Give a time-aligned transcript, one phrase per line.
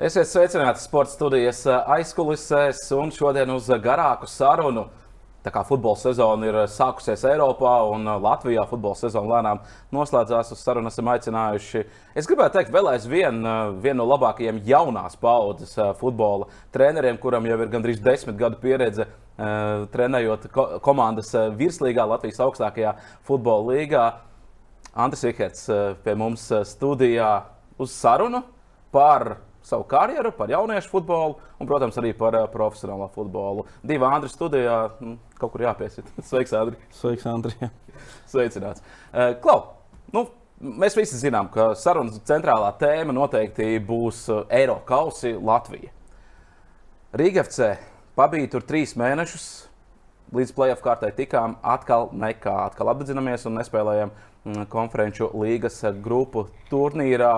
[0.00, 4.86] Esiet sveicināti sporta studijas aizkulisēs un šodien uz garāku sarunu.
[5.44, 9.60] Tā kā futbola sezona ir sākusies Eiropā un Latvijā futbola sezona lēnām
[9.92, 11.84] noslēdzās, uz sarunu esam aicinājuši.
[12.16, 13.44] Es gribētu teikt, vēl aizvien
[13.84, 20.48] vienu no labākajiem jaunās paudzes futbola treneriem, kuram jau ir gandrīz desmit gadu pieredze trenējot
[20.80, 22.96] komandas virslīgā, Latvijas augstākajā
[23.28, 24.08] futbola līgā.
[24.96, 25.68] Antris Ikerts
[26.00, 27.32] pie mums studijā
[27.76, 28.46] uz sarunu
[28.88, 29.34] par
[29.66, 33.66] savu karjeru, par jauniešu futbolu un, protams, arī par uh, profesionālo futbolu.
[33.86, 36.08] Divi Andri studijā, nu, kaut kur jāpiesit.
[36.28, 36.78] Sveiks, Andri!
[36.98, 37.72] Sveiks, Andri!
[38.32, 38.84] Sveicināts!
[39.12, 39.60] Uh, Klau!
[40.12, 40.28] Nu,
[40.62, 45.90] Mēs visi zinām, ka sarunas centrālā tēma noteikti būs Eiro kausi Latvija.
[47.18, 47.72] Rīga FC
[48.14, 49.46] pabija tur trīs mēnešus,
[50.30, 51.56] līdz playoff kārtai tikām.
[51.66, 54.14] Atkal nekā, atkal apdzināmies un nespēlējam
[54.70, 57.32] konferenču līgas grupu turnīrā.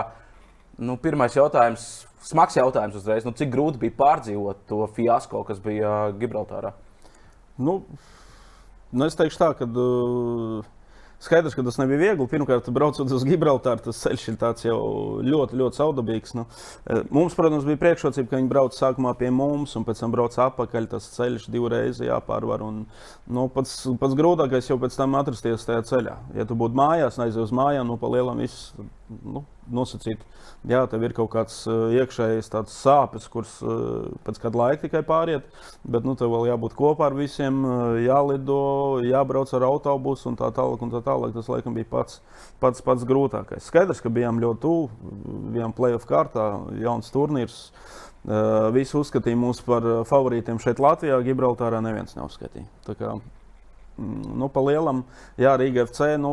[0.78, 3.26] Nu, pirmais jautājums smags jautājums uzreiz.
[3.26, 6.72] Nu, cik grūti bija pārdzīvot to fiasko, kas bija Gibraltārā?
[7.60, 7.82] Nu,
[8.94, 9.68] nu es teikšu tā, ka.
[9.68, 10.70] Uh...
[11.24, 12.26] Skaidrs, ka tas nebija viegli.
[12.28, 14.80] Pirmkārt, braucot uz Gibraltāru, tas ceļš ir jau
[15.24, 16.34] ļoti, ļoti saudabīgs.
[16.36, 16.44] Nu,
[17.14, 20.90] mums, protams, bija priekšrocība, ka viņi brauc sākumā pie mums, un pēc tam brauc atpakaļ.
[20.92, 22.66] Tas ceļš divreiz jāpārvar.
[22.66, 22.82] Un,
[23.24, 26.18] nu, pats, pats grūtākais jau pēc tam atrasties tajā ceļā.
[26.36, 28.74] Ja tu būtu mājās, aizies uz mājām, nu, pa lielam viss
[29.08, 29.42] nu,
[29.74, 30.22] nosacīt.
[30.68, 35.46] Jā, tev ir kaut kāds uh, iekšējs sāpes, kuras uh, pēc kāda laika tikai pāriet,
[35.84, 40.50] bet nu, tev vēl jābūt kopā ar visiem, uh, jālido, jābrauc ar autobusu un tā
[40.54, 40.82] tālāk.
[40.84, 41.34] Un tā tālāk.
[41.36, 42.20] Tas laikam bija pats,
[42.62, 43.68] pats, pats grūtākais.
[43.68, 45.12] Skaidrs, ka bijām ļoti tuvu,
[45.54, 46.48] bijām playoff kārtā,
[46.80, 47.60] jauns turnīrs.
[48.72, 51.20] Visi uzskatīja mūs par favorītiem šeit, Latvijā.
[51.26, 52.68] Gibraltārā neviens neuzskatīja.
[53.96, 55.04] Nu, pa lielam,
[55.38, 56.16] jā, Rīga FC.
[56.18, 56.32] Nu,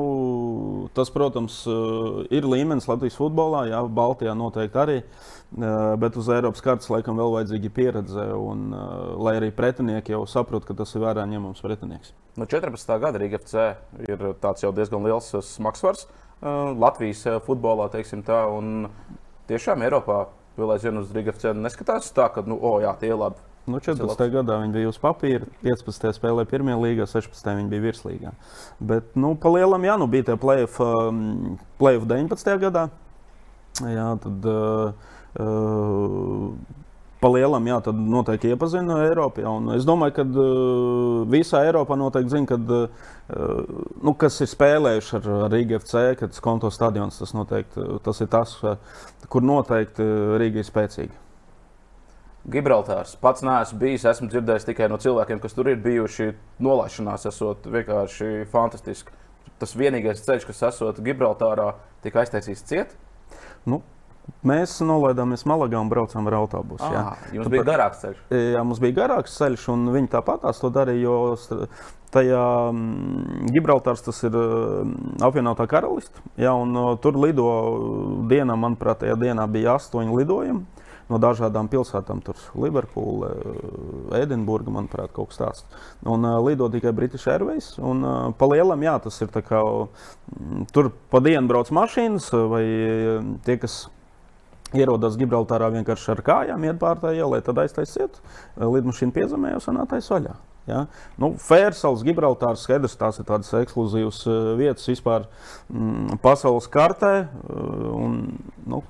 [0.97, 4.97] tas, protams, eh, ir līmenis Latvijas futbolā, jā, Baltijā noteikti arī.
[5.01, 10.25] Eh, bet uz Eiropas kartes laikam vēl vajadzīga pieredze, un, eh, lai arī pretinieki jau
[10.25, 12.13] saprot, ka tas ir vērā ņemams pretinieks.
[12.35, 12.97] No 14.
[12.99, 13.75] gada Rīga FC
[14.09, 16.07] ir jau diezgan liels smagsvars
[16.41, 18.49] Latvijas futbolā, teiksim tā.
[19.47, 20.27] Tiešām Eiropā
[20.57, 23.35] vēl aizvien uz Rīga FC neskatās tā, ka, nu, oh, jā, tie ir labi
[23.69, 24.25] Nu, 14.
[24.33, 26.09] gadā viņi bija uz papīra, 15.
[26.17, 27.51] spēlēja pirmā līgā, 16.
[27.59, 28.33] viņi bija virslīgā.
[28.81, 32.55] Bet, nu, pa lielam, jā, nu, bija tie play-off um, play 19.
[32.63, 32.87] gadā.
[33.85, 36.77] Jā, tad, uh, uh,
[37.21, 39.43] Pa lielam, jā, tad noteikti iepazina Eiropu.
[39.43, 45.19] Jā, es domāju, ka uh, visā Eiropā noteikti zina, kad, uh, nu, kas ir spēlējuši
[45.19, 48.55] ar, ar Rīgas FC, kad konto stadions tas, noteikti, tas ir tas,
[49.29, 50.07] kur noteikti
[50.41, 51.21] Rīga ir spēcīga.
[52.49, 53.13] Gibraltārs.
[53.21, 56.31] Pats neesmu bijis, esmu dzirdējis tikai no cilvēkiem, kas tur ir bijuši.
[56.63, 59.13] Nolaišanās esot vienkārši fantastiski.
[59.61, 62.95] Tas vienīgais ceļš, kas esot Gibraltārā, tika aiztaisīts ciet.
[63.65, 63.83] Nu.
[64.45, 66.85] Mēs nolaidāmies Malagā un braucām ar autobusu.
[66.85, 68.19] Ah, jums Tāpēc, bija garāks ceļš.
[68.53, 71.01] Jā, mums bija garāks ceļš, un viņi tāpat to darīja.
[71.01, 71.65] Jo
[72.13, 76.21] tajā mm, Gibraltārs tas ir mm, apvienotā karaliste.
[76.39, 77.47] Jā, uh, tur lido
[78.29, 80.80] dienā, manuprāt, tajā dienā bija astoņi lidojumi
[81.11, 82.23] no dažādām pilsētām.
[82.25, 83.31] Tur Liverpoola,
[84.21, 85.63] Edinburga, manuprāt, kaut kas tāds.
[86.07, 87.73] Un uh, lido tikai British Airways.
[87.79, 92.31] Un uh, pa lielam, jā, tas ir tā kā um, tur pa dienu brauc mašīnas
[92.51, 92.65] vai
[93.45, 93.83] tie, kas
[94.77, 98.21] ierodas Gibraltārā vienkārši ar kājām, iet pār tā ielai, tad aiztaisiet,
[98.55, 100.37] lidmašīna piezemējas un attaisno vaļā.
[100.69, 100.85] Ja?
[101.19, 104.23] Nu, Fērsels, Gibraltārs, skaidrs, tās ir tādas ekskluzīvas
[104.59, 105.27] vietas vispār
[105.67, 107.13] mm, pasaules kartē.
[107.49, 108.21] Un,
[108.69, 108.83] nu,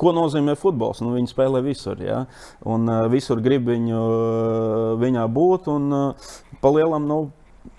[0.00, 1.02] Ko nozīmē futbols?
[1.04, 2.00] Nu, viņi spēlē visur.
[2.00, 2.22] Ja?
[2.64, 5.68] Un, uh, visur grib viņu, uh, viņā būt.
[5.72, 6.30] Un, uh,
[6.64, 7.20] palielam, nu,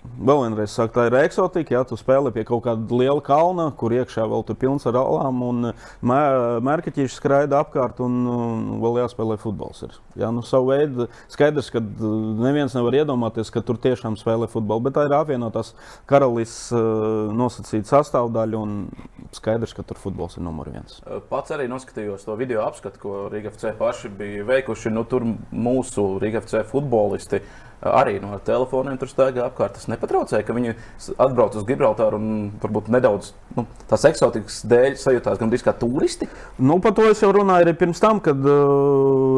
[0.02, 1.76] Vēl vienreiz saku, tā ir eksotika.
[1.76, 5.40] Ja tu spēlē pie kaut kāda liela kalna, kur iekšā vēl tur pilns ar alām,
[5.46, 5.70] un
[6.02, 9.84] mērķiķis skraida apkārt, un, un vēl jāspēlē futbols.
[9.86, 9.96] Ir.
[10.18, 14.98] Ja, nu, savu veidu skaidrs, ka neviens nevar iedomāties, ka tur tiešām spēlē futbolu, bet
[14.98, 15.72] tā ir apvienotās
[16.10, 20.98] karalīs uh, nosacīta sastāvdaļa, un skaidrs, ka tur futbols ir numur viens.
[21.30, 24.92] Pats arī noskatījos to video apskatu, ko Riga FC paši bija veikuši.
[24.94, 27.42] Nu, tur mūsu Riga FC futbolisti
[27.82, 29.76] arī no telefoniem tur staigā apkārt.
[29.78, 30.76] Tas nepatraucēja, ka viņi
[31.20, 36.28] atbrauc uz Gibraltāru un varbūt nedaudz nu, tās eksotikas dēļ sajūtās gandrīz kā turisti.
[36.62, 38.38] Nu, par to es jau runāju arī pirms tam, kad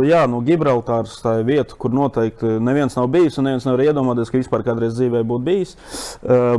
[0.08, 4.32] jā, nu, Gibraltārs tā ir vieta, kur noteikti neviens nav bijis un neviens nevar iedomāties,
[4.32, 5.76] ka vispār kādreiz dzīvē būtu bijis.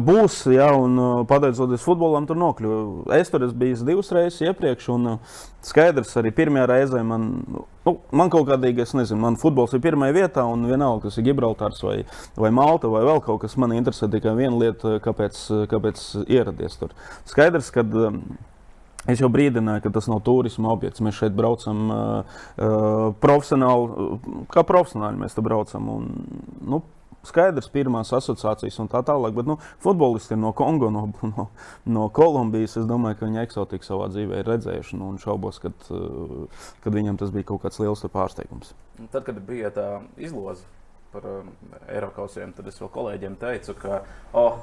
[0.05, 3.05] Būs, jā, un pateicoties futbolam, tur nokļuvu.
[3.15, 5.17] Es tur esmu bijis divas reizes iepriekš, un
[5.65, 7.31] skaidrs arī pirmajā reizē man.
[7.85, 11.27] Nu, man kaut kādīgi, es nezinu, man futbols ir pirmā vietā, un vienalga, kas ir
[11.27, 11.97] Gibraltārs vai,
[12.39, 15.41] vai Malta vai vēl kaut kas, man interesē tikai viena lieta, kāpēc,
[15.71, 16.95] kāpēc ieradies tur.
[17.27, 18.21] Skaidrs, ka um,
[19.05, 21.03] Es jau brīdināju, ka tas nav turisma objekts.
[21.05, 25.91] Mēs šeit braucam uh, uh, profesionāli, uh, kā profesionāļi mēs te braucam.
[25.93, 26.07] Un,
[26.65, 26.79] nu,
[27.25, 29.35] skaidrs, pirmās asociācijas un tā tālāk.
[29.37, 31.47] Bet nu, futbolisti no Kongo, no, no,
[31.85, 32.79] no Kolumbijas.
[32.81, 34.97] Es domāju, ka viņi eksotiku savā dzīvē ir redzējuši.
[34.97, 38.73] Nu, un šaubos, kad, uh, kad viņiem tas bija kaut kāds liels pārsteigums.
[39.11, 40.65] Tad, kad bija tā izloze
[41.15, 41.53] par um,
[41.87, 44.03] Eiropausiem, tad es vēl kolēģiem teicu, ka
[44.37, 44.59] oh,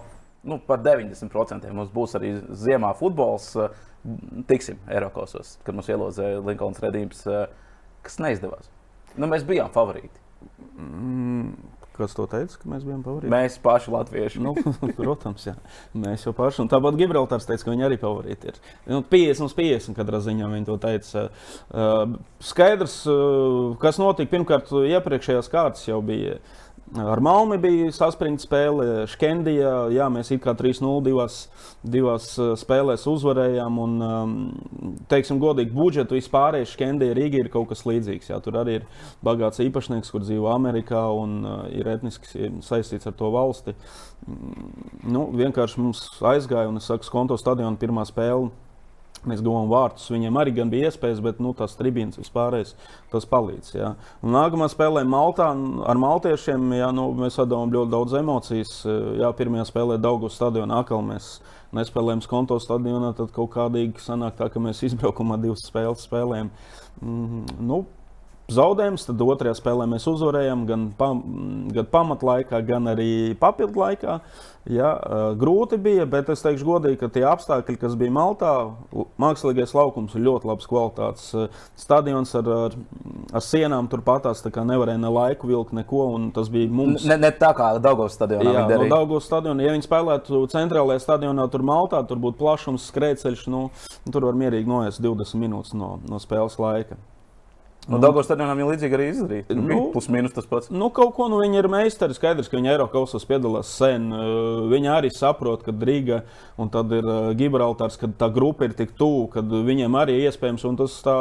[0.47, 3.55] nu, par 90% mums būs arī ziemā futbols.
[3.57, 3.89] Uh,
[4.47, 7.45] tiksim Eiropasos, kad mums ielozēja Linkolns Redības, eh,
[8.03, 8.71] kas neizdevās.
[9.15, 10.23] Nu, mēs bijām favorīti.
[10.75, 11.53] Mm.
[12.03, 13.31] Kas to teica, ka mēs bijām favorīti?
[13.31, 14.41] Mēs paši latvieši.
[14.43, 14.57] nu,
[14.99, 15.53] protams, jā.
[15.95, 16.65] Mēs jau paši.
[16.65, 18.59] Un tāpat Gibraltārs teica, ka viņi arī favorīti ir.
[18.91, 21.29] Nu, 50 uz 50 katrā ziņā viņi to teica.
[22.43, 22.97] Skaidrs,
[23.85, 26.41] kas notika pirmkārt, iepriekšējās kārtas jau bija.
[26.93, 29.71] Ar Malmi bija saspringta spēle, Škendijā.
[29.95, 31.37] Jā, mēs it kā 3-0 divās,
[31.81, 33.79] divās eh, spēlēs uzvarējām.
[33.81, 34.35] Un, um,
[35.09, 38.29] teiksim, godīgi, budžetu vispārējais Škendija Rīga ir kaut kas līdzīgs.
[38.29, 38.85] Jā, tur arī ir
[39.25, 43.73] bagāts īpašnieks, kur dzīvo Amerikā un uh, ir etniski saistīts ar to valsti.
[44.27, 44.75] Mm,
[45.17, 48.53] nu, vienkārši mums aizgāja, un es saku, konto stadionu pirmā spēle
[49.29, 52.75] Mēs guvām vārtus, viņiem arī bija iespējas, bet nu, tas tribīns vispārējais
[53.13, 53.69] tas palīdz.
[53.77, 53.93] Ja.
[54.23, 55.53] Un nākamā spēlē Maltā
[55.87, 58.75] ar maltiešiem ja, nu, mēs atdevām ļoti daudz emocijas.
[59.21, 61.37] Jā, pirmajā spēlē Daugos stadionā atkal mēs
[61.77, 66.51] nespēlējam konto stadionā, tad kaut kādīgi sanāk tā, ka mēs izbraukumā divas spēles spēlējam.
[67.01, 67.85] Mm, nu,
[68.57, 69.09] zaudējums.
[69.09, 71.23] Tad otrajā spēlē mēs uzvarējām gan, pam,
[71.75, 73.11] gan pamatlaikā, gan arī
[73.41, 74.19] papildu laikā.
[74.71, 74.93] Ja,
[75.35, 78.53] grūti bija, bet es teikšu godīgi, ka tie apstākļi, kas bija Maltā,
[79.19, 81.33] mākslīgais laukums ir ļoti labs kvalitātes.
[81.83, 82.77] Stadions ar, ar,
[83.35, 86.07] ar sienām turpatās nevarēja ne laiku vilkt, neko.
[86.37, 87.03] Tas bija mums.
[87.09, 88.55] Ne, ne tā kā Daugavas stadionā.
[88.55, 89.67] Jā, no Daugavas stadiona.
[89.67, 93.65] Ja viņi spēlētu centrālajā stadionā, tur Maltā, tur būtu plašums, skrejceļš, nu,
[94.13, 97.03] tur var mierīgi noiest 20 minūtes no, no spēles laika.
[97.91, 99.45] Nu, Dabūs stadionam jau līdzīgi arī izdarīja.
[99.59, 100.71] Nu, nu, plus mīnus tas pats.
[100.71, 102.15] Nu, kaut ko nu, viņi ir meistari.
[102.15, 104.07] Skaidrs, ka viņi Eiropas piedalās sen.
[104.71, 106.21] Viņi arī saprot, ka Rīga
[106.63, 107.09] un tad ir
[107.41, 110.67] Gibraltārs, kad tā grupa ir tik tuvu, kad viņiem arī iespējams.
[110.71, 111.17] Un tas tā,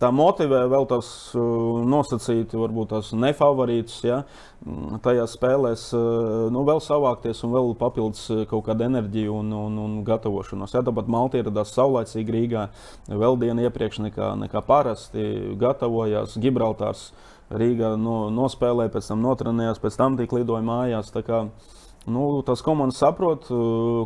[0.00, 4.18] tā motivē vēl tās uh, nosacīti, varbūt tās nefavorītas, ja,
[4.64, 9.54] mm, tajās spēlēs uh, nu, vēl savākties un vēl papildus uh, kaut kādu enerģiju un,
[9.56, 10.76] un, un gatavošanos.
[10.76, 12.66] Ja, tāpat Malta ieradās saulēcīgi Rīgā
[13.08, 17.08] vēl dienu iepriekš nekā, nekā parasti, gatavojās Gibraltārs.
[17.46, 21.12] Rīgā no, nospēlēja, pēc tam notrenējās, pēc tam tika lidoja mājās.
[22.06, 23.46] Nu, tas komandas saprot,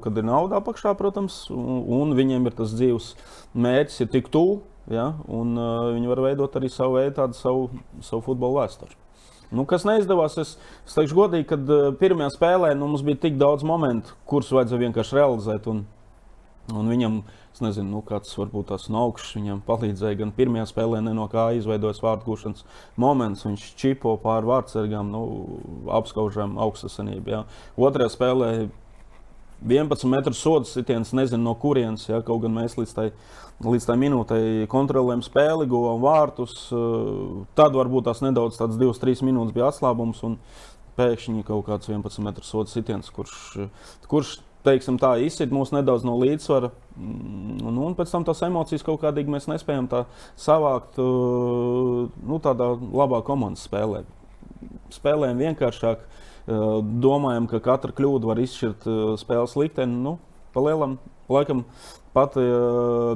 [0.05, 3.15] kad ir nauda apakšā, protams, un viņiem ir tas dzīves
[3.53, 4.61] mērķis, ir tik tuvu
[4.91, 5.13] Ja?
[5.31, 7.69] Un, uh, viņi var veidot arī savu veidu, tādu savu,
[8.03, 8.99] savu futbola vēsturi.
[9.51, 10.55] Nu, kas neizdevās, es,
[10.87, 14.85] es teikšu godīgi, ka uh, pirmajā spēlē nu, mums bija tik daudz momentu, kurus vajadzēja
[14.87, 15.67] vienkārši realizēt.
[15.71, 15.85] Un,
[16.71, 17.21] un viņam,
[17.55, 20.21] es nezinu, nu, kāds varbūt tas no augšas viņam palīdzēja.
[20.23, 22.67] Gan pirmajā spēlē, ne no kā izveidojas vārdu gūšanas
[22.99, 23.47] moments.
[23.47, 25.25] Viņš čipo pāri vārdsargām, nu,
[25.99, 27.35] apskaužam augstasanību.
[27.35, 27.43] Ja.
[27.79, 28.53] Otrajā spēlē
[29.61, 33.11] 11 metru sodu sitiens, nezinu no kurienes, ja, kaut gan mēs līdz tai
[33.65, 36.69] līdz tam minūtei kontrolējām spēli, guvām vārtus.
[36.73, 40.23] Eh, tad varbūt tās nedaudz, tādas 2-3 minūtes bija atslābums.
[40.99, 43.35] Pēkšņi kaut kāds 11 metru soda sitiens, kurš,
[44.11, 44.33] kurš
[44.67, 46.73] teiksim, tā izsit mūs nedaudz no līdzsvara.
[46.97, 49.89] Mm, un, un pēc tam tās emocijas kaut kādīgi mēs nespējam
[50.41, 54.05] savākt eh, nu, tādā labā komandas spēlē.
[54.93, 56.03] Spēlējam vienkāršāk,
[56.51, 58.89] domājam, ka katra kļūda var izšķirt
[59.23, 60.03] spēles likteni.
[60.03, 60.19] Nu,
[60.55, 60.99] Palielam,
[61.31, 61.65] laikam,
[62.11, 63.15] Pat uh,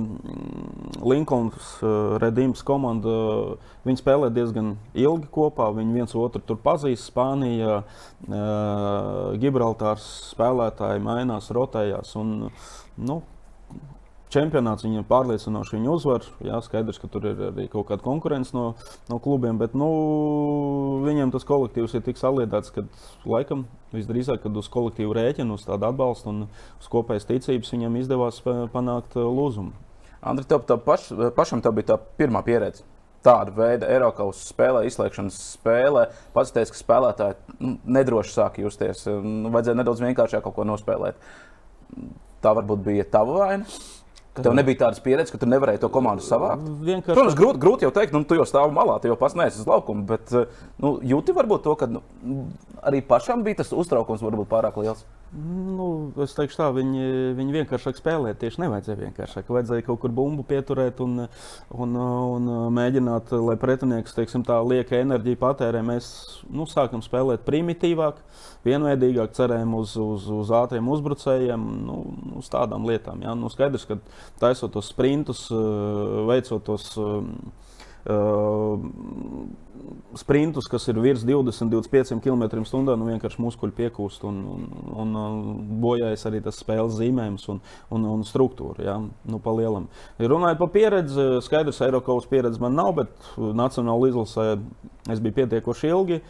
[1.02, 5.66] Linkolns, uh, Redīmas komanda, uh, viņi spēlē diezgan ilgi kopā.
[5.74, 7.08] Viņi viens otru tur pazīst.
[7.10, 12.14] Spānija, uh, Gibraltārs spēlētāji mainās, rotējās.
[12.20, 12.52] Un,
[12.94, 13.18] nu,
[14.34, 16.26] čempionāts viņam pārliecinoši viņu uzvar.
[16.44, 18.66] Jā, skaidrs, ka tur ir arī kaut kāda konkurence no,
[19.10, 19.88] no klubiem, bet nu,
[21.06, 22.86] viņiem tas kolektīvs ir tik saliedēts, ka
[23.30, 28.42] laikam visdrīzāk, kad uz kolektīvu rēķinu, uz tādu atbalstu un uz kopējas ticības viņam izdevās
[28.44, 29.72] panākt uh, lūzumu.
[30.24, 32.84] Andri, tev tā paš, pašam tā bija tā pirmā pieredze
[33.24, 36.06] tāda veida Eiropas spēlē, izslēgšanas spēlē.
[36.36, 39.06] Pats teica, ka spēlētāji nu, nedroši sāk justies.
[39.08, 41.20] Nu, vajadzēja nedaudz vienkāršāk kaut ko nospēlēt.
[42.44, 43.68] Tā varbūt bija tava vaina.
[44.34, 46.66] Tev nebija tādas pieredzes, ka tu nevarēji to komandu savākt.
[46.82, 47.14] Vienkārši...
[47.14, 49.68] Protams, grūti, grūti jau teikt, nu, tu jau stāvi malā, tu jau pats neesi uz
[49.70, 50.02] laukuma.
[50.08, 50.32] Bet
[50.82, 52.02] nu, jūti varbūt to, ka nu,
[52.82, 55.04] arī pašam bija tas uztraukums, varbūt pārāk liels.
[55.34, 58.36] Nu, es teikšu, tā viņi, viņi vienkāršāk spēlēja.
[58.38, 59.48] Tieši nevajadzēja vienkāršāk.
[59.50, 61.24] Vajadzēja kaut kur bumbu pieturēt un,
[61.74, 65.82] un, un mēģināt, lai pretinieks teiksim, tā lieka enerģiju patērē.
[65.86, 66.06] Mēs
[66.46, 68.22] nu, sākam spēlēt primitīvāk,
[68.68, 71.98] vienveidīgāk, cerējām uz, uz, uz ātriem uzbrucējiem, nu,
[72.38, 73.26] uz tādām lietām.
[73.26, 73.34] Ja?
[73.34, 73.98] Nu, skaidrs, ka
[74.38, 75.48] taisot tos sprintus,
[76.30, 76.92] veicot tos.
[76.94, 77.26] Uh,
[80.14, 84.66] sprintus, kas ir virs 20, 25 km/h, nu vienkārši muskuļi piekūst un, un,
[85.02, 87.60] un, un bojājas arī tas spēles zīmējums un,
[87.94, 88.84] un, un struktūra.
[88.86, 88.96] Ja?
[89.28, 89.88] Nu, pa lielam.
[90.20, 94.46] Runājot par pieredzi, skaidrs, Eiropas pieredze man nav, bet Nacionāla izlasē
[95.10, 96.20] es biju pietiekoši ilgi.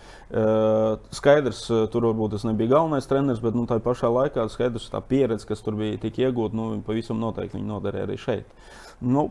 [1.14, 5.47] Skaidrs, tur varbūt es nebiju galvenais treneris, bet nu, tā pašā laikā skaidrs, tā pieredze,
[5.49, 8.71] kas tur bija tik iegūta, nu, pavisam noteikti viņa noderēja arī šeit.
[9.04, 9.28] Nu,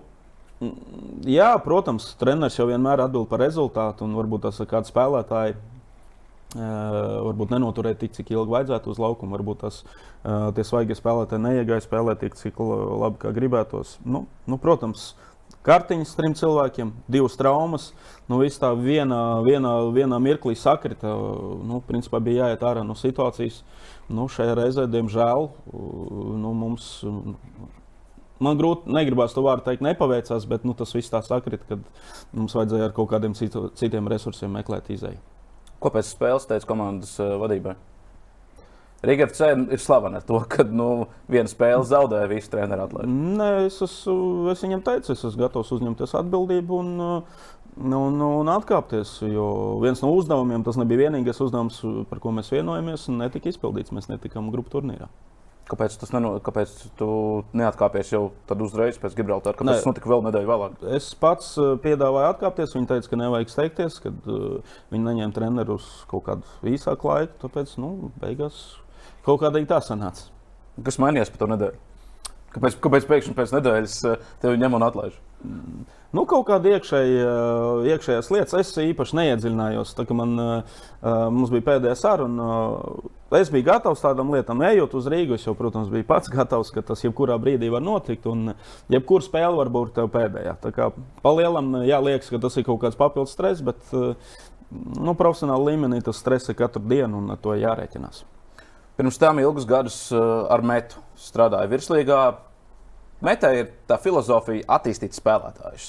[1.29, 5.69] Jā, protams, treneris jau vienmēr atbild par rezultātu, un varbūt tas ir kāds spēlētājs.
[6.53, 9.33] Uh, varbūt nenoturēt tik, cik ilgi vajadzētu uz laukuma.
[9.33, 13.95] Varbūt tas uh, tie svaigie spēlētāji neiegāja spēlēt tik, cik labi, kā gribētos.
[14.05, 15.15] Nu, nu, protams,
[15.65, 17.89] kartiņas trim cilvēkiem, divas traumas.
[18.29, 21.15] Nu, viss tā vienā, vienā, vienā mirklī sakrita.
[21.65, 23.63] Nu, principā bija jāiet ārā no situācijas.
[24.13, 26.99] Nu, šajā reizē, diemžēl, nu, mums
[28.43, 31.79] man grūti, negribās to vārdu teikt, nepaveicās, bet nu, tas viss tā sakrit, ka
[32.35, 35.21] mums vajadzēja ar kaut kādiem citu, citiem resursiem meklēt izēju.
[35.83, 37.75] Ko pēc spēles teica komandas uh, vadībai?
[39.03, 43.11] Riga FC ir slavena ar to, ka nu, viena spēle zaudēja visu treneru atlaidu.
[43.11, 48.51] Nē, es, esmu, es viņam teicu, es esmu gatavs uzņemties atbildību un, nu, nu, un
[48.53, 49.17] atkāpties.
[49.27, 49.49] Jo
[49.83, 53.91] viens no uzdevumiem, tas nebija vienīgais uzdevums, par ko mēs vienojamies, netika izpildīts.
[53.91, 55.11] Mēs netikām grupu turnīrā.
[55.63, 57.07] Kāpēc tas neno, kāpēc tu
[57.55, 58.23] neatkāpies jau
[58.65, 59.55] uzreiz pēc Gibraltāra?
[59.55, 59.77] Kāpēc ne.
[59.79, 60.75] tas notika vēl nedēļu vēlāk?
[60.97, 62.75] Es pats uh, piedāvāju atkāpties.
[62.75, 67.39] Viņi teica, ka nevajag steigties, kad uh, viņi neņēma treneru uz kaut kādu īsāku laiku.
[67.45, 68.59] Tāpēc, nu, beigās
[69.23, 70.27] kaut kādīgi tā sanāca.
[70.83, 71.92] Kas mainījās par to nedēļu?
[72.53, 75.19] Kāpēc, kāpēc pēkšņi pēc nedēļas uh, tevi ņem un atlaiž?
[76.13, 77.29] Nu, kaut kāda iekšēja,
[77.89, 79.95] iekšējās lietas es īpaši neiedziļinājos.
[79.97, 80.35] Tā, man,
[81.33, 82.49] mums bija pēdējā saruna.
[83.33, 85.41] Es biju gatavs tādam lietam, ejot uz Rīgas.
[85.41, 88.29] Es jau, protams, biju pats gatavs, ka tas jebkurā brīdī var notikt.
[88.29, 88.53] Un
[88.93, 90.53] jebkura spēle var būt pēdējā.
[90.61, 90.91] Tā kā
[91.25, 93.81] palielam, jā, liekas, ka tas ir kaut kāds papildus stress, bet
[94.69, 98.21] nu, profesionāla līmenī tas stress ir katru dienu un ar to jārēķinās.
[98.97, 102.23] Pirms tam ilgus gadus ar metu strādāju virslīgā
[103.23, 105.85] Metā ir tā filozofija attīstīt spēlētājus.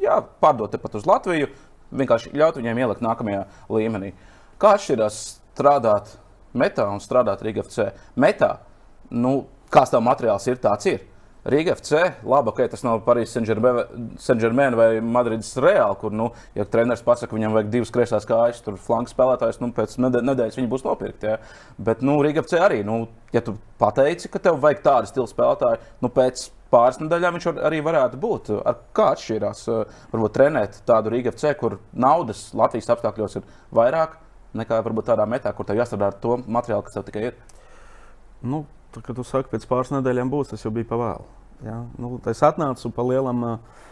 [0.00, 1.50] Jā, pārdot pat uz Latviju,
[1.92, 4.14] vienkārši ļaut viņiem ielikt nākamajā līmenī.
[4.60, 5.18] Kā atšķirās
[5.52, 6.14] strādāt
[6.56, 7.90] metā un strādāt Rīgā FC?
[8.16, 8.54] Metā,
[9.12, 9.42] nu,
[9.72, 11.04] kāds tā materiāls ir, tāds ir.
[11.48, 13.32] Rīga FC, labi, ka tas nav Parīzes
[14.20, 16.28] Saint-Germain vai Madrides Reāli, kur, nu,
[16.58, 20.70] ja treneris pasakā, viņam vajag divas kreisās kājas, tur flanks spēlētājs, nu, pēc nedēļas viņi
[20.70, 21.32] būs nopirkti.
[21.32, 21.38] Ja?
[21.80, 25.80] Bet, nu, Rīga FC arī, nu, ja tu pateici, ka tev vajag tādu stilu spēlētāju,
[26.04, 28.50] nu, pēc pāris nedēļām viņš var, arī varētu būt.
[28.60, 29.62] Ar kā atšķirās,
[30.12, 33.48] varbūt trenēt tādu Rīga FC, kur naudas Latvijas apstākļos ir
[33.80, 34.18] vairāk
[34.60, 37.40] nekā varbūt tādā metā, kur tev jāstrādā ar to materiālu, kas tev tikai ir.
[38.42, 41.28] Nu, Tad, kad tu saki, pēc pāris nedēļām būs, tas jau bija pavēlu.
[41.66, 41.84] Ja?
[42.00, 43.46] Nu, es atnācu pa lielam.
[43.46, 43.86] Uh,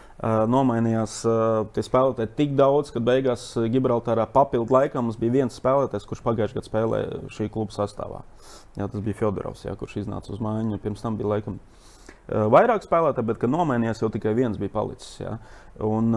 [0.51, 6.09] nomainījās uh, tie spēlētāji tik daudz, ka beigās Gibraltārā papildu laikā mums bija viens spēlētājs,
[6.11, 8.25] kurš pagājušajā gadā spēlēja šī kluba sastāvā.
[8.75, 10.81] Jā, tas bija Fjodorovs, jā, kurš iznāca uz mājiņu.
[10.83, 15.21] Pirms tam bija laikam uh, vairāk spēlētāji, bet kad nomainījās, jau tikai viens bija palicis.
[15.23, 15.37] Jā.
[15.87, 16.11] Un,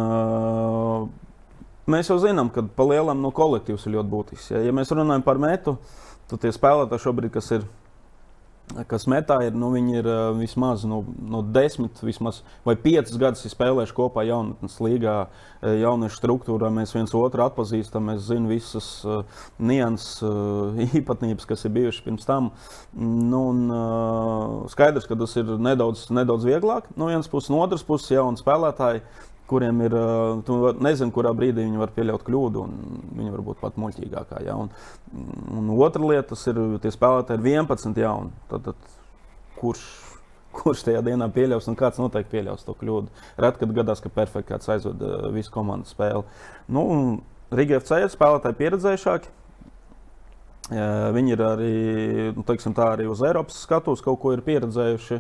[1.94, 4.50] mēs jau zinām, ka pa lielam no kolektīvs ir ļoti būtisks.
[4.56, 5.78] Ja, ja mēs runājam par metu,
[6.32, 7.70] tad tie spēlētāji šobrīd, kas ir
[8.90, 11.02] kas metā ir, nu, viņi ir uh, vismaz nu,
[11.32, 15.16] no desmit vismaz, vai piecus gadus spēlējuši kopā jaunatnes līgā,
[15.62, 16.72] jauniešu struktūrā.
[16.74, 19.22] Mēs viens otru atpazīstam, mēs zinām visas uh,
[19.62, 22.52] nianses, uh, īpatnības, kas ir bijušas pirms tam.
[22.98, 27.86] Nu, un, uh, skaidrs, ka tas ir nedaudz, nedaudz vieglāk no vienas puses, no otras
[27.86, 29.04] puses jauni spēlētāji
[29.52, 29.96] kuriem ir,
[30.48, 34.44] tu nezini, kurā brīdī viņi var pieļaut kļūdu, un viņi var būt pat muļķīgākā.
[34.48, 34.56] Ja?
[34.56, 34.72] Un,
[35.58, 38.32] un otra lieta ir, tie spēlētāji ir 11 jauni.
[38.52, 38.96] Tad, tad,
[39.60, 39.84] kurš,
[40.58, 43.12] kurš tajā dienā pieļaus, un kāds noteikti pieļaus to kļūdu?
[43.44, 45.04] Reti, kad gadās, ka perfekti kāds aizved
[45.36, 46.24] visu komandas spēli.
[46.72, 46.86] Nu,
[47.52, 49.36] Riga FC ir spēlētāji pieredzējušāki.
[50.72, 51.72] Viņi ir arī,
[52.36, 55.20] nu, teiksim, tā, arī uz Eiropas skatuves kaut ko ir pieredzējuši.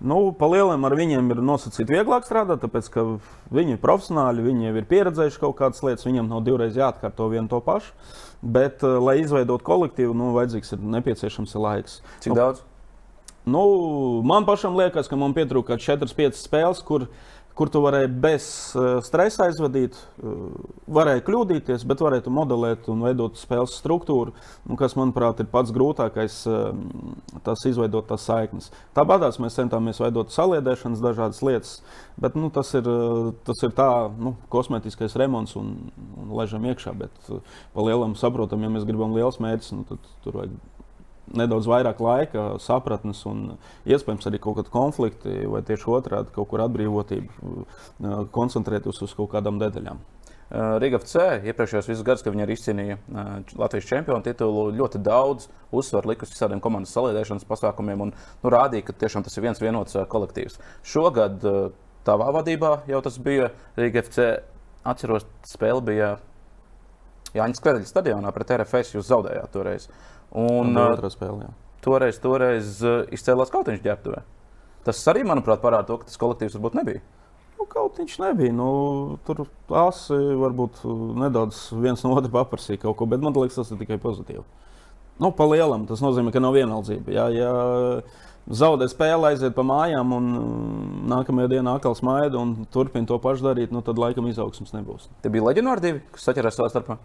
[0.00, 3.04] Nu, Palielam ar viņiem ir nosacīti vieglāk strādāt, tāpēc ka
[3.52, 7.48] viņi ir profesionāļi, viņi jau ir pieredzējuši kaut kādas lietas, viņiem nav divreiz jāatkārto vienu
[7.52, 7.92] to pašu.
[8.40, 11.98] Bet, lai izveidotu kolektīvu, nu, vajadzīgs ir nepieciešams ir laiks.
[12.24, 12.64] Cik nu, daudz?
[13.48, 13.64] Nu,
[14.24, 17.08] man pašam liekas, ka man pietrūka 4-5 spēles, kur,
[17.60, 20.36] kur tu varēji bez uh, stresa aizvadīt, uh,
[20.96, 24.32] varēji kļūdīties, bet varēji modelēt un veidot spēles struktūru,
[24.64, 26.70] un kas, manuprāt, ir pats grūtākais, uh,
[27.44, 28.70] tas izveidot tās saiknes.
[28.96, 31.76] Tāpatās mēs centāmies veidot saliedēšanas dažādas lietas,
[32.16, 32.88] bet nu, tas, ir,
[33.44, 35.74] tas ir tā nu, kosmētiskais remonts un,
[36.16, 40.40] un ležam iekšā, bet pa lielam saprotam, ja mēs gribam liels mērķis, nu, tad tur
[40.40, 40.56] vajag
[41.36, 43.42] nedaudz vairāk laika, sapratnes un
[43.88, 49.32] iespējams arī kaut kāda konflikta, vai tieši otrādi kaut kur atbrīvotība, uh, koncentrēties uz kaut
[49.34, 50.00] kādām detaļām.
[50.50, 53.28] Uh, Riga FC iepriekšējos visus gadus, kad viņi arī izcīnīja uh,
[53.60, 58.96] Latvijas čempionu titulu, ļoti daudz uzsvaru likusi visādiem komandas saliedēšanas pasākumiem un nu, rādīja, ka
[59.04, 60.58] tiešām tas ir viens vienots kolektīvs.
[60.82, 61.46] Šogad
[62.06, 64.32] tavā vadībā jau tas bija Riga FC.
[64.90, 66.14] Atceros, spēle bija
[67.36, 68.94] Jānis Kvedeļa stadionā pret RFS.
[68.96, 69.88] Jūs zaudējāt toreiz.
[70.30, 71.48] Un, un otrā spēlē.
[71.48, 71.54] Jā.
[71.84, 72.78] Toreiz, toreiz
[73.14, 74.20] izcēlās kautiņš ģērbtuvē.
[74.86, 77.02] Tas arī, manuprāt, parāda to, ka tas kolektīvs varbūt nebija.
[77.58, 78.54] Nu, kaut viņš nebija.
[78.56, 78.70] Nu,
[79.26, 79.44] tur
[79.82, 80.80] asi varbūt
[81.20, 84.44] nedaudz viens no otra paprasīja kaut ko, bet man liekas, tas ir tikai pozitīvi.
[85.20, 87.12] Nu, pa lielam tas nozīmē, ka nav vienaldzība.
[87.12, 87.50] Jā, jā,
[88.48, 90.30] zaudē spēli, aiziet pa mājām, un
[91.12, 95.10] nākamajā dienā atkal smaida un turpina to pašu darīt, nu, tad laikam izaugsmas nebūs.
[95.20, 96.96] Tie bija leģionāri divi, kas saķerās savā starpā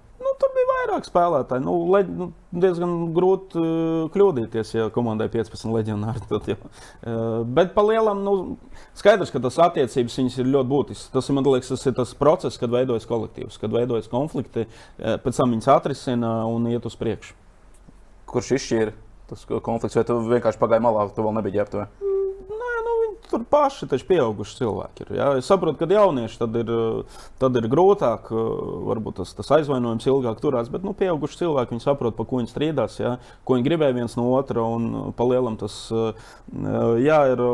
[0.86, 1.64] vairāk spēlētāji.
[1.66, 6.24] Nu, le, nu, diezgan grūti uh, kļūdīties, ja komandai 15 leģionāri.
[6.30, 6.58] Tad, jau.
[6.62, 8.36] uh, bet par lielam, nu,
[8.98, 11.12] skaidrs, ka tas attiecības ir ļoti būtisks.
[11.14, 15.42] Tas, man liekas, tas ir tas process, kad veidojas kolektīvs, kad veidojas konflikti, uh, pēc
[15.42, 17.36] tam viņas atrisina un iet uz priekšu.
[18.30, 18.96] Kurš izšķīra
[19.30, 21.88] tas konflikts, vai tu vienkārši pagāji malā, tu vēl nebija ģērbtuvē?
[23.30, 25.12] Tur paši taču pieauguši cilvēki ir.
[25.18, 25.28] Ja?
[25.40, 26.72] Es saprotu, ka jaunieši tad ir,
[27.42, 28.32] tad ir grūtāk,
[28.90, 33.00] varbūt tas, tas aizvainojums ilgāk turās, bet nu, pieauguši cilvēki saprot, pa ko viņi strīdās,
[33.02, 33.16] ja?
[33.46, 34.66] ko viņi gribēja viens no otra.
[34.66, 37.46] Un palielam tas jā, ir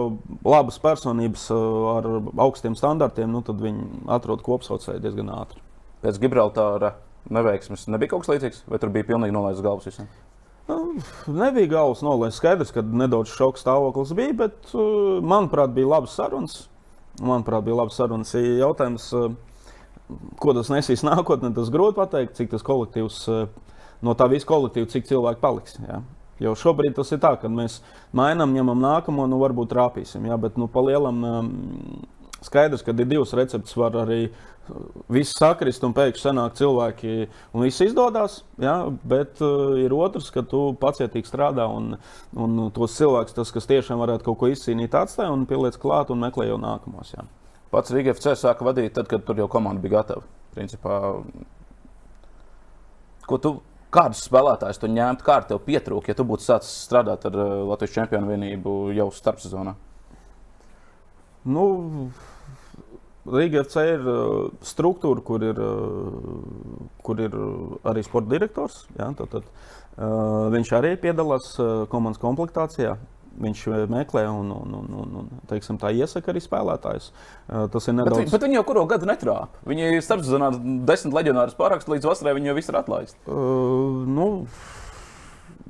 [0.46, 2.10] labas personības ar
[2.48, 5.64] augstiem standartiem, nu, tad viņi atrod kopsaucēju diezgan ātri.
[6.02, 6.96] Pēc Gibraltāra
[7.30, 10.10] neveiksmes nebija kaut kas līdzīgs, vai tur bija pilnīgi nolaists galvas visiem?
[11.28, 12.40] Nu, nebija galvas nolaists.
[12.42, 16.58] Skaidrs, ka nedaudz šoka stāvoklis bija, bet, uh, manuprāt, bija labas sarunas.
[17.22, 18.34] Manuprāt, bija labas sarunas.
[18.36, 19.30] Jautājums, uh,
[20.42, 24.90] ko tas nesīs nākotnē, tas grūti pateikt, cik tas kolektīvs, uh, no tā visa kolektīva,
[24.92, 25.80] cik cilvēki paliks.
[25.88, 26.02] Jā.
[26.42, 27.80] Jo šobrīd tas ir tā, ka mēs
[28.18, 30.26] mainām, ņemam nākamo, nu varbūt trāpīsim.
[30.26, 31.52] Jā, bet nu, pa lielam um,
[32.42, 33.78] skaidrs, ka ir divas receptes.
[33.78, 34.24] Var arī
[35.12, 37.16] viss sakrist un pēkšņi sanāk cilvēki,
[37.54, 38.42] un viss izdodas.
[38.62, 38.76] Ja?
[39.08, 41.96] Bet uh, ir otrs, ka tu pacietīgi strādā un,
[42.36, 46.22] un tos cilvēkus, tas, kas tiešām varētu kaut ko izcīnīt, atstāj un pieliec klāt un
[46.24, 47.16] meklē jau nākamos.
[47.18, 47.26] Ja?
[47.72, 50.24] Pats Rīgas FC sāka vadīt tad, kad tur jau komanda bija gatava.
[50.52, 51.02] Principā,
[53.28, 53.58] ko tu
[53.92, 57.98] Kādus spēlētājus tu ņemtu, kā tev pietrūka, ja tu būtu sācis strādāt ar uh, Latvijas
[57.98, 59.74] čempionu vienību jau starpsezonā?
[61.52, 61.66] Nu,
[63.30, 67.36] Rīga FC ir uh, struktūra, kur ir, uh, kur ir
[67.86, 68.86] arī sporta direktors.
[68.98, 69.50] Ja, tad, tad,
[70.02, 72.96] uh, viņš arī piedalās uh, komandas komplektācijā.
[73.42, 77.12] Viņš meklē un, un, un, un, un teiksim, tā iesaka arī spēlētājus.
[77.46, 78.26] Uh, tas ir nedaudz.
[78.26, 79.62] Bet, bet viņi jau kuru gadu netrāpa.
[79.70, 80.52] Viņi ir starpzonā
[80.90, 83.22] desmit leģionārus pārākstus līdz vasarai, viņi jau visu ir atlaisti.
[83.30, 84.28] Uh, nu,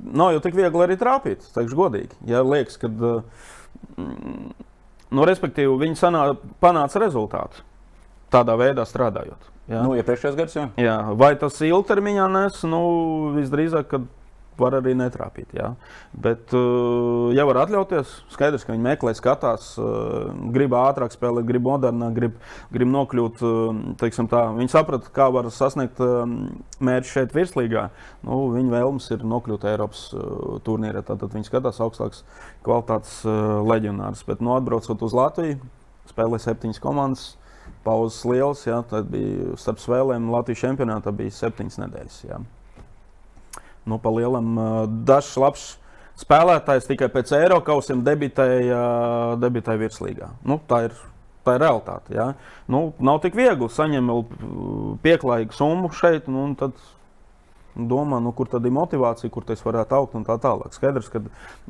[0.08, 2.22] nav jau tik viegli arī trāpīt, teikšu godīgi.
[2.32, 2.90] Ja liekas, ka.
[2.90, 4.68] Uh,
[5.12, 6.24] Nu, respektīvi, viņi sanā,
[6.62, 7.64] panāca rezultātu
[8.32, 9.50] tādā veidā strādājot.
[9.70, 9.82] Jā.
[9.84, 10.66] Nu, iepriekšējos gados, jā.
[10.80, 10.96] jā.
[11.18, 12.62] Vai tas ilgtermiņā nes?
[12.68, 12.82] Nu,
[13.36, 14.08] visdrīzāk, kad
[14.60, 15.52] var arī netrāpīt.
[15.56, 15.72] Jā.
[16.12, 21.66] Bet, uh, ja var atļauties, skaidrs, ka viņi meklē, skatās, uh, grib ātrāk spēlēt, grib
[21.66, 22.38] modernāk, grib,
[22.74, 23.42] grib nokļūt.
[23.42, 26.00] Uh, tā, viņi saprata, kā var sasniegt
[26.82, 27.88] mērķi šeit virslīgā.
[28.26, 30.08] Nu, viņa vēlmes ir nokļūt Eiropas
[30.66, 31.04] turnīrā.
[31.06, 32.24] Tad viņi skatās augstākas
[32.66, 33.20] kvalitātes
[33.68, 34.24] leģionārus.
[34.28, 35.60] Bet, nu, atbraucot uz Latviju,
[36.12, 37.30] spēlē septiņas komandas.
[37.82, 42.18] Pauzes liels, jā, tad bija starp spēlēm Latvijas čempionātā bija septiņas nedēļas.
[42.28, 42.42] Jā
[43.88, 44.52] nu, pa lielam
[45.08, 45.68] dažs labs
[46.22, 48.82] spēlētājs tikai pēc Eiropausiem debitēja,
[49.42, 50.28] debitēja virslīgā.
[50.46, 50.98] Nu, tā ir
[51.42, 52.14] tā ir realitāte.
[52.14, 52.32] Ja?
[52.70, 54.34] Nu, nav tik viegli saņemt
[55.04, 56.76] pieklājīgu summu šeit, nu, tad
[57.72, 60.74] domā, nu, kur tad ir motivācija, kur tas varētu augt un tā tālāk.
[60.76, 61.22] Skaidrs, ka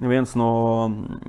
[0.03, 0.51] viens no,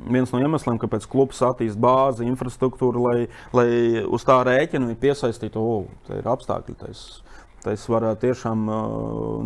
[0.09, 3.17] viens no iemesliem, kāpēc klubs attīst bāzi, infrastruktūru, lai,
[3.53, 3.67] lai
[4.03, 5.85] uz tā rēķina piesaistītu, oh,
[6.17, 6.77] ir apstākļi.
[6.81, 7.03] Tais,
[7.63, 8.65] tas varētu tiešām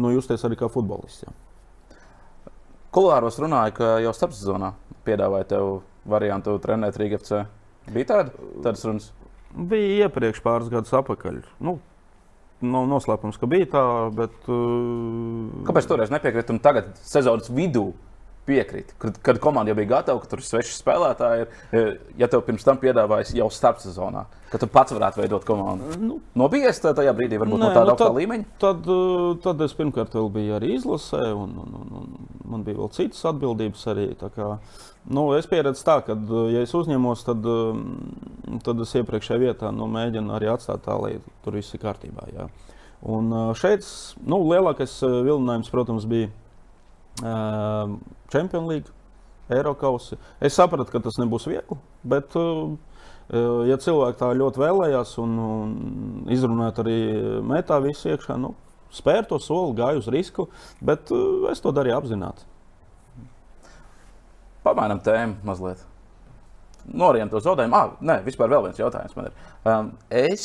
[0.01, 1.25] nu, justies arī kā futbolists.
[1.25, 1.35] Jā.
[2.97, 4.71] Kulāros runāja, ka jau starpsezonā
[5.07, 5.69] piedāvāja tev
[6.07, 7.43] variantu trenēt Rīgā FC.
[7.93, 9.11] Bija tāda, tādas runas?
[9.53, 11.43] Bija iepriekš pāris gadus atpakaļ.
[11.63, 11.77] Nu,
[12.57, 13.81] Nav noslēpums, ka bija tā,
[14.17, 14.33] bet.
[14.49, 16.49] Uh, Kāpēc toreiz nepiekrīt?
[16.49, 17.91] Un tagad, sezonas vidū,
[18.47, 18.93] piekrīt.
[19.01, 22.79] Kad, kad komanda jau bija gatava, ka tur sveši spēlētāji, ir, ja tev pirms tam
[22.81, 25.97] piedāvājas jau starpsezonā, ka tu pats varētu veidot komandu.
[26.01, 28.47] Nu, Nobijies tajā brīdī, varbūt Nē, no tāda nu, augstā līmeņa?
[28.63, 28.91] Tad,
[29.43, 33.83] tad es pirmkārt biju arī izlasē, un, un, un, un man bija vēl citas atbildības
[33.93, 34.07] arī.
[34.21, 34.53] Kā,
[35.11, 36.15] nu, es pieredzu tā, ka,
[36.53, 37.51] ja es uzņemos, tad,
[38.65, 42.31] tad es iepriekšējā vietā nu, mēģinu arī atstāt tā, lai tur viss ir kārtībā.
[42.35, 42.47] Jā.
[43.07, 43.85] Un šeit
[44.25, 46.31] nu, lielākais vilinājums, protams, bija
[48.31, 48.93] Champions League,
[49.49, 50.17] Eiropausi.
[50.43, 52.35] Es sapratu, ka tas nebūs viegli, bet,
[53.69, 55.75] ja cilvēki tā ļoti vēlējās un, un
[56.33, 56.97] izrunāt arī
[57.47, 58.53] metā visu iekšā, nu,
[58.93, 60.49] spēr to soli, gāju uz risku,
[60.83, 61.13] bet
[61.51, 62.47] es to darīju apzināti.
[64.67, 65.85] Pamainām tēmu mazliet.
[66.87, 67.75] Norientu to zaudējumu.
[67.75, 69.39] Ah, nē, vispār vēl viens jautājums man ir.
[69.67, 70.43] Um, es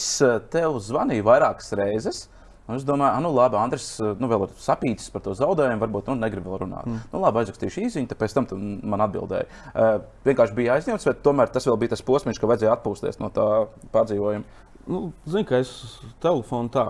[0.50, 2.24] tev zvanīju vairākas reizes.
[2.24, 5.82] Uh, Un es domāju, ah, nu, labi, Andris, nu, vēl ir sapītis par to zaudējumu,
[5.82, 6.86] varbūt nu, negrib vēl runāt.
[6.86, 7.00] Mm.
[7.10, 8.46] Nu, labi, aizrakstīšu īsiņu, tad pēc tam
[8.86, 9.48] man atbildēja.
[9.72, 9.96] Uh,
[10.28, 13.48] vienkārši bija aizņemts, bet tomēr tas vēl bija tas posms, ka vajadzēja atpūsties no tā
[13.94, 14.60] pārdzīvojuma.
[14.86, 15.74] Nu, Zinu, ka es
[16.22, 16.86] telefonu tā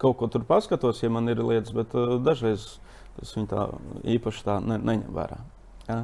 [0.00, 2.74] kaut ko tur paskatos, ja man ir lietas, bet uh, dažreiz
[3.22, 3.66] es viņu tā
[4.18, 5.40] īpaši tā ne, neņem vērā.
[5.84, 5.98] Ja.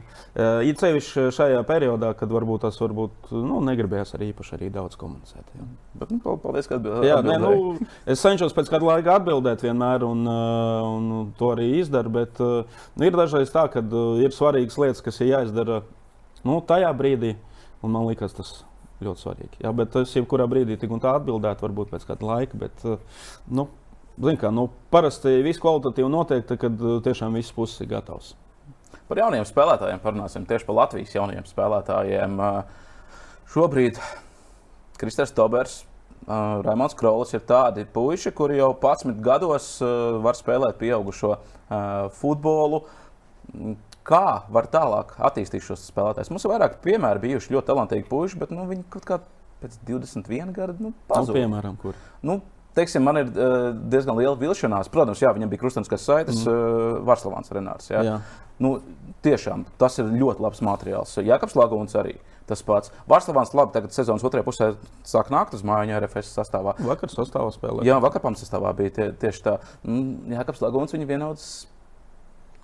[0.67, 5.47] Ir sevišķi šajā periodā, kad varbūt tas varbūt, nu, negribējās arī īpaši arī daudz komunicēt.
[5.57, 5.69] Ja.
[6.03, 7.15] Bet, nu, paldies, ka atbildēji.
[7.25, 12.13] Nē, nu, es cenšos pēc kāda laika atbildēt vienmēr, un, un to arī izdaru.
[12.21, 13.83] Bet nu, ir dažreiz tā, ka
[14.21, 15.81] ir svarīgas lietas, kas ir jāizdara
[16.45, 17.35] nu, tajā brīdī,
[17.81, 18.53] un man liekas, tas
[19.01, 19.63] ļoti svarīgi.
[19.65, 22.61] Ja, bet es jebkurā brīdī tik un tā atbildētu, varbūt pēc kāda laika.
[22.61, 22.85] Bet,
[23.49, 23.71] nu,
[24.21, 28.35] kā, nu, parasti viss kvalitatīvi notiek, tad, kad tiešām viss puses ir gatavs.
[29.11, 32.41] Par jauniem spēlētājiem parunāsim tieši par Latvijas jaunajiem spēlētājiem.
[33.51, 33.99] Šobrīd
[35.01, 35.81] Kristers Tobers,
[36.29, 39.73] Raimons Krolis ir tādi puiši, kuri jau 11 gados
[40.23, 41.35] var spēlēt pieaugušo
[42.21, 42.85] futbolu.
[44.07, 46.31] Kā var tālāk attīstīt šos spēlētājus?
[46.33, 49.19] Mums ir vairāk piemēri bijuši ļoti talantīgi puiši, bet nu, viņi kaut kā
[49.61, 51.35] pēc 21 gada nu, pazuda.
[51.35, 51.99] Nu, piemēram, kur?
[52.25, 52.39] Nu,
[52.77, 54.91] teiksim, man ir uh, diezgan liela vilšanās.
[54.93, 56.51] Protams, jā, viņam bija krustveida saites, mm.
[56.51, 57.91] uh, Varslavāns Renārs.
[57.93, 58.05] Jā.
[58.07, 58.19] Jā.
[58.61, 58.75] Nu,
[59.25, 61.17] tiešām tas ir ļoti labs materiāls.
[61.25, 62.19] Jākaps Lagūns arī.
[62.51, 64.73] Tas pats Vārslavāns labi tagad sezonas otrajā pusē
[65.07, 66.75] sāk nākt uz mājiņu RFS sastāvā.
[66.83, 67.85] Vakar sastāvā spēlē.
[67.87, 69.57] Jā, vakar sastāvā bija tie, tieši tā.
[69.87, 71.47] Mm, Jākaps Lagūns viņa vienauds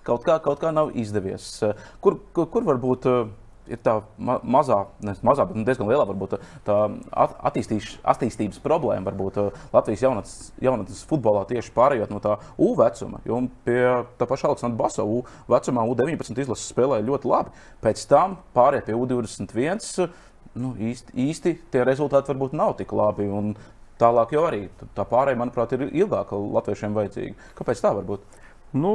[0.07, 1.47] kaut kā, kaut kā nav izdevies.
[2.03, 3.07] Kur, kur, kur varbūt
[3.71, 6.77] ir tā ma mazā, ne mazā, bet diezgan lielā varbūt, tā
[7.47, 9.39] attīstības problēma varbūt
[9.73, 13.21] Latvijas jaunatnes, futbolā tieši pārējot no tā U vecuma.
[13.27, 13.81] Jo pie
[14.19, 17.55] tā paša Aleksandra Basa U vecumā U19 izlases spēlēja ļoti labi.
[17.83, 20.07] Pēc tam pārējot pie U21.
[20.57, 23.27] Nu, īsti, īsti tie rezultāti varbūt nav tik labi.
[23.97, 27.47] Tālāk jau arī tā pārējai, manuprāt, ir ilgāka latviešiem vajadzīga.
[27.57, 28.25] Kāpēc tā var būt?
[28.77, 28.91] Nu,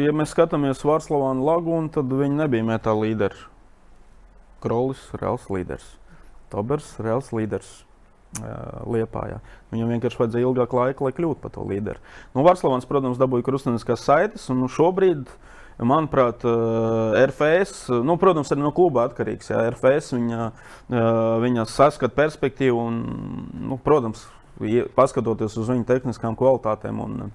[0.00, 3.48] ja mēs skatāmies Vārslavānu lagunu, tad viņi nebija metāla līderi.
[4.64, 5.86] Krolis, reāls līderis.
[6.52, 7.82] Tobers, reāls līderis.
[8.34, 9.36] Liepājā.
[9.70, 12.00] Viņam vienkārši vajadzēja ilgāk laika, lai kļūtu par to līderi.
[12.34, 15.30] Nu, Vārslavans, protams, dabūja krustveida saites, un nu, šobrīd,
[15.78, 16.42] manuprāt,
[17.30, 19.52] RFS, nu, protams, arī no kluba atkarīgs.
[19.52, 20.50] Jā, RFS viņa,
[21.44, 22.98] viņa saskata perspektīvu, un,
[23.70, 24.26] nu, protams,
[24.98, 27.00] paskatoties uz viņu tehniskām kvalitātēm.
[27.06, 27.32] Un,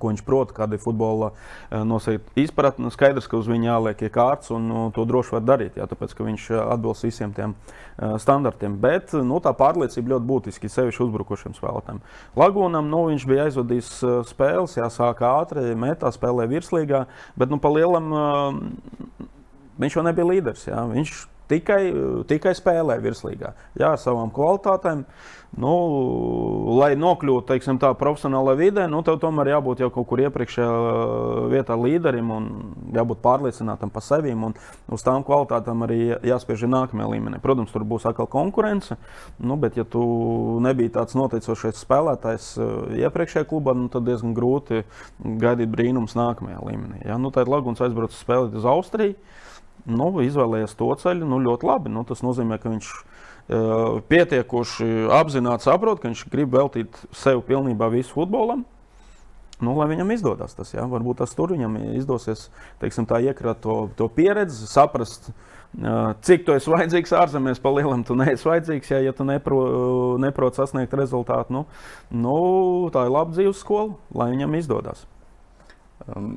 [0.00, 1.32] ko viņš prot, kāda ir futbola
[1.70, 2.90] noteikti izpratne.
[2.94, 6.26] Skaidrs, ka uz viņa jāliek iekārts, un nu, to droši var darīt, jā, tāpēc, ka
[6.26, 8.78] viņš atbilst visiem tiem uh, standartiem.
[8.80, 12.02] Bet nu, tā pārliecība ļoti būtiski, sevišķi uzbrukošiem spēlētājiem.
[12.38, 17.06] Lagūnam nu, viņš bija aizvadījis uh, spēles, jāsāk ātri, metā spēlē virslīgā,
[17.38, 19.24] bet nu, pa lielam uh,
[19.80, 20.66] viņš jau nebija līderis.
[20.68, 20.84] Jā.
[20.90, 21.16] Viņš
[21.50, 21.80] tikai,
[22.30, 23.52] tikai spēlē virslīgā.
[23.78, 25.04] Jā, ar savām kvalitātēm.
[25.54, 25.72] Nu,
[26.76, 30.72] lai nokļūtu teiksim, tā profesionālā vidē, nu, tev tomēr jābūt jau kaut kur iepriekšējā
[31.52, 32.48] vietā līderim un
[32.92, 34.34] jābūt pārliecinātam par sevi.
[34.92, 37.40] Uz tām kvalitātēm arī jāspiež nākamajā līmenī.
[37.40, 38.98] Protams, tur būs atkal konkurence,
[39.38, 40.04] nu, bet ja tu
[40.64, 44.84] nebija tāds noteicošais spēlētājs eh, iepriekšējā klubā, nu, tad diezgan grūti
[45.24, 47.04] gaidīt brīnums nākamajā līmenī.
[47.06, 47.16] Ja?
[47.22, 49.16] Nu, tad Laguns aizbrauc spēlēt uz Austriju
[49.86, 51.92] nu, izvēlējies to ceļu, nu, ļoti labi.
[51.94, 53.15] Nu, tas nozīmē, ka viņš uh,
[53.46, 58.64] pietiekoši apzināti saprot, ka viņš grib veltīt sev pilnībā visu futbolam.
[59.56, 60.82] Nu, lai viņam izdodas tas, jā.
[60.84, 62.50] varbūt tas tur viņam izdosies
[62.82, 65.30] teiksim, iekrāt to, to pieredzi, saprast,
[66.26, 69.62] cik tu esi vajadzīgs ārzemēs, pa lielam tu neesi vajadzīgs, jā, ja tu nepro,
[70.20, 71.56] neproti sasniegt rezultātu.
[71.56, 71.64] Nu,
[72.12, 72.36] nu,
[72.92, 75.06] tā ir laba dzīves skola, lai viņam izdodas.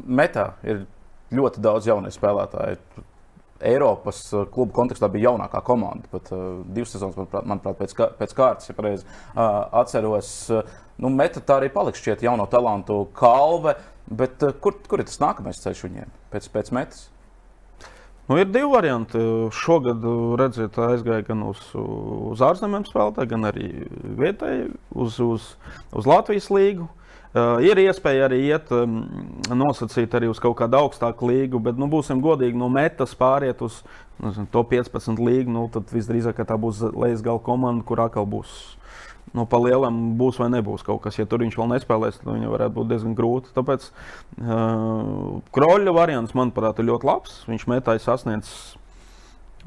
[0.07, 0.85] Metā ir
[1.35, 2.79] ļoti daudz jaunu spēlētāju.
[3.65, 6.07] Eiropas uh, klubu kontekstā bija jaunākā komanda.
[6.11, 9.43] Pat uh, divas sezonas, manuprāt, manuprāt pēc, kā, pēc kārtas, ja pareizi uh,
[9.81, 10.33] atceros.
[10.53, 13.75] Uh, nu, Meta tā arī paliks šķiet jauno talantu kalve.
[14.09, 17.07] Bet uh, kur, kur ir tas nākamais ceļš viņiem pēc, pēc metas?
[18.29, 19.17] Nu, ir divi varianti.
[19.57, 20.03] Šogad,
[20.37, 23.69] redziet, aizgāja gan uz, uz ārzemēm spēlētāju, gan arī
[24.19, 25.47] vietēji uz, uz,
[25.97, 26.85] uz Latvijas līgu.
[27.29, 28.71] Uh, ir iespēja arī iet
[29.53, 33.83] nosacīt arī uz kaut kādu augstāku līgu, bet, nu, būsim godīgi, no metas pāriet uz
[34.17, 35.53] nezinu, to 15 līgu.
[35.53, 38.55] Nu, tad visdrīzāk tā būs lejas gala komanda, kur atkal būs
[39.37, 41.19] nu, pa lielam būs vai nebūs kaut kas.
[41.19, 43.53] Ja tur viņš vēl nespēlēs, tad viņam varētu būt diezgan grūti.
[43.53, 47.37] Tāpēc uh, Kroļa variants, manuprāt, ir ļoti labs.
[47.49, 48.49] Viņš metāja sasniedz.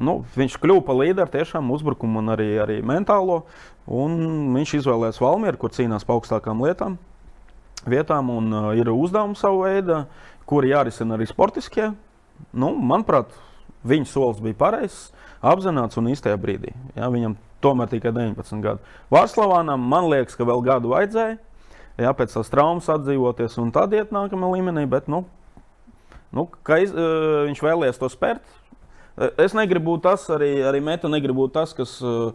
[0.03, 3.45] Nu, viņš kļuva par līderi tiešām uzbrukumu un arī, arī mentālo.
[3.87, 6.99] Viņš izvēlējās Valmieru, kur cīnās par augstākām lietām
[7.89, 10.03] vietām, un uh, ir uzdevumi savu veidu,
[10.49, 11.93] kuri jārisina arī sportiskie.
[12.53, 13.33] Nu, manuprāt,
[13.89, 15.11] viņa solis bija pareizs,
[15.43, 16.73] apzināts un īstajā brīdī.
[16.97, 18.95] Ja, viņam tomēr tikai 19 gadi.
[19.13, 21.39] Vārslavānam man liekas, ka vēl gadu vajadzēja.
[22.01, 25.27] Jā, pēc tās traumas atdzīvoties un tad iet nākamajā līmenī, bet nu,
[26.33, 26.47] nu,
[26.81, 28.59] iz, uh, viņš vēlējās to spērt.
[29.37, 32.33] Es negribu būt tas, arī, arī Meta negribu būt tas, kas, uh,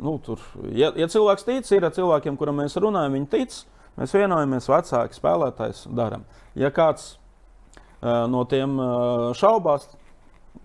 [0.00, 0.40] nu, tur,
[0.72, 3.58] ja, ja cilvēks tic, ir cilvēkiem, kuriem mēs runājam, viņi tic.
[3.60, 6.26] Uh, Mēs vienojamies, vecāki spēlētājs darām.
[6.58, 9.88] Ja kāds uh, no tiem uh, šaubās,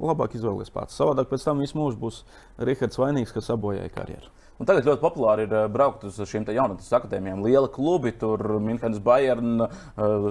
[0.01, 0.97] labāk izvēlēties pats.
[0.99, 2.21] Savādāk pēc tam visu mūžu būs
[2.59, 4.31] Rihards vainīgs, kas sabojāja karjeru.
[4.61, 7.41] Un tagad ļoti populāri ir braukt uz šīm jaunatnes akadēmijām.
[7.41, 9.63] Liela klubi, tur Münchenes, Bayern,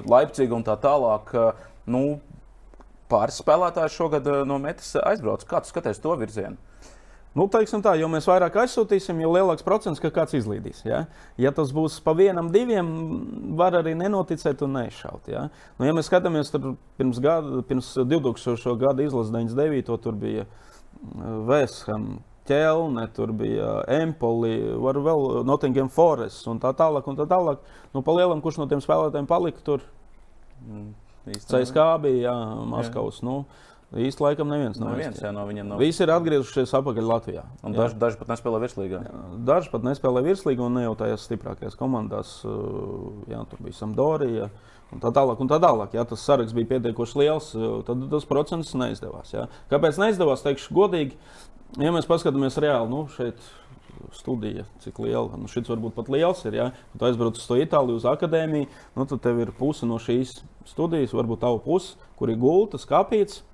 [0.06, 1.32] Leipzig un tā tālāk.
[1.90, 2.20] Nu,
[3.10, 5.42] pāris spēlētāji šogad no metas aizbrauc.
[5.50, 6.69] Kā tu skaties to virzienu?
[7.38, 10.80] Nu, tā, jo mēs vairāk aizsūtīsim, jo lielāks procents, ka kāds izlīdīs.
[10.82, 11.04] Ja,
[11.38, 12.88] ja tas būs pa vienam, diviem,
[13.58, 15.30] var arī nenoticēt un neizšaut.
[15.30, 15.44] Ja,
[15.78, 16.50] nu, ja mēs skatāmies
[16.98, 18.74] pirms, gada, pirms 2000.
[18.80, 19.94] gada izlases 99.
[20.02, 20.48] tur bija
[21.46, 22.10] Vēsham.
[22.16, 27.06] Uh, Ķelne, tur bija Empoli, var vēl Nottingham Forest un tā tālāk.
[27.06, 27.62] Un tā tālāk.
[27.94, 29.84] Nu, pa lielam, kurš no tiem spēlētājiem palika tur?
[30.64, 30.88] Mm,
[31.36, 32.34] CSK bija, jā,
[32.72, 33.20] Maskavas.
[33.20, 33.28] Jā.
[33.28, 33.36] Nu,
[33.90, 34.92] Īsti laikam neviens nav.
[34.94, 35.80] Neviens, jā, no viņiem nav.
[35.82, 37.42] Visi ir atgriezušies atpakaļ Latvijā.
[37.64, 39.00] Daži, daži pat nespēlē virslīgā.
[39.48, 42.36] Daži pat nespēlē virslīgā un ne jau tajās stiprākajās komandās.
[43.30, 44.50] Jā, tur bija Sampdorija.
[44.94, 45.92] Un tā tālāk, un tā tālāk.
[45.94, 47.50] Ja tas saraksts bija pietiekoši liels,
[47.86, 49.34] tad tas procents neizdevās.
[49.34, 49.48] Jā.
[49.70, 50.42] Kāpēc neizdevās?
[50.46, 51.18] Teikšu godīgi,
[51.82, 53.38] ja mēs paskatāmies reāli, nu, šeit
[54.16, 55.38] studija, cik liela.
[55.38, 56.58] Nu, šis varbūt pat liels ir.
[56.58, 60.40] Ja tu aizbrauc uz to Itāliju, uz akadēmiju, nu, tad tev ir puse no šīs
[60.70, 63.44] studijas, varbūt tava puse, kur ir gulta, skāpīts.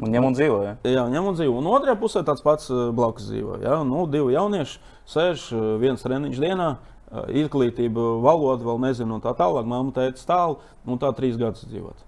[0.00, 0.60] Un ņem un dzīvo.
[0.64, 0.74] Ja?
[0.88, 1.58] Jā, ņem un dzīvo.
[1.60, 3.58] Un otrajā pusē tāds pats eh, blakus dzīvo.
[3.64, 3.80] Ja?
[3.84, 4.78] Nu, divi jaunieši
[5.10, 6.68] sēž eh, viens treniņš dienā.
[7.10, 9.68] Eh, izglītība, valoda, vēl nezinu, tā tālāk.
[9.68, 12.06] Māma teica, stāv, un tā trīs gadus dzīvot.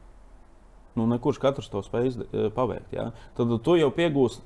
[0.96, 2.18] Nu, nekurš katrs to spēj
[2.56, 2.92] paveikt.
[2.96, 3.10] Ja?
[3.36, 4.44] Tad tu jau piegūst,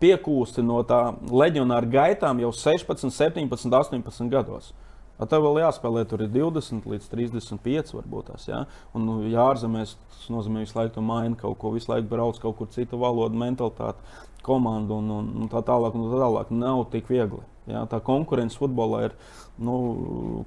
[0.00, 4.74] piekūsti no tā leģionāra gaitām jau 16, 17, 18 gados.
[5.20, 8.46] A tev vēl jāspēlē, tur ir 20 līdz 35 varbūt tās.
[8.48, 8.62] Ja?
[8.96, 12.56] Un, nu, ja ārzemēs tas nozīmē visu laiku maini kaut ko, visu laiku brauc kaut
[12.56, 14.00] kur citu valodu, mentalitāti,
[14.46, 15.96] komandu un, un, un tā tālāk.
[15.96, 16.54] Un tā tālāk.
[16.56, 17.42] Nav tik viegli.
[17.68, 17.84] Ja?
[17.90, 19.18] Tā konkurence futbolā ir.
[19.60, 19.74] Nu,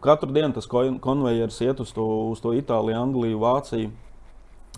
[0.01, 3.93] katru dienu tas konvejers iet uz to, uz to Itāliju, Angliju, Vāciju.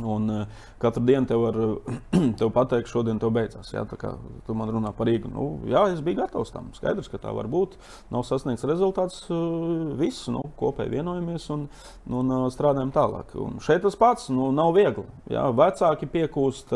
[0.03, 1.57] Un uh, katru dienu tev var
[2.39, 3.69] tev pateikt, šodien tev beidzās.
[3.71, 4.09] Jā, tā kā
[4.43, 5.29] tu man runā par Rīgu.
[5.31, 6.67] Nu, jā, es biju gatavs tam.
[6.75, 7.77] Skaidrs, ka tā var būt.
[8.11, 9.21] Nav sasniegts rezultāts.
[9.31, 11.63] Uh, viss nu, kopēji vienojamies un,
[12.11, 13.31] un uh, strādājam tālāk.
[13.39, 15.05] Un šeit tas pats nu, nav viegli.
[15.31, 16.73] Jā, vecāki piekūst,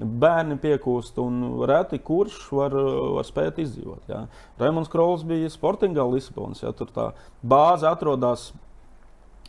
[0.00, 2.78] bērni piekūst, un reti kurš var,
[3.18, 4.06] var spēt izdzīvot.
[4.08, 4.22] Jā.
[4.62, 6.64] Raimons Krols bija Sportingā Lisabonas.
[6.78, 7.10] Tur tā
[7.44, 8.48] bāze atrodas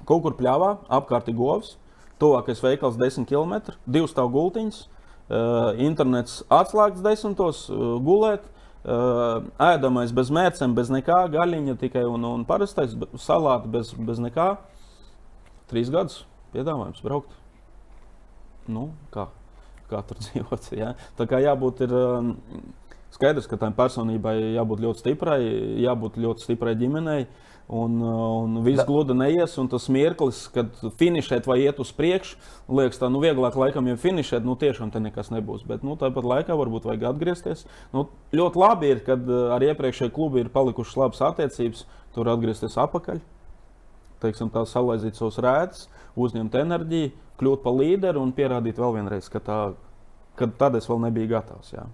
[0.03, 1.77] kaut kur pļāvā, apkārt ir govs.
[2.23, 8.49] Tuvākais veikals 10 km, divas stāv gultiņas, uh, internets atslēgts desmitos, uh, gulēt.
[8.83, 12.91] Uh, ēdamais bez mērcēm, bez nekā, gaļiņa tikai un, un parastais
[13.23, 14.47] salāti bez, bez nekā.
[15.71, 17.31] Trīs gadus piedāvājums braukt.
[18.67, 19.29] Nu, kā,
[19.91, 20.67] kā tur dzīvot?
[20.75, 20.97] Ja?
[21.19, 21.95] Tā kā jābūt ir,
[23.15, 25.39] skaidrs, ka tai personībai jābūt ļoti stiprai,
[25.85, 27.23] jābūt ļoti stiprai ģimenei.
[27.23, 32.35] Uh, Un, un viss gludi neies, un tas mirklis, kad finišēt vai iet uz priekšu,
[32.67, 35.63] liekas, tā nu, vieglāk laikam jau finišēt, nu tiešām te nekas nebūs.
[35.67, 37.63] Bet nu, tāpat laikā varbūt vajag atgriezties.
[37.95, 42.77] Nu, ļoti labi ir, kad eh, ar iepriekšēju klubu ir palikušas labas attiecības, tur atgriezties
[42.83, 43.23] atpakaļ.
[44.23, 45.87] Teiksim, tā salaizīt savus rētus,
[46.19, 49.59] uzņemt enerģiju, kļūt par līderi un pierādīt vēl vienreiz, ka, tā,
[50.39, 51.73] ka tad es vēl nebiju gatavs.
[51.75, 51.87] Jā.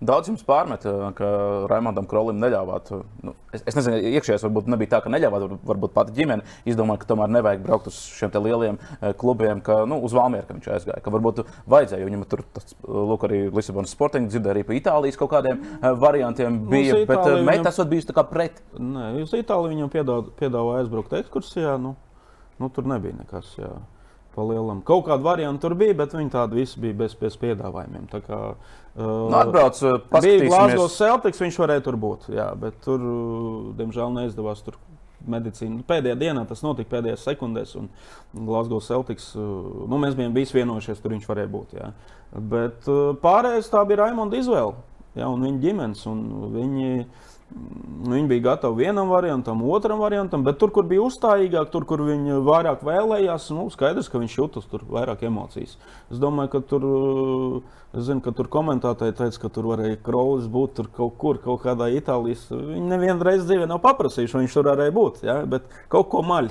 [0.00, 1.28] Daudz jums pārmet, eh, ka
[1.70, 2.92] Raimondam Krolim neļāvāt.
[3.24, 5.56] Nu, es, es nezinu, iekšējais varbūt nebija tā, ka neļāvāt.
[5.66, 10.00] Varbūt pati ģimene izdomāja, ka tomēr nevajag braukt uz šiem lieliem eh, klubiem, ka nu,
[10.04, 11.00] uz Valmieru viņš aizgāja.
[11.04, 15.32] Ka varbūt vajadzēja, viņam tur tas, lūk, arī Lisabonas sportiņš dzirdēja arī par Itālijas kaut
[15.32, 16.60] kādiem eh, variantiem.
[16.70, 17.48] Bija, bet viņam...
[17.48, 18.62] mēs esam bijuši pret.
[18.76, 21.76] Nē, uz Itāliju viņam piedāvāja piedāvā aizbraukt ekskursijā.
[21.80, 21.96] Nu.
[22.60, 23.52] Nu, tur nebija nekas.
[23.58, 23.74] Jā.
[24.36, 24.82] Palielam.
[24.86, 28.08] Kaut kāda varianta tur bija, bet viņi tādi visi bija bez, bez piedāvājumiem.
[28.12, 30.46] Tā kā, uh, Nu, atbrauc, uh, bija.
[30.48, 32.30] Glasgow Celtics, viņš varēja tur būt.
[32.32, 34.78] Jā, bet tur, uh, diemžēl, neizdevās tur
[35.26, 35.82] medicīnu.
[35.88, 37.90] Pēdējā dienā tas notika pēdējās sekundēs, un
[38.36, 41.78] Glasgow Celtics, uh, nu, mēs bijām visi vienojušies, tur viņš varēja būt.
[41.80, 41.90] Jā.
[42.36, 44.76] Bet uh, pārējais tā bija Raimonda izvēle.
[45.16, 46.04] Jā, un viņa ģimenes.
[46.10, 46.22] Un
[46.52, 51.86] viņi, mm, viņi bija gatavi vienam variantam, otram variantam, bet tur, kur bija uzstājīgāk, tur,
[51.86, 55.76] kur viņi vairāk vēlējās, nu, skaidrs, ka viņš jūtas tur vairāk emocijas.
[56.10, 56.86] Es domāju, ka tur,
[57.94, 62.48] zinu, ka tur komentētāji teica, ka tur varēja Krolis būt kaut kur, kaut kādā Itālijas.
[62.50, 65.38] Viņi nevienu reizi dzīvē nav paprasījuši, viņš tur varēja būt, ja?
[65.46, 66.50] bet kaut ko maļ.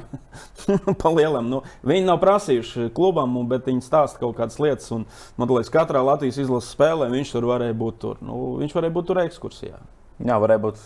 [1.01, 1.51] pa lielam.
[1.51, 4.87] Nu, viņi nav prasījuši klubam, bet viņi stāsta kaut kādas lietas.
[4.95, 5.03] Un,
[5.35, 8.01] man liekas, katrā Latvijas izlases spēlē viņš tur varēja būt.
[8.05, 8.17] Tur.
[8.25, 9.83] Nu, viņš varēja būt tur ekskursijā.
[10.23, 10.79] Jā, varēja būt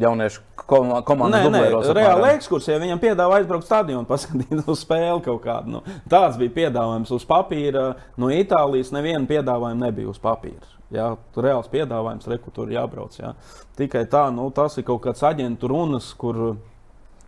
[0.00, 1.84] jauniešu kom komandas apmēram.
[1.96, 2.80] reāli ekskursija.
[2.82, 5.76] Viņam piedāvāja aizbraukt stadionu, paskatīties uz spēli kaut kādu.
[5.76, 7.92] Nu, tāds bija piedāvājums uz papīra.
[8.20, 10.66] No Itālijas neviena piedāvājuma nebija uz papīra.
[10.94, 11.08] Jā,
[11.40, 13.16] reāls piedāvājums, reku tur jābrauc.
[13.18, 13.32] Jā.
[13.78, 16.56] Tikai tā, nu, tas ir kaut kāds aģentu runas, kur.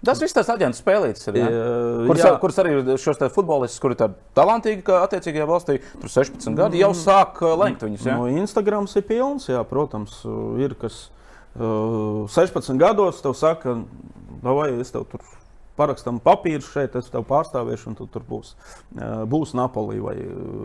[0.07, 1.25] Tas viss tas aģents spēlīts.
[1.33, 1.38] Ir?
[1.40, 1.49] Jā,
[2.07, 2.31] Kurus, jā.
[2.38, 7.40] kurus arī šos futbolistus, kuri ir talantīgi, ka attiecīgajā valstī, tur 16 gadi, jau sāk
[7.42, 8.05] uh, lenkt viņus.
[8.07, 8.19] Jā?
[8.21, 10.21] No Instagrams ir pilns, jā, protams,
[10.62, 11.07] ir kas
[11.57, 13.79] 16 gados tev saka,
[14.42, 15.25] vai es tev tur
[15.77, 18.55] parakstām papīru šeit, es tev pārstāvēšu, un tu tur būs,
[18.97, 20.16] uh, būs Napoli vai,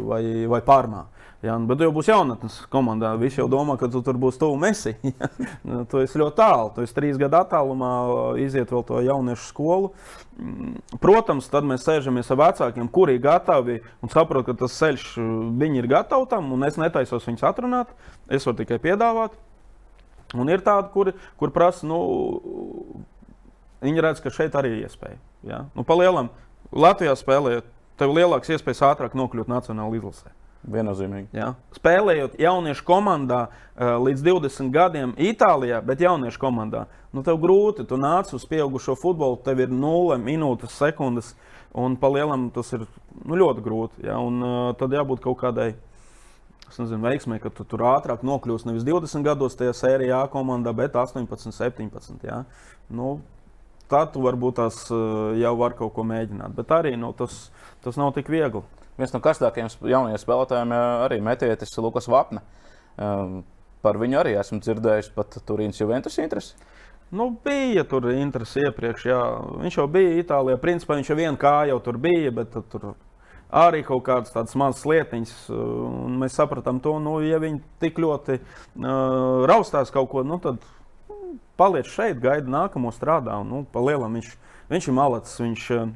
[0.07, 1.05] vai, vai Pārmā.
[1.41, 3.15] Jā, bet tu jau būsi jaunatnes komandā.
[3.17, 4.93] Visi jau domā, ka tu tur būsi tuvu Messi.
[5.65, 6.69] Nu, tu esi ļoti tālu.
[6.75, 7.89] Tu esi trīs gadu attālumā,
[8.41, 9.89] iziet vēl to jauniešu skolu.
[10.37, 15.15] Mm, Protams, tad mēs sēžamies ar vecākiem, kuri ir gatavi un saprot, ka tas ceļš
[15.61, 17.95] viņi ir gatavi tam, un es netaisos viņus atrunāt.
[18.29, 19.33] Es varu tikai piedāvāt.
[20.37, 21.99] Un ir tādi, kuri kur prasa, nu,
[23.83, 25.19] viņi redz, ka šeit arī ir iespēja.
[25.47, 25.63] Ja?
[25.75, 26.29] Nu, Palielam,
[26.71, 27.67] Latvijā spēlējot,
[27.99, 30.31] tev lielāks iespējas ātrāk nokļūt Nacionālajā izlasē.
[30.71, 31.31] Viennozīmīgi.
[31.33, 31.55] Ja?
[31.73, 37.87] Spēlējot jauniešu komandā uh, līdz 20 gadiem Itālijā, bet jauniešu komandā, nu tev grūti.
[37.89, 41.33] Tu nāc uz pieaugušo futbolu, tev ir nulle minūtes, sekundes,
[41.73, 42.85] un palielam tas ir
[43.25, 44.05] nu, ļoti grūti.
[44.05, 44.19] Ja?
[44.21, 45.73] Un, uh, tad jābūt kaut kādai.
[46.79, 51.51] Nezinu, veiksmē, ka tu tur ātrāk nokļūsi nevis 20 gados tajā sērijā, komandā, bet 18,
[51.51, 52.23] 17.
[52.27, 52.43] Ja?
[52.87, 53.17] Nu,
[53.91, 56.55] tad tu varbūt tās uh, jau var kaut ko mēģināt.
[56.55, 57.49] Bet arī nu, tas,
[57.83, 58.63] tas nav tik viegli.
[58.99, 62.43] Viens no karstākajiem jaunajiem spēlētājiem arī metietis Lukas Vapne.
[62.99, 63.41] Um,
[63.81, 66.53] Par viņu arī esmu dzirdējis pat Turīnas Juventus interesi.
[67.11, 69.05] Nu, bija tur interesi iepriekš.
[69.09, 69.21] Jā.
[69.63, 70.59] Viņš jau bija Itālijā.
[70.61, 72.93] Principā viņš jau vienu kāju jau tur bija, bet tur
[73.51, 75.33] arī kaut kādas tādas mazas lietiņas.
[75.55, 80.63] un Mēs sapratām to, nu, ja viņi tik ļoti uh, raustās kaut ko, nu, tad
[81.59, 83.37] paliec šeit, gaida nākamo strādā.
[83.43, 84.31] Un, nu, pa lielam viņš,
[84.71, 85.43] viņš ir malacis.
[85.43, 85.91] Viņš, uh,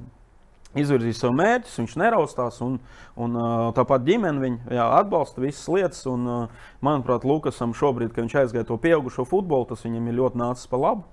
[0.75, 2.59] izvirzīs savu mērķi, viņš neraustās.
[2.65, 2.77] Un,
[3.15, 6.03] un, uh, tāpat ģimene viņu jā, atbalsta visas lietas.
[6.11, 10.41] Un, uh, manuprāt, Lukasam šobrīd, kad viņš aizgāja to pieaugušo futbolu, tas viņam ir ļoti
[10.43, 11.07] nācis pa labu.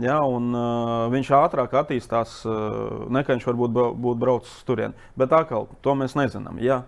[0.00, 4.96] Jā, un, uh, viņš ātrāk attīstās, uh, nekā viņš varbūt būtu braucis uz turieni.
[5.20, 6.56] Bet atkal, to mēs nezinām.
[6.64, 6.78] Ja,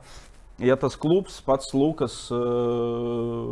[0.57, 3.45] ja tas klubs, pats Lukas, uh,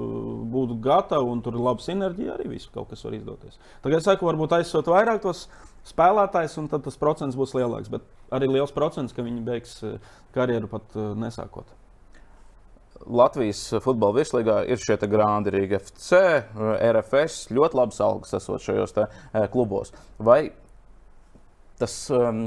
[0.54, 3.60] būtu gatavs un tur ir laba sinerģija, arī viss kaut kas var izdoties.
[3.84, 5.44] Tagad es saku, varbūt aizsūt vairāk tos
[5.90, 7.92] spēlētājus, un tad tas procents būs lielāks.
[7.92, 9.82] Bet arī liels procents, ka viņi beigs
[10.32, 11.81] karjeru pat uh, nesākot.
[13.06, 16.18] Latvijas futbola virslīgā ir šie grāmati Rīga FC,
[16.92, 17.48] RFS.
[17.54, 19.94] Ļoti labas algas esot šajos eh, klubos.
[20.18, 20.52] Vai
[21.80, 22.44] tas um,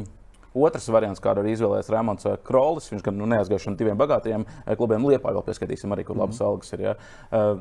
[0.55, 4.75] otrs variants, kādu arī izvēlējās Rēmons Krolis, viņš gan nu, neaizgāja šiem diviem bagātiem eh,
[4.79, 6.87] klubiem, Liepā vēl pieskatīsim arī, kur labas algas ir.
[6.89, 6.95] Ja,
[7.35, 7.57] Uh,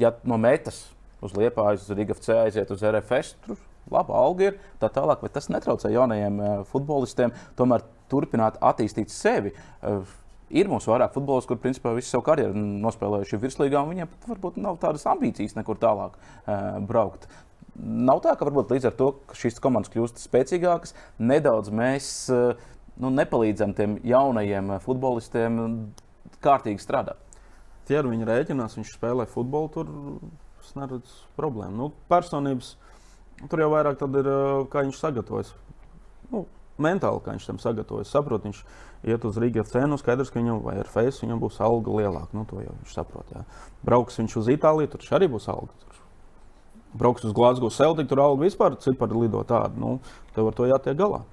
[0.00, 0.78] ja no metas
[1.24, 3.60] uz Liepā, uz Rīga FC aiziet uz RFS, tur
[3.92, 9.54] laba alga ir tā tālāk, bet tas netraucē jaunajiem eh, futbolistiem tomēr turpināt attīstīt sevi.
[9.54, 10.14] Eh,
[10.54, 14.60] Ir mums vairāk futbolistu, kur principā visu savu karjeru nospēlējuši virslīgā, un viņiem pat varbūt
[14.62, 17.26] nav tādas ambīcijas nekur tālāk uh, braukt.
[17.74, 22.54] Nav tā, ka varbūt līdz ar to, šīs komandas kļūst spēcīgākas, nedaudz mēs uh,
[23.00, 25.60] nu, nepalīdzam tiem jaunajiem eh, futbolistiem
[26.44, 27.20] kārtīgi strādāt.
[27.88, 29.90] Tie ar viņu rēķinās, viņš spēlē futbolu, tur
[30.62, 31.74] es neredzu problēmu.
[31.76, 32.74] Nu, personības
[33.50, 34.30] tur jau vairāk ir,
[34.72, 35.52] kā viņš sagatavojas.
[36.30, 36.46] Nu,
[36.80, 38.12] mentāli, kā viņš tam sagatavojas.
[38.14, 38.62] Saprot, viņš
[39.04, 42.32] iet uz Rīgas cenu, skaidrs, ka viņam vai ar face viņam būs alga lielāka.
[42.36, 43.30] Nu, to jau viņš saprot.
[43.34, 43.44] Jā.
[43.86, 45.72] Brauks viņš uz Itāliju, tur arī būs alga.
[45.84, 46.00] Tur.
[46.94, 49.74] Brauks uz Glasgow Celtic, tur alga vispār cipari lido tāda.
[49.78, 49.98] Nu,
[50.36, 51.24] tev ar to jātiek galā.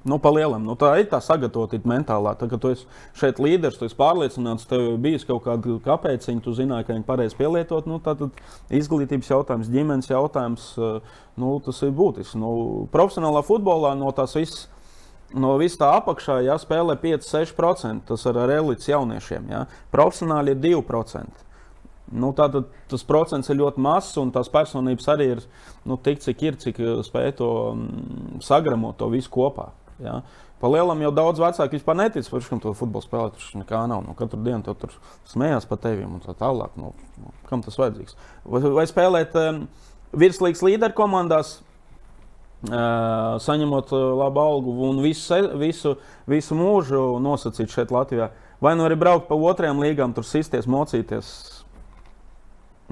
[0.00, 2.32] Nu, palielam, nu, tā ir tā sagatavotība mentālā.
[2.40, 2.86] Tā, tu esi
[3.20, 7.04] šeit līderis, tu esi pārliecināts, tev ir bijis kaut kāda kāpēciņa, tu zināji, ka viņi
[7.04, 7.88] pareizi pielietot.
[7.90, 8.22] Nu, tad
[8.72, 12.38] izglītības jautājums, ģimenes jautājums, eh, nu, tas ir būtisks.
[12.40, 12.52] Nu,
[12.94, 14.70] profesionālā futbolā no tās visas
[15.34, 18.06] no vis tā apakšā jā, spēlē 5-6%.
[18.10, 19.48] Tas ir ar elites jauniešiem.
[19.52, 19.64] Jā.
[19.94, 21.46] Profesionāli ir 2%.
[22.10, 25.42] Nu, tātad tas procents ir ļoti mazs, un tās personības arī ir
[25.86, 29.68] nu, tik, cik ir, cik spēj to mm, sagramot to visu kopā.
[30.02, 30.18] Ja?
[30.60, 33.30] Pa lielam jau daudz vecāki vispār netic, ka viņš to futbolu spēlē.
[33.36, 34.02] Tur nekā nav.
[34.04, 34.96] Nu, katru dienu tu tur
[35.30, 36.74] smējās par tevi un tā tālāk.
[36.76, 36.92] Nu,
[37.48, 38.18] kam tas vajadzīgs?
[38.44, 39.62] Vai, vai spēlēt um,
[40.12, 41.60] virslīgas līderu komandās,
[42.68, 45.94] saņemot labu algu un visu, visu,
[46.28, 48.30] visu mūžu nosacīt šeit Latvijā?
[48.60, 51.30] Vai nu arī braukt pa otrajām līgām, tur sisties, mocīties?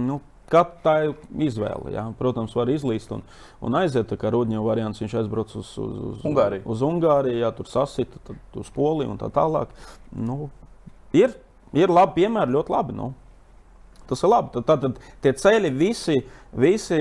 [0.00, 1.10] Nu, Tā ir
[1.44, 1.92] izvēle.
[1.92, 2.06] Jā.
[2.16, 3.20] Protams, var izlīst un,
[3.60, 4.14] un aiziet.
[4.16, 6.64] Kā Rudņeva variants, viņš aizbrauc uz, uz, uz Ungāriju.
[6.72, 9.74] Uz Ungāriju jā, tur sasita, tad uz Poliju un tā tālāk.
[10.16, 10.48] Nu,
[11.12, 11.36] ir,
[11.76, 12.96] ir labi piemēri, ļoti labi.
[12.96, 13.10] Nu.
[14.08, 14.62] Tas ir labi.
[14.64, 16.16] Tad, tad, tie ceļi visi,
[16.56, 16.98] visi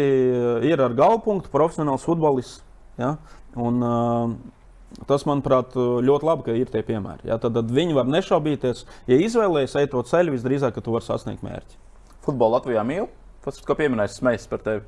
[0.67, 2.63] ir ar galvpunktu, profesionāls futbolists.
[2.99, 3.15] Ja?
[3.57, 7.29] Un, uh, tas, manuprāt, ļoti labi, ka ir tie piemēri.
[7.29, 7.39] Ja?
[7.41, 8.83] Tad, tad viņi var nešaubīties.
[9.09, 11.79] Ja izvēlēsies eit to ceļu, visdrīzāk, ka tu vari sasniegt mērķi.
[12.27, 13.07] Futbolu Latvijā mīl?
[13.45, 14.83] Pats, ko pieminējis, smējas par tevi.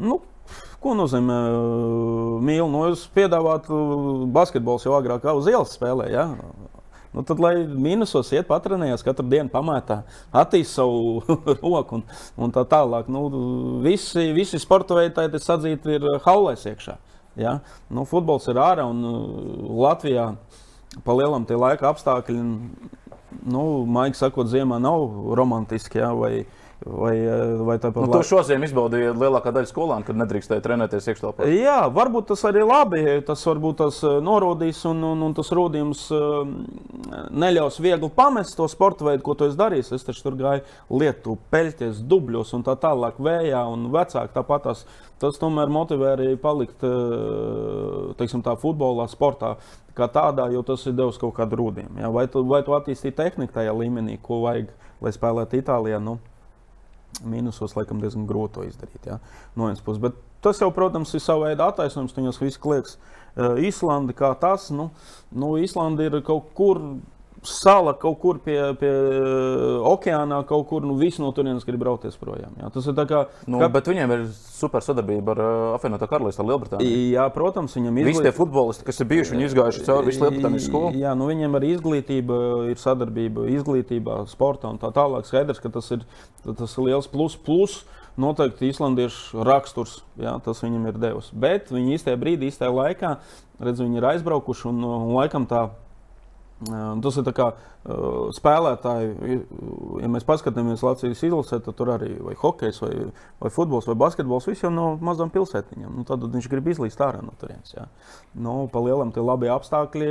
[0.00, 0.18] Nu,
[0.82, 1.38] ko nozīmē
[2.44, 2.72] mīlēt?
[2.72, 3.80] Nu, es piedāvātu
[4.34, 6.10] basketbolu jau agrāk, kā uz ielas spēlē.
[6.12, 6.26] Ja?
[7.10, 11.22] Nu, tad, lai mīnusos iet, patrenējas katru dienu, pamatā, attīstīt savu
[11.64, 12.04] roku un,
[12.38, 13.10] un tā tālāk.
[13.10, 13.24] Nu,
[13.82, 16.94] visi, visi sporta veidi tādi sadzīti ir haulēs iekšā.
[17.40, 17.58] Ja?
[17.90, 19.02] Nu, futbols ir ārā un
[19.80, 20.30] Latvijā
[21.06, 22.38] pa lielam tie laika apstākļi,
[23.50, 25.98] nu, maigi sakot, ziemā nav romantiski.
[26.02, 26.12] Ja?
[26.14, 26.44] Vai,
[26.80, 27.12] Vai,
[27.60, 31.48] vai tāpat nu, tu šodien izbaudīji lielākā daļa skolānu, kad nedrīkstēji trenēties iekštelpā?
[31.52, 33.02] Jā, varbūt tas arī labi.
[33.26, 36.06] Tas varbūt tas norodīs un, un, un tas rodījums
[37.36, 39.92] neļaus viegli pamest to sporta veidu, ko tu esi darījis.
[39.98, 40.64] Es taču tur gāju
[41.02, 44.70] lietu, peļķes, dubļos un tā tālāk vējā un vecāki tāpat.
[44.70, 44.86] Tas,
[45.20, 46.80] tas tomēr motivē arī palikt
[48.16, 49.58] teiksim, tā futbolā, sportā
[50.00, 52.08] kā tādā, jo tas ir devis kaut kādu rūdījumu.
[52.16, 54.72] Vai tu, vai tu attīstīji tehniku tajā līmenī, ko vajag,
[55.04, 56.00] lai spēlētu Itālijā?
[56.00, 56.16] Nu,
[57.26, 59.06] Mīnusos laikam diezgan grūti to izdarīt.
[59.06, 59.18] Ja?
[59.56, 60.00] No vienas puses.
[60.02, 62.16] Bet tas jau, protams, ir sava veida attaisnojums.
[62.16, 62.96] Viņus viss liekas,
[63.36, 64.68] uh, Īslanda kā tas.
[64.74, 64.90] Nu,
[65.32, 66.80] nu, Īslanda ir kaut kur
[67.46, 68.90] sala kaut kur pie, pie
[69.88, 72.52] okeāna, kaut kur nu, visi no turienes grib braukties projām.
[72.60, 72.68] Jā.
[72.74, 73.22] Tas ir tā kā.
[73.48, 73.70] Nu, kā...
[73.72, 76.98] Bet viņiem ir super sadarbība ar uh, apvienoto karalisti, ar Lielbritāniju.
[77.14, 78.10] Jā, protams, viņam ir.
[78.10, 80.92] Visi tie futbolisti, kas ir bijuši, viņi izgājuši cauri visu Lielbritānijas skolu.
[81.00, 85.28] Jā, nu viņiem arī izglītība, ir sadarbība izglītībā, sportā un tā tālāk.
[85.28, 86.04] Skaidrs, ka tas ir,
[86.44, 87.40] tas ir liels plus.
[87.40, 87.80] plus
[88.20, 91.30] noteikti islandiešu raksturs, jā, tas viņam ir devis.
[91.32, 93.14] Bet viņi īstajā brīdī, īstajā laikā,
[93.62, 95.68] redz, viņi ir aizbraukuši un, un laikam tā
[96.60, 97.46] Tas ir kā
[98.36, 99.36] spēlētāji,
[100.02, 102.90] ja mēs paskatāmies Latvijas izlasē, tad tur arī vai hokejs, vai,
[103.40, 105.94] vai futbols, vai basketbols, viss jau no mazām pilsētiņām.
[105.96, 107.72] Nu, tad viņš grib izlīst ārā no turienes.
[108.36, 110.10] Nu, pa lielam tie labi apstākļi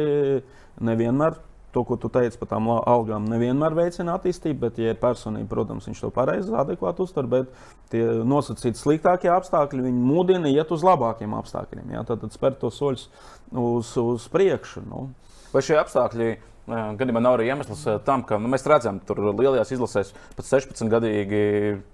[0.89, 1.38] nevienmēr.
[1.70, 5.86] To, ko tu teici par tām algām, nevienmēr veicina attīstību, bet, ja ir personība, protams,
[5.86, 7.30] viņš to pareizi, adekvāti uztver.
[7.30, 7.52] Bet
[7.93, 11.93] tie nosacīti sliktākie apstākļi, viņi mudina iet uz labākiem apstākļiem.
[11.93, 13.06] Jā, tad, tad spērt tos soļus
[13.54, 14.82] uz, uz priekšu.
[14.89, 15.04] Nu.
[15.54, 16.30] Vai šie apstākļi
[16.70, 21.41] gadījumā nav arī iemesls tam, ka nu, mēs redzam, ka lielajās izlasēs pat 16 gadīgi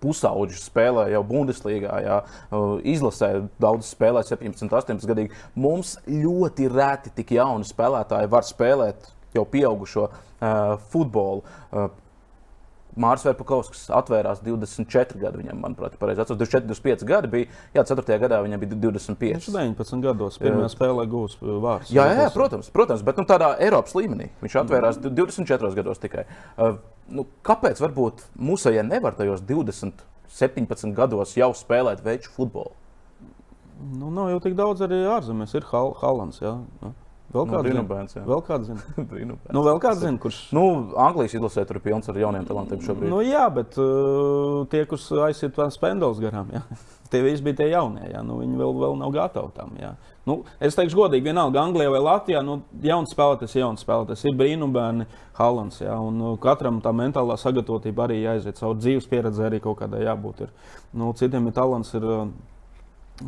[0.03, 2.19] pusauģi spēlē jau Bundeslīgā, jā,
[2.95, 3.31] izlasē
[3.61, 5.35] daudz spēlē 17, 18 gadīgi.
[5.55, 11.43] Mums ļoti reti tik jauni spēlētāji var spēlēt jau pieaugušo uh, futbolu.
[11.71, 11.87] Uh,
[12.95, 15.41] Mārcis Verpakovskis atvērās 24 gadi.
[15.41, 17.49] Viņam, manuprāt, pareizi atceros, 24, 25 gadi bija.
[17.75, 18.19] Jā, 4.
[18.23, 19.35] gadā viņam bija 25.
[19.35, 21.91] Viņš 19 gados pirmā spēlē gūs vārds.
[21.91, 24.29] Jā, jā, jā, protams, protams, bet nu, tādā Eiropas līmenī.
[24.43, 26.25] Viņš atvērās 24 gados tikai.
[26.55, 26.79] Uh,
[27.11, 30.03] nu, kāpēc varbūt mūsējie nevar tajos 20,
[30.39, 32.73] 17 gados jau spēlēt veču futbolu?
[33.75, 35.55] Nu, nav jau tik daudz arī ārzemēs.
[35.57, 36.39] Ir Hal Hallands.
[36.39, 36.55] Jā.
[36.79, 36.95] Ja.
[37.35, 39.05] Vēl kāds nu, bērns, vēl kāds zina?
[39.55, 40.39] nu, vēl kāds zina, kurš.
[40.55, 40.65] Nu,
[41.03, 43.11] Anglijas izlasē tur ir pilns ar jauniem talantiem šobrīd.
[43.11, 46.63] Nu, jā, bet uh, tie, kurus aiziet tās pendulas garām, jā.
[47.11, 48.07] tie visi bija tie jaunie.
[48.13, 48.23] Jā.
[48.23, 49.75] Nu, viņi vēl, vēl nav gatavi tam.
[49.81, 49.91] Jā.
[50.25, 55.11] Nu, es teikšu, godīgi, vienalga Anglijā vai Latvijā, nu, jauns spēlētājs, jauns spēlētājs ir brīnumbērni,
[55.37, 55.83] Hallands.
[55.83, 60.05] Jā, un uh, katram tā mentālā sagatavotība arī jāiziet, savu dzīves pieredzi arī kaut kādai
[60.07, 60.47] jābūt.
[60.47, 60.75] Ir.
[60.95, 62.27] Nu, citiem ir talants, ir uh,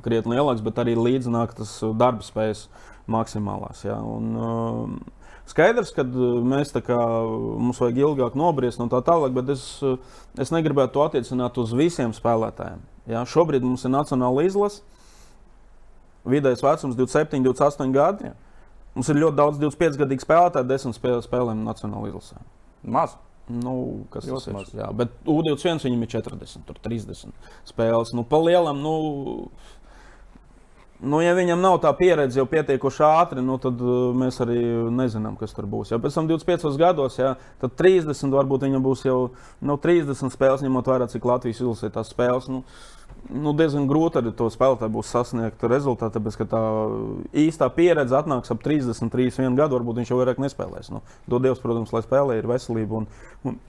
[0.04, 2.66] krietni lielāks, bet arī līdzināk tas uh, darba spējas.
[2.72, 3.84] Uh, maksimālās.
[3.88, 4.00] Ja?
[4.04, 6.98] Un, uh, Skaidrs, ka uh, mēs kā,
[7.64, 9.96] mums vajag ilgāk nobriest no tā tālāk, bet es, uh,
[10.40, 12.84] es negribētu to attiecināt uz visiem spēlētājiem.
[13.08, 13.24] Ja?
[13.28, 14.84] Šobrīd mums ir nacionāla izlase,
[16.28, 18.32] vidējais vecums 27, 28 gadi.
[18.32, 18.36] Ja.
[18.98, 22.42] Mums ir ļoti daudz 25 gadu spēlētāju, 10 spēlē, spēlēm nacionālā izlasē.
[22.84, 23.16] Maz.
[23.48, 24.58] Nu, kas tas ir?
[24.76, 27.30] Jā, bet U21 viņam ir 40, 30
[27.70, 28.12] spēles.
[28.18, 28.96] Nu, pa lielam, nu,
[30.98, 34.58] Nu, ja viņam nav tā pieredze jau pietiekoši ātri, nu, tad uh, mēs arī
[34.90, 35.92] nezinām, kas tur būs.
[35.94, 39.18] Ja pēc tam 25 gados, ja, tad 30 varbūt viņam būs jau
[39.62, 42.50] nu, 30 spēles, ņemot vērā, cik Latvijas izlasē tās spēles.
[42.50, 42.64] Nu,
[43.30, 46.62] nu, diezgan grūti ar to spēlētāju būs sasniegt rezultātu, tāpēc ka tā
[47.46, 49.78] īstā pieredze atnāks ap 30, 31 gadu.
[49.78, 50.90] Varbūt viņš jau vairāk nespēlēs.
[50.94, 53.04] Nu, Dod Dievs, protams, lai spēlē ir veselība.
[53.04, 53.12] Un,
[53.46, 53.62] un,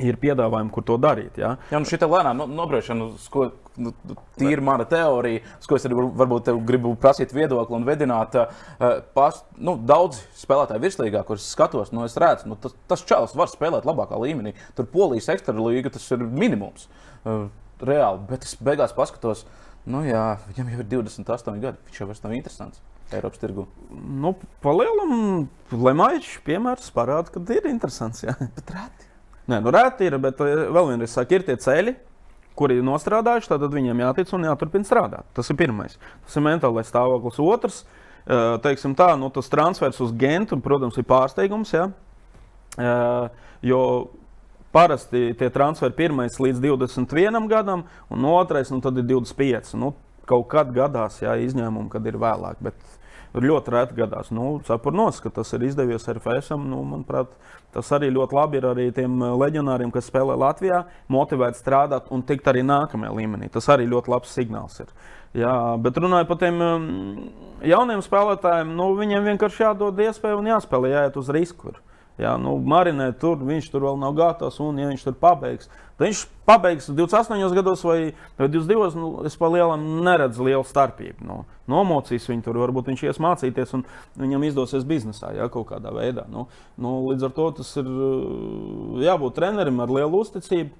[0.00, 1.36] ir piedāvājumi, kur to darīt.
[1.40, 1.56] Ja?
[1.72, 3.92] Jā, nu šī lēnā no, nobriešana, ko nu,
[4.40, 8.36] tīri mana teorija, uz ko es arī varbūt gribu prasīt viedokli un vedināt.
[8.38, 13.36] Uh, pas, nu, daudz spēlētāju virslīgā, kurus skatos, nu, es redzu, nu, tas, tas čels
[13.38, 14.54] var spēlēt labākā līmenī.
[14.78, 16.88] Tur polijas ekstra līga tas ir minimums.
[17.22, 17.50] Uh,
[17.82, 19.44] reāli, bet es beigās paskatos,
[19.90, 22.82] nu jā, viņam jau ir 28 gadi, viņš jau vairs nav interesants.
[23.12, 23.66] Eiropas tirgu.
[23.92, 24.30] Nu,
[24.64, 28.22] Palielam, Lemaičs piemērs parāda, ka ir interesants.
[28.24, 28.38] Jā.
[28.40, 29.11] Bet reti.
[29.52, 31.96] Nē, nu rēti ir, bet eh, vēl vienreiz saka, ir tie ceļi,
[32.56, 35.28] kuri ir nostrādājuši, tad viņiem jātic un jāturpina strādāt.
[35.36, 35.98] Tas ir pirmais.
[36.26, 37.40] Tas ir mentālais stāvoklis.
[37.42, 37.82] Otrs,
[38.24, 41.74] eh, teiksim tā, nu, tas transfers uz Gentu, protams, ir pārsteigums.
[41.76, 41.90] Ja?
[42.80, 43.82] Eh, jo
[44.72, 49.74] parasti tie transferi pirmais līdz 21 gadam, un otrais nu, ir 25.
[49.76, 49.92] Nu,
[50.28, 52.62] kaut kad gadās, jā, izņēmumi, kad ir vēlāk.
[52.64, 52.78] Bet
[53.40, 54.30] ļoti reti gadās.
[54.34, 56.66] Nu, Saprotos, ka tas ir izdevies ar FSM.
[56.68, 57.32] Nu, manuprāt,
[57.72, 62.24] tas arī ļoti labi ir arī tiem eh, leģionāriem, kas spēlē Latvijā, motivēt strādāt un
[62.28, 63.48] tikt arī nākamajā līmenī.
[63.52, 64.92] Tas arī ļoti labs signāls ir.
[65.38, 67.30] Jā, bet runājot par tiem mm,
[67.70, 71.72] jauniem spēlētājiem, nu, viņiem vienkārši jādod iespēja un jāspēlē, jāiet uz risku.
[71.72, 71.80] Ir.
[72.20, 76.04] Ja, nu, marinēt tur, viņš tur vēl nav gatavs, un ja viņš tur pabeigs, tad
[76.04, 78.90] viņš pabeigs 28 gados vai 22.
[79.00, 81.24] Nu, es pa lielam neredzu lielu starpību.
[81.24, 81.38] Nu,
[81.72, 83.86] nomocīs viņu tur, varbūt viņš ies mācīties, un
[84.20, 86.26] viņam izdosies biznesā ja, kaut kādā veidā.
[86.28, 86.46] Nu,
[86.76, 87.90] nu, līdz ar to tas ir
[89.06, 90.78] jābūt trenerim ar lielu uzticību.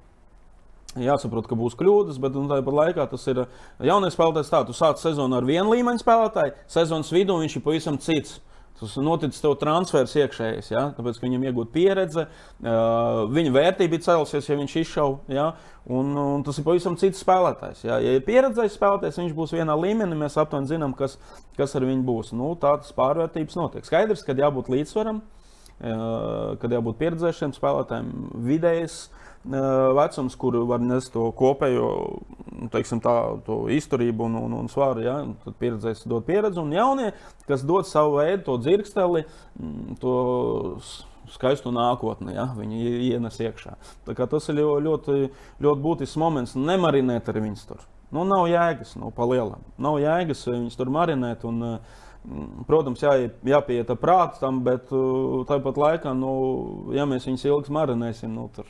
[1.01, 3.47] Jāsaprot, ka būs kļūdas, bet nu, tāpat laikā tas ir
[3.80, 4.53] jaunais spēlētājs.
[4.53, 8.43] Tā, tu sāc sezonu ar vienu līmeņu spēlētāju, sezonas vidū viņš ir pavisam cits.
[8.83, 10.80] Tas noticis tev transfers iekšējais, ja?
[10.97, 15.20] tāpēc, ka viņam iegūta pieredze, uh, viņa vērtība ir cēlusies, ja viņš izšauja.
[15.30, 15.45] Ja?
[15.87, 17.85] Un, un tas ir pavisam cits spēlētājs.
[17.87, 21.14] Ja, ja ir pieredzējis spēlētājs, viņš būs vienā līmenī, mēs aptuveni zinām, kas,
[21.59, 22.35] kas ar viņu būs.
[22.35, 23.87] Nu, tā tas pārvērtības notiek.
[23.87, 28.12] Skaidrs, ka jābūt līdzsvaram, uh, kad jābūt pieredzējušiem spēlētājiem,
[28.51, 29.05] vidējais
[29.45, 31.88] vecums, kur var nest to kopējo
[32.62, 33.14] nu, teiksim, tā,
[33.74, 35.03] izturību un, un, un svaru.
[35.05, 35.16] Ja?
[35.45, 37.11] Tad pieredzēs dot pieredzi, un jaunie,
[37.49, 39.24] kas dod savu veidu, to dzirksteli,
[39.59, 40.14] mm, to
[41.32, 42.47] skaistu nākotni, ja?
[42.59, 43.74] viņi ienes iekšā.
[44.20, 45.32] Tas ir ļoti,
[45.62, 47.82] ļoti būtisks moments, nemarinēt ar viņus tur.
[48.12, 49.62] Nu, nav jēgas, nu, pa lielam.
[49.80, 51.47] Nav jēgas viņus tur marinēt.
[51.49, 51.64] Un,
[52.28, 53.16] mm, Protams, jā,
[53.49, 54.93] jāpieiet prātam, bet
[55.49, 56.32] tāpat laikā, nu,
[56.95, 58.68] ja mēs viņus ilgi marinēsim, nu, tad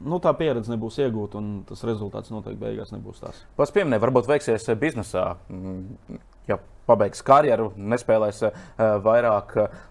[0.00, 3.44] nu, tā pieredze nebūs iegūta, un tas rezultāts noteikti beigās nebūs tāds.
[3.58, 5.26] Pats pieminēja, varbūt veiksies eh, biznesā.
[5.52, 6.20] Mm,
[6.50, 8.66] ja pabeigs karjeru, nespēlēs uh,
[9.04, 9.56] vairāk.
[9.60, 9.86] Uh,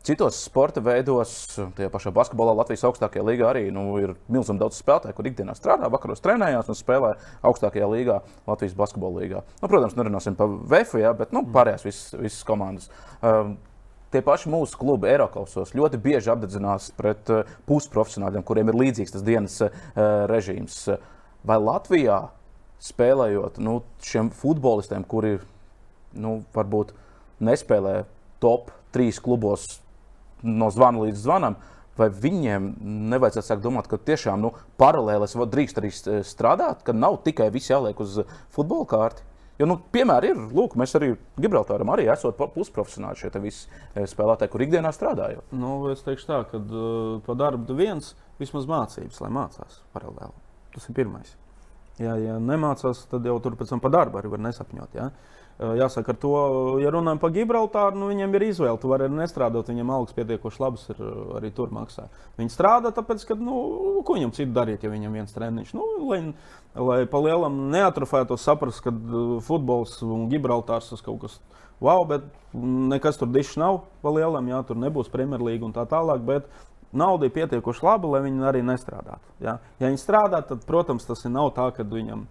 [0.00, 1.30] Citos sporta veidos,
[1.76, 5.90] tajā pašā basketbolā, Latvijas augstākajā līgā arī nu, ir milzīgi daudz spēlētāju, kur ikdienā strādā,
[5.92, 7.10] vakaros trenējās un spēlē
[7.44, 8.16] augstākajā līgā,
[8.48, 9.42] Latvijas basketbola līgā.
[9.60, 12.88] Nu, protams, nerunāsim par VF, ja, bet nu, pārējās visas, visas komandas.
[13.20, 13.52] Uh,
[14.10, 19.26] Tie paši mūsu klubi Eiropasos ļoti bieži apdedzinās pret uh, pusprofesionāļiem, kuriem ir līdzīgs tas
[19.26, 19.70] dienas uh,
[20.30, 20.82] režīms.
[21.46, 22.24] Vai Latvijā
[22.82, 25.36] spēlējot nu, šiem futbolistiem, kuri
[26.18, 26.94] nu, varbūt
[27.44, 28.02] nespēlē
[28.42, 29.78] top trīs klubos
[30.42, 31.58] no zvana līdz zvanam,
[32.00, 32.70] vai viņiem
[33.12, 35.90] nevajadzētu sākt domāt, ka tiešām nu, paralēli drīkst arī
[36.26, 38.22] strādāt, ka nav tikai viss jāliek uz
[38.54, 39.29] futbola kārti?
[39.60, 44.52] Jo, nu, piemēram, ir, lūk, mēs arī Gibraltāram arī esam pusprofesionāli šie visi eh, spēlētāji,
[44.54, 45.52] kur ikdienā strādājot.
[45.52, 50.32] Nu, es teikšu tā, ka uh, pa darbu viens vismaz mācības, lai mācās paralēli.
[50.72, 51.34] Tas ir pirmais.
[52.00, 54.96] Jā, ja nemācās, tad jau tur pēc tam pa darbu arī var nesapņot.
[54.96, 55.10] Ja?
[55.60, 56.34] Jāsaka, ar to,
[56.80, 58.78] ja runājam par Gibraltāru, nu, viņiem ir izvēle.
[58.80, 61.02] Tu vari arī nestrādāt, viņiem algas pietiekoši labas ir
[61.36, 62.06] arī tur maksā.
[62.40, 63.58] Viņi strādā, tāpēc, ka, nu,
[64.06, 66.22] ko viņam citu darīt, ja viņam viens treniņš, nu, lai,
[66.80, 68.94] lai pa lielam neatrofētos saprast, ka
[69.44, 71.36] futbols un Gibraltārs tas kaut kas
[71.80, 72.24] wow, bet
[72.56, 76.24] nekas tur dišs nav pa lielam, jā, tur nebūs Premjerlīga un tā tālāk.
[76.24, 76.48] Bet
[76.92, 79.36] nauda ir pietiekoši laba, lai viņi arī nestrādātu.
[79.44, 82.26] Ja, ja viņi strādā, tad, protams, tas nav tā, ka viņam,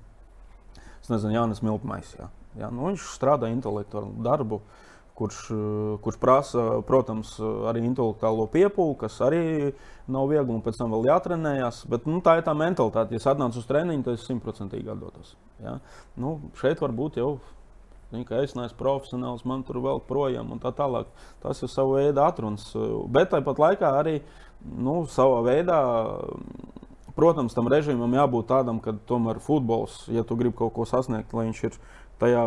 [1.10, 2.14] nezinu, Jānis Miltmais.
[2.18, 2.30] Ja.
[2.60, 4.62] Ja, nu, viņš strādā intelektuālu darbu,
[5.20, 5.40] kurš,
[6.04, 7.34] kurš prasa, protams,
[7.70, 9.44] arī intelektuālo piepūli, kas arī
[10.10, 11.84] nav viegli un pēc tam vēl jātrenējas.
[11.92, 13.16] Bet nu, tā ir tā mentalitāte.
[13.16, 15.36] Ja es atnācu uz treniņu, tad es simtprocentīgi atdotos.
[15.64, 15.80] Ja?
[16.20, 17.38] Nu, šeit varbūt jau
[18.10, 21.12] Viņa, es neesmu profesionāls, man tur vēl projām un tā tālāk.
[21.44, 22.72] Tas ir sava veida atrunas.
[23.14, 24.16] Bet tāpat laikā arī
[24.66, 25.78] nu, savā veidā
[27.20, 31.50] Protams, tam režīmam jābūt tādam, ka tomēr futbols, ja tu gribi kaut ko sasniegt, lai
[31.50, 31.74] viņš ir
[32.22, 32.46] tajā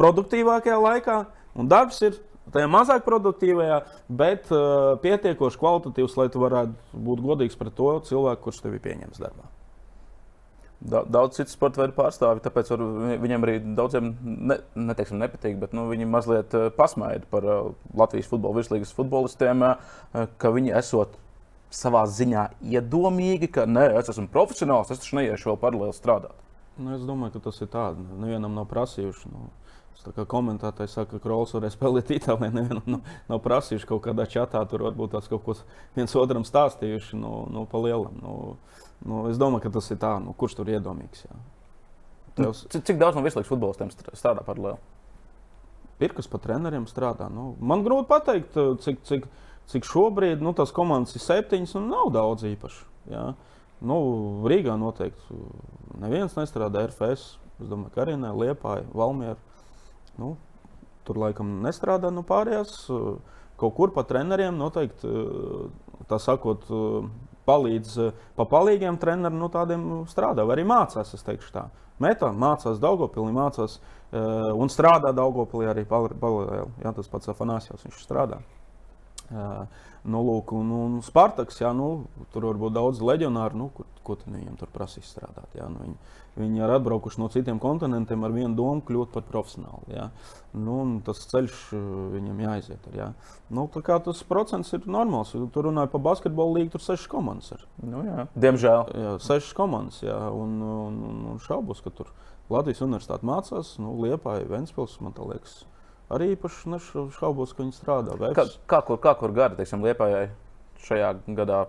[0.00, 1.20] produktīvākajā laikā,
[1.58, 2.18] un darbs ir
[2.54, 3.78] tajā mazāk produktīvajā,
[4.08, 9.22] bet uh, pietiekoši kvalitatīvs, lai tu varētu būt godīgs pret to cilvēku, kurš tevi pieņems
[9.22, 9.48] darbā.
[10.80, 12.70] Daudz citu sporta veidu pārstāvju, tāpēc
[13.20, 14.56] viņiem arī daudziem ne,
[14.88, 20.54] neteiksim, nepatīk, bet nu, viņi mazliet pasmaida par uh, Latvijas futbola virslīgas futbolistiem, uh, ka
[20.54, 21.18] viņi esot
[21.70, 26.34] savā ziņā iedomīgi, ka nē, es esmu profesionāls, es taču neiešu vēl paralēli strādāt.
[26.80, 28.00] Nu, es domāju, ka tas ir tāds.
[28.16, 29.32] Nevienam nav prasījuši.
[29.32, 29.50] Nu,
[30.00, 34.24] Tā kā komentētāji saka, ka Krols varēs spēlēt Itālijā, nevienam nav, nav prasījuši kaut kādā
[34.30, 35.56] čatā, tur varbūt tās kaut ko
[35.96, 38.16] viens otram stāstījuši no, nu, nu, pa lielam.
[38.22, 38.36] Nu,
[39.04, 41.26] nu, es domāju, ka tas ir tā, nu, kurš tur iedomīgs.
[41.26, 41.36] Jā.
[42.38, 42.64] Tevs...
[42.72, 44.80] Cik, cik daudz no vislabākajiem futbolistiem strādā par lielu?
[46.00, 47.28] Ir kas pa treneriem strādā.
[47.28, 49.26] Nu, man grūti pateikt, cik, cik,
[49.68, 52.86] cik šobrīd nu, tās komandas ir septiņas un nav daudz īpaši.
[53.12, 53.26] Jā.
[53.80, 53.96] Nu,
[54.48, 55.38] Rīgā noteikti
[56.00, 57.36] neviens nestrādā RFS.
[57.60, 59.38] Es domāju, ka arī ne Liepāja, Valmiera.
[60.20, 60.34] Nu,
[61.08, 62.76] tur laikam nestrādā nu, pārējās.
[63.60, 65.08] Kaut kur pa treneriem noteikti,
[66.08, 66.64] tā sakot,
[67.48, 67.96] palīdz
[68.36, 71.12] pa palīgiem treneriem, nu, tādiem strādā, vai arī mācās.
[71.16, 71.66] Es teikšu tā.
[72.00, 73.76] Metā mācās Daugopilī, mācās
[74.12, 76.70] un strādā Daugopilī arī paralēli.
[76.84, 78.40] Jā, tas pats Afanāsijos, viņš strādā.
[79.30, 84.16] Nu, lūk, un, un Spartaks, jā, nu, tur var būt daudz leģionāru, nu, ko, ko
[84.24, 85.52] viņam tur prasīs strādāt.
[85.58, 85.96] Jā, nu, viņi,
[86.40, 89.92] viņi ir atbraukuši no citiem kontinentiem ar vienu domu kļūt par profesionāli.
[89.92, 90.08] Jā.
[90.56, 91.58] Nu, tas ceļš
[92.16, 92.88] viņam jāiziet.
[92.88, 93.08] Ar, jā.
[93.52, 95.34] Nu, tas procents ir normāls.
[95.52, 97.66] Tur runāja par basketbolu līniju, tur sešas komandas ir.
[97.84, 98.24] Nu, jā.
[98.40, 98.94] Diemžēl.
[99.04, 102.08] Jā, sešas komandas, jā, un, un, un, un šaubos, ka tur
[102.50, 105.60] Latvijas universitāte mācās, nu, Liepāja, Ventspils, man liekas
[106.10, 108.18] arī īpaši nešaubos, ka viņi strādā.
[108.36, 110.28] Kā, kā, kur, kā kur gada, teiksim, Liepājai
[110.86, 111.64] šajā gadā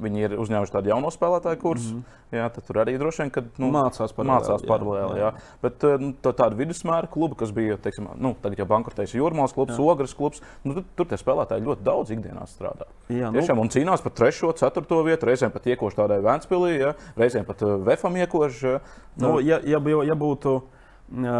[0.00, 1.94] viņi ir uzņēmuši tādu jaunu spēlētāju kursu.
[1.94, 2.16] Mm -hmm.
[2.30, 4.30] Jā, tur arī droši vien nu, mācās paralēli.
[4.30, 5.30] Mācās paralēli jā, jā.
[5.32, 5.56] Jā.
[5.62, 9.74] Bet nu, tā, tāda vidusmēra kluba, kas bija, teiksim, nu, tagad jau bankrotējis Jūrmālas klubs,
[9.74, 9.82] jā.
[9.82, 12.86] Ogres klubs, nu, tur, tur tie spēlētāji ļoti daudz ikdienā strādā.
[13.08, 16.94] Jā, nu, Tiešām, un cīnās par 3, 4 vietu, reizēm pat iekoši tādai Vēnspilī, ja,
[17.16, 18.78] reizēm pat Vefam iekoši.
[19.16, 20.62] Nu, nu, ja, ja, ja būtu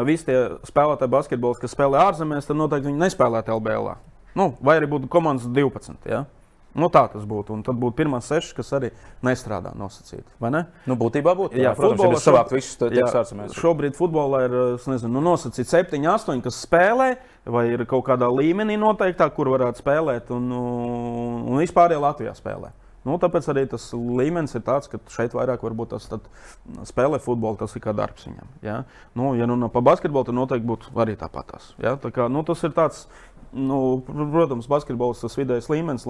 [0.07, 3.95] visi tie spēlētāji basketbols, kas spēlē ārzemēs, tad noteikti viņi nespēlētu LBL.
[4.39, 6.07] Nu, vai arī būtu komandas 12.
[6.11, 6.25] Ja?
[6.71, 7.57] Nu, tā tas būtu.
[7.57, 8.93] Un tad būtu pirmās sešas, kas arī
[9.27, 10.29] nestrādā nosacīti.
[10.55, 10.63] Ne?
[10.87, 11.59] Nu, būtībā būtu.
[11.59, 12.79] Jā, jā futbolā ir savākt visus
[13.11, 13.57] ārzemēs.
[13.59, 17.09] Šobrīd futbolā ir nezinu, nu, nosacīti 7, 8, kas spēlē,
[17.51, 22.71] vai ir kaut kādā līmenī noteiktā, kur varētu spēlēt, un, un, un vispār Latvijā spēlē.
[23.01, 26.09] Nu, tāpēc arī tas līmenis ir tāds, ka šeit vairāk tas
[26.91, 28.51] spēlē futbolu, tas ir kā darbs viņam.
[28.67, 28.83] Ja?
[29.17, 31.73] Nu, ja runā par basketbolu, tad noteikti būtu arī tāpatās.
[31.81, 31.97] Ja?
[31.97, 33.07] Tā kā, nu, tas ir tāds,
[33.57, 36.05] nu, protams, basketbols tas vidējais līmenis.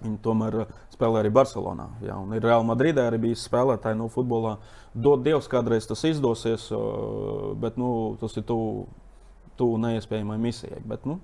[0.00, 0.62] Viņi tomēr
[0.96, 1.90] spēlē arī Barcelonā.
[2.04, 2.16] Ja?
[2.24, 4.56] Un ir Real Madridē arī bijis spēlētāji no nu, futbolā.
[4.96, 6.70] Dod Dievs, kādreiz tas izdosies,
[7.60, 8.86] bet nu, tas ir tuvu
[9.60, 10.80] tu neiespējamai misijai.
[10.88, 11.20] Bet, nu,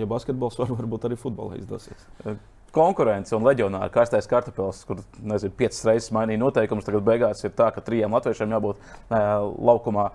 [0.00, 2.08] ja basketbols var, varbūt arī futbolā izdosies
[2.76, 6.86] konkurence un leģionāri karstais kartupēlis, kur nezinu, piecas reizes mainīja noteikumus.
[6.86, 9.18] Tagad beigās ir tā, ka trijiem latviešiem jābūt uh,
[9.70, 10.10] laukumā.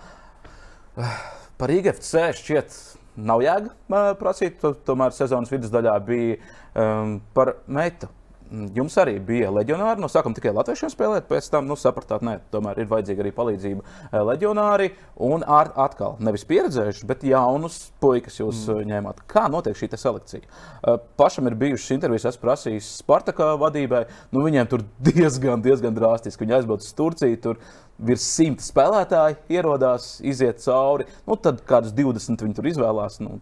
[0.96, 1.20] Uh,
[1.62, 2.80] par IGFC šķiet.
[3.22, 6.38] Nav jēga prasīt, tomēr sezonas vidusdaļā bija
[6.80, 8.08] um, par meitu
[8.52, 10.02] Jums arī bija leģionāri.
[10.04, 13.84] No sākuma tikai latviešiem spēlēt, pēc tam nu, sapratāt, ka tomēr ir vajadzīga arī palīdzība
[13.86, 14.90] eh, leģionāri.
[15.24, 18.82] Un ar, atkal nevis pieredzējuši, bet jaunus puikas jūs mm.
[18.82, 19.24] Eh, ņēmāt.
[19.32, 20.44] Kā notiek šī selekcija?
[20.44, 24.04] Eh, pašam ir bijušas intervijas, esmu prasījis Spartakā vadībai.
[24.36, 26.44] Nu, viņiem tur diezgan, diezgan drāstiski.
[26.44, 27.40] Viņi aizbrauc uz Turciju.
[27.46, 27.64] Tur
[28.02, 31.08] virs simta spēlētāji ierodās, iziet cauri.
[31.24, 33.22] Nu, tad kādus 20 viņi tur izvēlās.
[33.24, 33.38] Nu,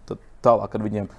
[0.45, 1.09] tālāk ar viņiem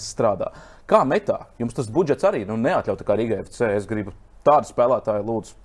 [0.00, 0.50] strādā.
[0.86, 1.40] Kā metā?
[1.58, 3.72] Jums tas budžets arī nu, neatļauj, kā Rīgai FC.
[3.78, 4.14] Es gribu
[4.46, 5.56] tādu spēlētāju, lūdzu,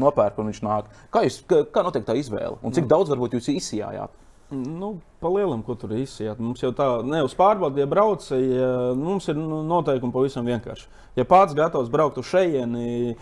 [0.00, 0.90] nopērk, un viņš nāk.
[1.14, 2.58] Kā, jūs, kā, kā notiek tā izvēle?
[2.62, 2.92] Un cik nu.
[2.94, 4.16] daudz varbūt jūs izsijājāt?
[4.50, 6.40] Nu, Palielam, ko tur izsijāt.
[6.42, 10.88] Mums jau tā, ne uz pārbaudi, ja brauc, ja, mums ir nu, noteikumi pavisam vienkārši.
[11.18, 13.14] Ja pats gatavs braukt uz šejieni,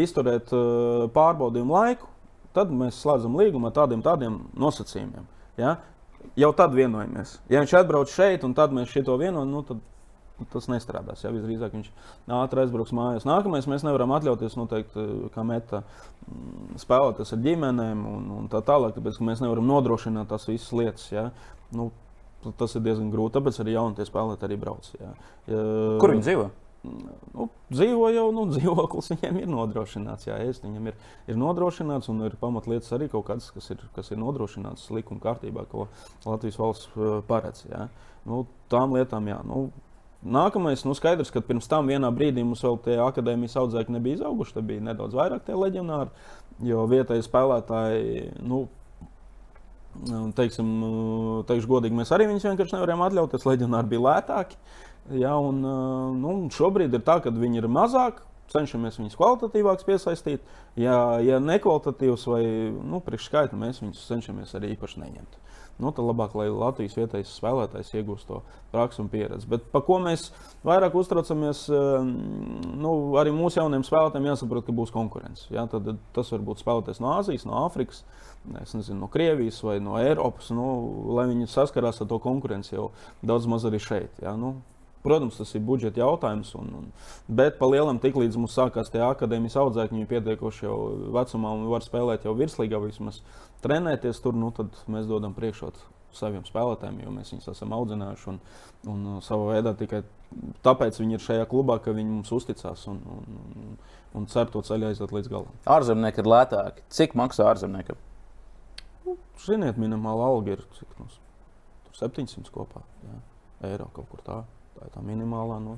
[0.00, 0.54] izturēt
[1.12, 2.08] pārbaudījumu laiku,
[2.56, 5.28] tad mēs slēdzam līgumu ar tādiem, tādiem nosacījumiem.
[5.60, 5.76] Ja?
[6.38, 7.36] Jau tad vienojamies.
[7.52, 9.82] Ja viņš atbrauc šeit, un tad mēs šito vienojam, nu, tad
[10.50, 11.22] tas nestrādās.
[11.22, 11.90] Jā, visdrīzāk viņš
[12.34, 13.26] ātri aizbrauks mājās.
[13.28, 15.04] Nākamais mēs nevaram atļauties noteikti,
[15.34, 20.48] kā meta mm, spēlēties ar ģimenēm un, un tā tālāk, tāpēc mēs nevaram nodrošināt tās
[20.50, 21.06] visas lietas.
[21.14, 21.28] Jā.
[21.74, 21.92] Nu,
[22.58, 23.36] tas ir diezgan grūti.
[23.38, 24.90] Tāpēc arī jaunie spēlētāji arī brauc.
[24.98, 25.14] Jā.
[25.46, 25.64] Ja,
[26.02, 26.50] Kur viņi dzīvo?
[26.84, 30.28] Nu, dzīvo jau, nu, dzīvoklis viņiem ir nodrošināts.
[30.28, 30.98] Jā, es, viņam ir,
[31.30, 35.66] ir nodrošināts un ir pamatlietas arī kaut kādas, kas ir, kas ir nodrošināts likuma kārtībā,
[35.72, 35.88] ko
[36.26, 36.92] Latvijas valsts
[37.30, 37.64] paredz.
[37.70, 37.88] Jā.
[38.28, 39.40] Nu, tām lietām, jā.
[39.48, 39.68] Nu,
[40.24, 44.54] Nākamais, nu skaidrs, ka pirms tam vienā brīdī mums vēl tie akadēmijas audzēkļi nebija izauguši.
[44.56, 46.14] Tad bija nedaudz vairāk tie leģionāri,
[46.64, 48.62] jo vietējie spēlētāji, nu,
[50.34, 50.70] Teiksim,
[51.46, 53.44] teikšu godīgi, mēs arī viņus vienkārši nevarējām atļauties.
[53.46, 54.56] Leģionāri bija lētāki.
[55.12, 55.60] Ja, un,
[56.20, 60.44] nu, šobrīd ir tā, ka viņi ir mazāk, cenšamies viņus kvalitatīvākus piesaistīt.
[60.80, 65.40] Ja, ja nekvalitatīvs vai nu, priekšskaita, mēs viņus cenšamies arī īpaši neņemt.
[65.82, 68.40] Nu, tad labāk, lai Latvijas vietējais spēlētājs iegūst to
[68.70, 69.48] praksi un pieredzi.
[69.50, 70.28] Bet par ko mēs
[70.66, 75.48] vairāk uztraucamies, nu, arī mūsu jauniem spēlētājiem jāsaprot, ka būs konkurence.
[75.50, 75.66] Ja?
[75.70, 78.04] Tad, tas var būt spēlētājs no Āzijas, no Āfrikas,
[78.46, 80.68] nezinu, no Krievijas vai no Eiropas, nu,
[81.16, 82.92] lai viņi saskarās ar to konkurenci jau
[83.26, 84.22] daudz maz arī šeit.
[84.22, 84.36] Ja?
[84.38, 84.60] Nu,
[85.04, 86.54] Protams, tas ir budžeta jautājums.
[86.56, 86.84] Un, un,
[87.28, 90.76] bet pa lielam, tiklīdz mums sākās tie akadēmijas audzēkņi, viņi pietiekoši jau
[91.12, 93.20] vecumā un var spēlēt jau virslīgā, vismaz
[93.66, 98.32] trenēties tur, nu, tad mēs dodam priekšrotu saviem spēlētājiem, jo mēs viņus esam audzinājuši.
[98.32, 98.40] Un,
[98.94, 100.00] un uh, savā veidā tikai
[100.64, 103.76] tāpēc viņi ir šajā klubā, ka viņi mums uzticās un, un,
[104.16, 105.52] un cer to ceļu aiziet līdz galam.
[105.76, 106.88] Ārzemnieki ir lētāki.
[106.96, 108.00] Cik maksā ārzemniekam?
[109.04, 111.12] Nu, ziniet, minimāla alga ir cik, nu,
[112.00, 112.86] 700 kopā.
[113.04, 113.22] Jā,
[113.74, 114.53] eiro kaut kur tādā.
[114.74, 115.58] Tā ir tā minimālā.
[115.62, 115.76] Nu,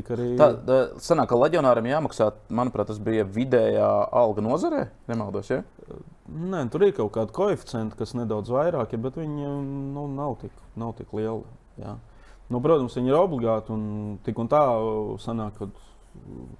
[0.00, 0.28] arī...
[0.40, 3.90] Tā, tā sanāk, ka leģionāram jāmaksā, manuprāt, tas bija vidējā
[4.22, 5.52] alga nozarē, nemaldos.
[5.52, 5.62] Ja?
[6.28, 9.52] Nē, tur ir kaut kāda koeficienta, kas nedaudz vairāk ir, bet viņi
[9.94, 11.44] nu, nav, tik, nav tik lieli.
[11.80, 11.96] Jā.
[12.52, 13.84] Nu, protams, viņi ir obligāti un
[14.26, 14.60] tik un tā
[15.24, 15.70] sanāk, ka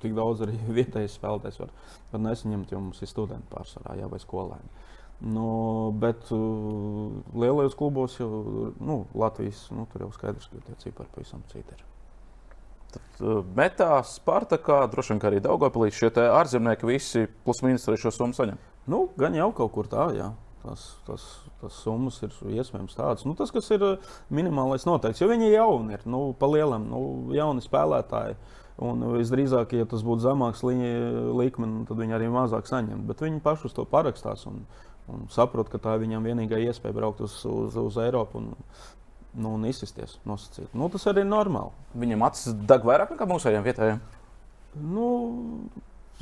[0.03, 1.75] tik daudz arī vietējais spēlētājs var,
[2.13, 4.73] var nesaņemt, jo mums ir studenti pārsvarā jā, vai skolēni.
[5.23, 11.13] Nu, bet uh, lielajos klubos jau nu, Latvijas nu, tur jau skaidrs, ka tie cipari
[11.15, 11.85] pavisam citi ir.
[12.93, 18.11] Tad, uh, metā, Spartakā, droši vien arī Daugopilī šie ārzemnieki visi plus mīnus arī šo
[18.17, 18.59] summu saņem.
[18.91, 20.33] Nu, gan jau kaut kur tā, jā.
[20.63, 21.23] Tas, tas,
[21.59, 23.25] tas summas ir iespējams tādas.
[23.27, 23.83] Nu, tas, kas ir
[24.31, 27.01] minimālais noteikts, jo viņi jauni, ir nu, palielam, nu,
[27.35, 28.39] jauni spēlētāji.
[28.83, 33.05] Un visdrīzāk, ja tas būtu zemāks līmenis, tad viņi arī mazāk saņemtu.
[33.11, 34.47] Bet viņi paši uz to parakstās.
[34.49, 34.63] Un,
[35.13, 38.51] un saprot, ka tā ir viņam vienīgā iespēja braukt uz, uz, uz Eiropu un,
[39.35, 40.19] nu, un izsisties.
[40.29, 40.73] Nosacīt.
[40.75, 41.73] Nu, tas arī ir normāli.
[42.03, 44.05] Viņam acis deg vairāk nekā mūsējiem vietējiem.
[44.93, 45.09] Nu,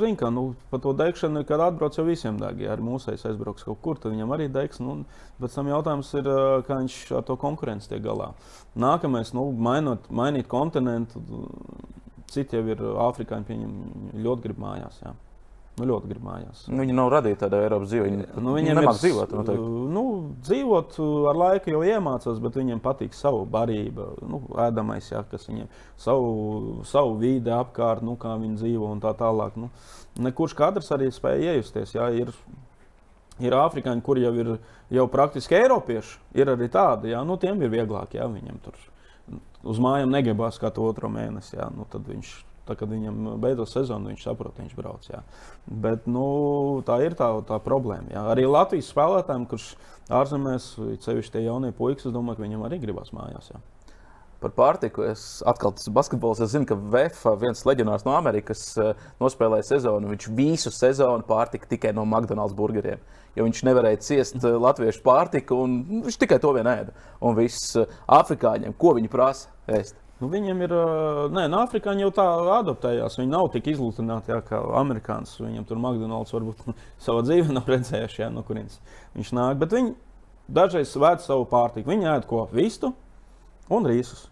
[0.01, 2.63] Zini, kā nu, par to degšanu, kad atbrauc jau visiem deg.
[2.65, 4.81] Ja ar mūsejs aizbrauks kaut kur, tad viņam arī degs.
[4.81, 5.01] Nu,
[5.43, 6.31] bet tam jautājums ir,
[6.67, 8.31] kā viņš ar to konkurenci tiek galā.
[8.81, 11.21] Nākamais, nu, mainot, mainīt kontinentu,
[12.31, 15.03] citi jau ir afrikāņi, viņi ļoti grib mājās.
[15.05, 15.15] Jā.
[15.81, 16.65] Nu, ļoti grib mājās.
[16.69, 18.09] Nu, viņi nav radīti tādā Eiropas dzīvē.
[18.09, 19.35] Viņi, nu, viņiem ir, dzīvot.
[19.95, 20.05] Nu,
[20.45, 20.99] dzīvot
[21.31, 25.71] ar laiku jau iemācās, bet viņiem patīk savu barību, nu, ēdamais, jā, kas viņiem
[26.01, 29.57] savu, savu vidi apkārt, nu, kā viņi dzīvo un tā tālāk.
[29.61, 29.71] Nu,
[30.21, 31.97] nekurš katrs arī spēja iejusties.
[31.97, 32.35] Jā, ir,
[33.41, 34.55] ir afrikāņi, kur jau ir
[34.91, 36.19] jau praktiski eiropieši.
[36.37, 38.77] Ir arī tādi, jā, nu, tiem ir vieglāk, jā, viņiem tur
[39.71, 41.57] uz mājām negribās katru otro mēnesi.
[41.59, 42.37] Jā, nu, tad viņš
[42.69, 45.09] Tā, kad viņam beidzas sezona, viņš saprot, viņš brauc.
[45.11, 45.23] Jā.
[45.67, 46.25] Bet nu,
[46.87, 48.13] tā ir tā, tā problēma.
[48.13, 48.27] Jā.
[48.31, 49.73] Arī Latvijas spēlētājiem, kurš
[50.21, 53.51] ārzemēs, ceļš tie jaunie puikas, es domāju, ka viņam arī gribās mājās.
[53.55, 53.63] Jā.
[54.41, 55.05] Par pārtiku.
[55.05, 56.41] Es atkal tas basketbols.
[56.41, 60.13] Es zinu, ka VF viens leģionārs no Amerikas eh, nospēlēja sezonu.
[60.15, 63.03] Viņš visu sezonu pārtika tikai no McDonald's burgeriem.
[63.37, 66.97] Jo viņš nevarēja ciest eh, latviešu pārtiku, un viņš tikai to vien ēda.
[67.21, 70.01] Un viss eh, afrikāņiem, ko viņi prasa ēst?
[70.21, 70.73] Nu, viņiem ir,
[71.33, 72.27] nē, no afrikāņi jau tā
[72.59, 73.17] adaptējās.
[73.21, 75.39] Viņi nav tik izlutināti jā, kā amerikāņi.
[75.47, 76.67] Viņam tur McDonald's varbūt
[77.07, 78.77] savā dzīvē nav redzējuši, jā, no kurienes
[79.17, 79.57] viņš nāk.
[79.63, 79.95] Bet viņi
[80.61, 81.89] dažreiz vēd savu pārtiku.
[81.93, 82.93] Viņi ēd ko vistu
[83.73, 84.27] un rīsus.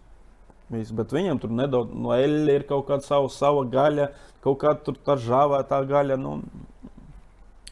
[0.69, 4.11] Visu, bet viņam tur nedaudz no eļļa ir kaut kāda sava, sava gaļa,
[4.45, 6.19] kaut kāda tā žāvētā gaļa.
[6.21, 6.35] Nu,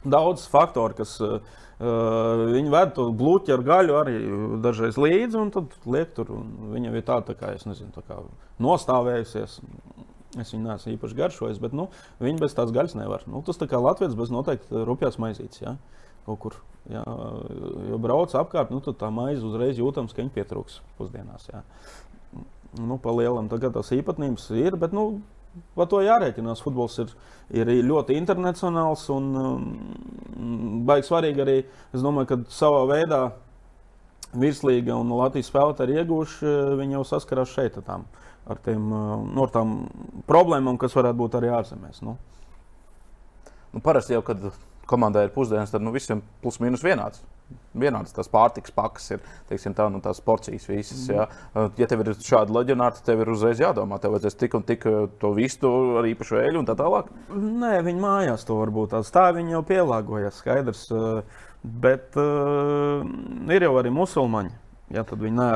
[0.01, 1.37] daudz faktoru, kas Uh,
[1.77, 4.15] viņi ved to blūķi ar gaļu arī
[4.63, 6.31] dažreiz līdzi, un tad liek tur.
[6.73, 8.17] Viņam ir tāda, tā kā, nezinu, tā kā
[8.63, 9.59] nostāvējusies.
[10.37, 11.87] Es viņu neesmu īpaši garšojis, bet nu,
[12.21, 13.23] viņi bez tādas gaļas nevar.
[13.29, 15.61] Nu, tas tā kā Latvijas bez noteikti rupjās maizītes.
[15.63, 15.77] Ja?
[16.27, 16.57] Kaut kur,
[16.91, 17.05] ja,
[17.87, 21.47] jo brauc apkārt, nu, tad tā maize uzreiz jūtams, ka viņi pietrūks pusdienās.
[21.53, 21.63] Ja?
[22.77, 25.21] Nu, pa lielam tagad tās īpatnības ir, bet nu,
[25.77, 26.61] Par to jārēķinās.
[26.65, 27.11] Futbols ir,
[27.55, 29.67] ir ļoti internacionāls un um,
[30.87, 31.57] baigi svarīgi arī.
[31.95, 33.21] Es domāju, ka savā veidā
[34.37, 36.55] virslīga un Latvijas spēlētāji ir ieguvuši.
[36.79, 38.07] Viņi jau saskarās šeit ar tām,
[38.47, 39.77] ar tiem, no nu, tām
[40.29, 42.01] problēmām, kas varētu būt arī ārzemēs.
[42.05, 42.17] Nu.
[43.73, 44.49] Nu, parasti jau, kad
[44.87, 47.23] komandai ir pusdienas, tad nu, visiem plus mīnus vienāds
[47.77, 51.05] vienādas tās pārtikas pakas, ir teiksim, tā, nu, tās porcijas visas.
[51.07, 51.15] Mm.
[51.15, 51.65] Ja.
[51.79, 54.87] ja tev ir šāda leģionāra, tad tev ir uzreiz jādomā, tev vajadzēs tik un tik
[54.89, 55.71] eh, to vistu
[56.01, 57.11] ar īpašu eļļu un tā tālāk.
[57.31, 60.87] Nē, viņi mājās to varbūt tās tā, viņi jau pielāgojas, skaidrs.
[60.91, 63.01] Eh, bet uh,
[63.51, 64.53] ir jau arī musulmaņi.
[64.93, 65.47] Ja, tad viņi nē,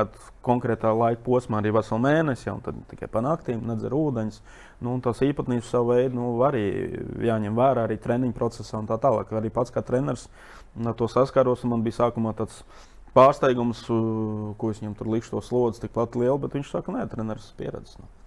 [0.44, 4.42] konkrētā laika posmā arī veselu mēnesi, ja, un tad tikai pa naktīm nedzer ūdeņus.
[4.84, 6.64] Nu, tas īpatnības savu veidu nu, arī
[7.24, 9.32] jāņem vērā arī treniņu procesā un tā tālāk.
[9.32, 10.26] Arī pats kā treneris
[10.84, 11.64] ar to saskāros.
[11.64, 12.60] Man bija sākumā tāds
[13.16, 17.54] pārsteigums, ko es viņam tur likšu to slodzi, tikpat liela, bet viņš saka, nē, treneris
[17.56, 17.96] pieredzes.
[18.02, 18.21] Nu.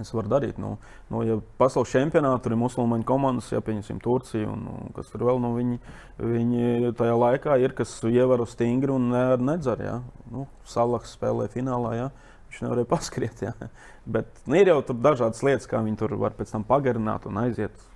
[0.00, 0.74] Es varu darīt, nu,
[1.12, 5.26] nu ja pasaules čempionātā tur ir musulmaņu komandas, ja pieņemsim Turciju, un nu, kas tur
[5.28, 5.80] vēl, nu, viņi,
[6.22, 9.84] viņi tajā laikā ir, kas ievēro stingri un ne, nedzer.
[9.84, 9.98] Ja?
[10.32, 12.08] Nu, Salaks spēlē finālā, ja?
[12.48, 13.44] viņš nevarēja paskriet.
[13.44, 13.54] Ja?
[14.16, 17.88] Bet nu, ir jau dažādas lietas, kā viņi tur var pēc tam pagarināt un aiziet.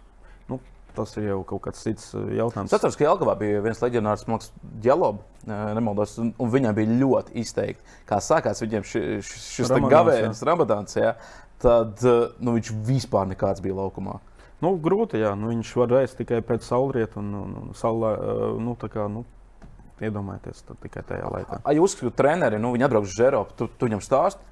[0.50, 0.60] Nu,
[0.94, 2.70] Tas ir jau kaut kāds cits uh, jautājums.
[2.70, 7.34] Es atceros, ka Jelgavā bija viens leģionārs, Maks Džalob, nemaldos, un, un viņam bija ļoti
[7.42, 10.94] izteikti, kā sākās viņiem šis, šis gavēnis, Ramadāns.
[10.94, 11.16] Jā
[11.64, 14.18] tad eh, nu, viņš vispār nekāds bija laukumā.
[14.62, 15.34] Nu, grūti, jā.
[15.38, 18.12] Nu, viņš var ēst tikai pēc saulrieta un, un, un saulē.
[18.16, 19.24] Eh, nu, kā, nu,
[20.02, 21.60] Iedomājieties, tikai tajā laikā.
[21.62, 24.42] A, jūs, kā treneri, nu, viņi atbrauc uz Eiropu, tu, tu viņam stāsti,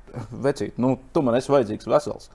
[0.45, 2.29] vecīt, nu, tu man esi vajadzīgs vesels.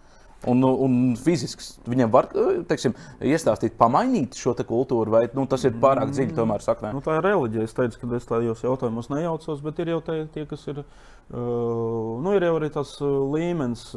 [0.45, 2.27] Un, un fiziski viņam var
[2.69, 2.93] teiksim,
[3.25, 6.91] iestāstīt, pamainīt šo kultūru, vai nu, tas ir pārāk dziļi tomēr saknē?
[6.93, 7.65] Nu, tā ir reliģija.
[7.65, 10.83] Es teicu, ka es tajos jautājumos nejaucos, bet ir jau tie, tie kas ir.
[11.27, 13.89] Uh, nu, ir jau arī tas līmenis,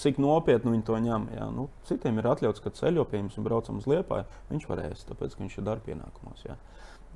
[0.00, 1.26] cik nopietni viņi to ņem.
[1.34, 1.50] Jā.
[1.58, 4.28] Nu, citiem ir atļauts, ka ceļo pie jums un braucam uz liepāju.
[4.54, 6.46] Viņš var ēst, tāpēc ka viņš ir darba pienākumos.
[6.46, 6.56] Jā.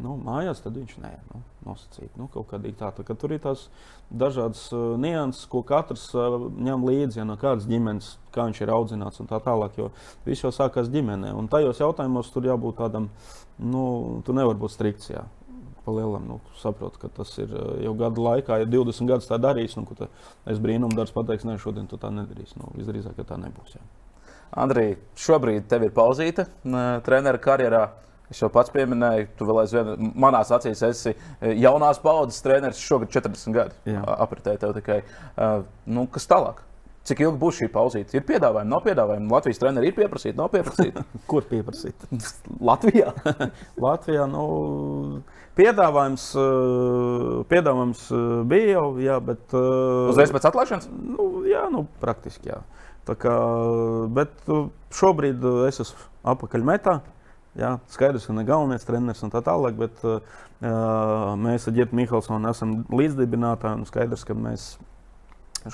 [0.02, 2.08] Nu, mājās tad viņš nē, nu, nosacīt.
[2.18, 3.68] Nu, kaut kādīgi tā, tā, tur ir tās
[4.10, 8.74] dažādas uh, nianses, ko katrs uh, ņem līdzi, ja no kādas ģimenes, kā viņš ir
[8.74, 9.78] audzināts un tā tālāk.
[9.78, 9.92] Jo
[10.26, 11.30] viss jau sākās ģimenē.
[11.38, 13.08] Un tajos jautājumos tur jābūt tādam,
[13.62, 13.86] nu,
[14.26, 15.14] tu nevari būt strikts.
[15.14, 15.28] Jā.
[15.84, 17.50] Palielam, nu, saprotu, ka tas ir
[17.84, 19.76] jau gadu laikā, ja 20 gadus tā darīs.
[19.78, 19.84] Nu,
[20.48, 22.56] es brīnumu darbs pateiks, ne, šodien tu tā nedarīsi.
[22.58, 23.76] Nu, visdrīzāk, ka tā nebūs.
[23.76, 23.84] Jā.
[24.64, 26.48] Andrija, šobrīd tev ir pauzīte
[27.06, 27.84] treneru karjerā.
[28.32, 33.12] Es jau pats pieminēju, tu vēl aizvien manās acīs esi e, jaunās paudzes treneris, šogad
[33.12, 35.02] 40 gadu apritē tev tikai.
[35.34, 36.62] Uh, nu, kas tālāk?
[37.04, 38.16] Cik ilgi būs šī pauzīte?
[38.16, 39.28] Ir piedāvājumi, nav piedāvājumi.
[39.28, 41.02] Latvijas treneri ir pieprasīti, nav pieprasīti.
[41.30, 42.06] Kur pieprasīt?
[42.70, 43.12] Latvijā.
[43.86, 44.44] Latvijā nu,
[45.58, 46.30] piedāvājums,
[47.50, 48.06] piedāvājums
[48.48, 49.44] bija jau, jā, bet.
[49.52, 50.88] Uzreiz pēc atlaišanas?
[51.12, 52.62] Nu, jā, nu, praktiski jā.
[53.04, 53.36] Tā kā,
[54.16, 54.48] bet
[54.96, 57.02] šobrīd es esmu apakaļ metā.
[57.54, 60.18] Jā, skaidrs, ka ne galvenais treneris un tā tālāk, bet uh,
[61.38, 64.72] mēs ar Girtu Mihelsonu esam līdzdibinātāji skaidrs, ka mēs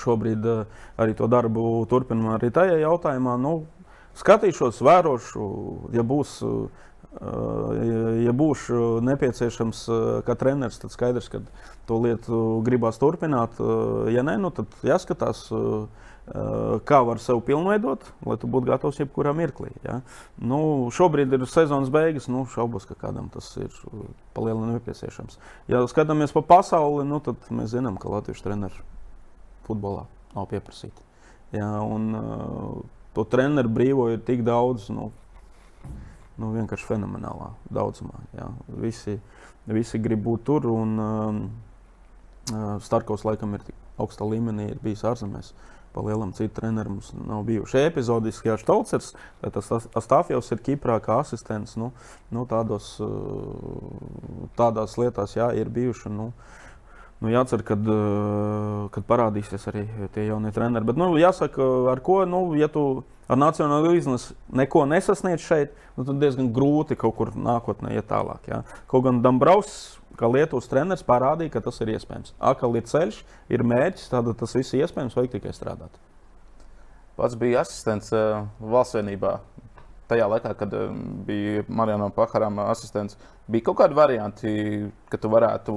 [0.03, 3.39] šobrīd uh, arī to darbu turpinām arī tajā jautājumā.
[3.41, 3.55] Nu,
[4.21, 5.49] skatīšos, vērošu,
[5.97, 6.39] ja būs.
[6.45, 9.79] Uh, Ja būšu nepieciešams
[10.23, 11.41] kā treneris, tad skaidrs, ka
[11.89, 13.59] to lietu gribās turpināt.
[14.15, 15.89] Ja nē, nu, tad jāskatās, Eh,
[16.87, 19.73] kā var sevi pilnveidot, lai tu būtu gatavs jebkurā mirklī.
[19.83, 19.99] Ja?
[20.39, 20.61] Nu,
[20.95, 24.05] šobrīd ir sezonas beigas, nu, šaubos, ka kādam tas ir eh,
[24.37, 25.41] palielinājums nepieciešams.
[25.73, 28.79] Ja skatāmies pa pasauli, nu, tad mēs zinām, ka Latvijas treneris
[29.67, 30.05] futbolā
[30.37, 31.03] nav pieprasīti.
[31.57, 31.67] Ja?
[31.83, 32.77] Un, uh,
[33.17, 34.87] to treneru brīvo ir tik daudz.
[34.95, 35.09] Nu,
[36.39, 38.23] nu, vienkārši fenomenālā daudzumā.
[38.39, 38.47] Ja?
[38.71, 39.17] Visi,
[39.67, 41.43] visi grib būt tur, un um,
[42.83, 43.67] Starkovs laikam ir
[44.01, 45.51] augstā līmenī, ir bijis ārzemēs.
[45.51, 48.53] Uh, Pa lielam citu treneru mums nav bijuši epizodiski.
[48.53, 49.13] Jā, Štolcers,
[49.43, 51.75] tas Astāfjevs ir Kiprā kā asistents.
[51.81, 51.91] Nu,
[52.31, 56.13] nu, tādos, eh, tādās lietās jā, ir bijuši.
[56.15, 56.33] Nu,
[57.21, 59.83] Nu, jācer, kad, eh, kad parādīsies arī
[60.15, 60.87] tie jaunie treneri.
[60.89, 66.07] Bet, nu, jāsaka, ar ko, nu, ja tu ar nacionālo izlasi neko nesasniedz šeit, nu,
[66.09, 68.49] tad diezgan grūti kaut kur nākotnē iet tālāk.
[68.49, 68.63] Jā.
[68.91, 72.35] Kaut gan Dambraus ka Lietuvas treneris parādīja, ka tas ir iespējams.
[72.53, 75.97] Akal ir ceļš, ir mērķis, tad tas viss ir iespējams, vajag tikai strādāt.
[77.17, 79.39] Pats bija asistents uh, valsts vienībā.
[80.11, 80.93] Tajā laikā, kad uh,
[81.27, 83.17] bija Marijana Pakaram asistents,
[83.49, 84.55] bija kaut kādi varianti,
[85.13, 85.77] ka tu varētu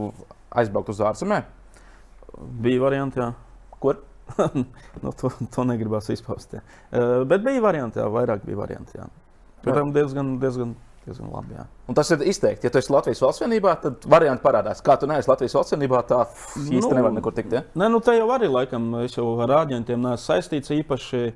[0.60, 1.48] aizbraukt uz ārzemēm?
[2.64, 3.32] Bija varianti, jā.
[3.84, 4.02] Kur?
[5.04, 6.58] nu, to, to negribās izpaust.
[6.58, 6.64] Jā.
[6.92, 9.04] Uh, bet bija varianti, jā, vairāk bija varianti.
[9.64, 10.76] Protams, diezgan, diezgan
[11.08, 11.58] diezgan labi.
[11.58, 11.66] Jā.
[11.90, 12.68] Un tas ir izteikti.
[12.68, 14.84] Ja tu esi Latvijas valsts vienībā, tad varianti parādās.
[14.86, 16.22] Kā tu neesi Latvijas valsts vienībā, tā
[16.70, 17.54] nu, nevar nekur tikt.
[17.58, 17.64] Ja?
[17.80, 18.90] Nē, nu tā jau arī laikam.
[19.04, 21.28] Es jau ar āģentiem neesmu saistīts īpaši.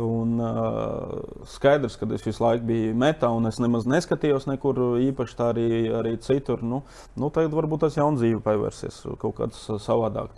[0.00, 5.36] Un, uh, skaidrs, ka es visu laiku biju metā, un es nemaz neskatījos nekur īpaši
[5.36, 5.66] tā arī,
[5.98, 6.62] arī citur.
[6.64, 6.80] Nu,
[7.12, 10.32] nu, tagad varbūt tas jauns dzīve pavērsies kaut kāds savādāk.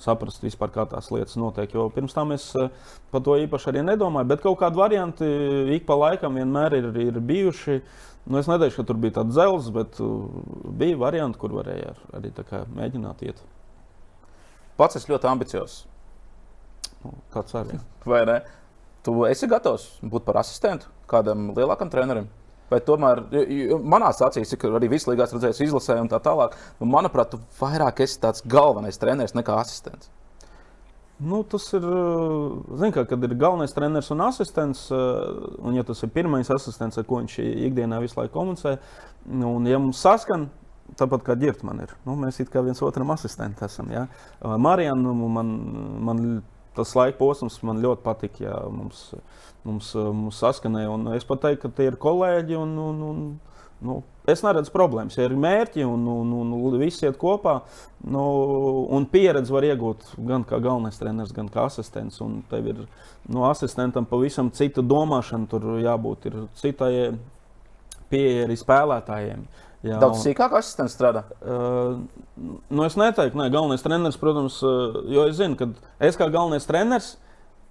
[0.00, 1.72] Saprast, vispār, kā tās lietas notiek.
[1.76, 2.70] Jo pirms tam es uh,
[3.12, 5.28] par to īpaši arī nedomāju, bet kaut kādi varianti
[5.76, 7.80] ik pa laikam vienmēr ir, ir bijuši.
[8.30, 10.24] Nu, es neteikšu, ka tur bija tāds zelts, bet uh,
[10.80, 12.32] bija varianti, kur varēja ar, arī
[12.80, 13.44] mēģināt iet.
[14.80, 15.82] Pats esmu ļoti ambiciozs.
[17.04, 17.76] Nu, tāds arī.
[18.08, 18.40] Vai ne?
[19.04, 22.28] Tu esi gatavs būt par asistentu kādam lielākam trenerim?
[22.70, 23.24] Vai tomēr,
[23.82, 28.20] manā acīs, cik arī vislabākās redzēs, izlasē un tā tālāk, nu, manuprāt, tu vairāk esi
[28.22, 30.10] tāds galvenais treneris nekā asistents.
[31.20, 31.84] Nu, tas ir,
[32.80, 37.04] zin, kā, kad ir galvenais treneris un asistents, un ja tas ir pirmais asistents, ar
[37.08, 37.36] ko viņš
[37.68, 38.78] ikdienā visu laiku komunicē,
[39.28, 40.48] un ja mums saskan,
[40.96, 41.92] tāpat kā ģērbta man ir.
[42.06, 43.90] Nu, mēs kā viens otram asistenti esam.
[43.92, 44.06] Ja?
[44.40, 45.52] Marijana, nu, man,
[46.06, 46.24] man
[46.76, 48.44] tas laika posms man ļoti patika.
[48.44, 48.56] Ja?
[48.72, 49.10] Mums,
[49.66, 52.58] mums, mums saskanēja, un es pat teiktu, ka tie ir kolēģi.
[52.60, 53.24] Un, un, un,
[53.86, 53.96] nu,
[54.30, 55.18] es neredzu problēmas.
[55.18, 57.60] Ja ir mērķi un, un, un, viss iet kopā,
[58.06, 58.24] nu,
[58.92, 62.20] un pieredzi var iegūt gan kā galvenais treneris, gan kā asistents.
[62.24, 66.94] Un tev ir nu, asistentam pavisam cita domāšana, tur jābūt citai
[68.10, 69.44] pieeja arī spēlētājiem.
[69.80, 71.22] Jā, Daudz un, sīkāk asistents strādā.
[71.40, 72.02] Uh,
[72.68, 75.70] nu es neteiktu, ka galvenais treneris, protams, uh, jo es zinu, ka
[76.04, 77.14] es kā galvenais treneris,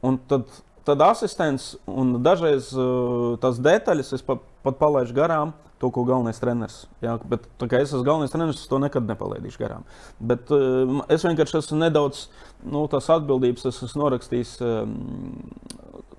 [0.01, 0.49] un tad,
[0.89, 5.53] tad asistents un dažreiz uh, tās detaļas es pa, pat palaidu garām.
[5.79, 6.81] To, ko galvenais treneris.
[6.99, 9.85] Jā, bet, kā es esmu galvenais treneris, es to nekad nepalaidīšu garām.
[10.19, 12.25] Bet uh, es vienkārši esmu nedaudz
[12.67, 14.97] nu, tās atbildības, es esmu norakstījis um,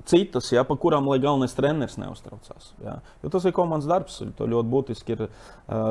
[0.08, 2.72] citas, ja, par kurām lai galvenais treneris neuztraucās.
[2.84, 2.98] Ja.
[3.22, 4.20] Jo tas ir komandas darbs.
[4.38, 5.30] To ļoti būtiski ir uh,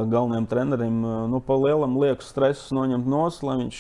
[0.10, 3.80] galvenajam trenerim uh, nu, pa lielam liekas stresu noņemt nos, lai viņš,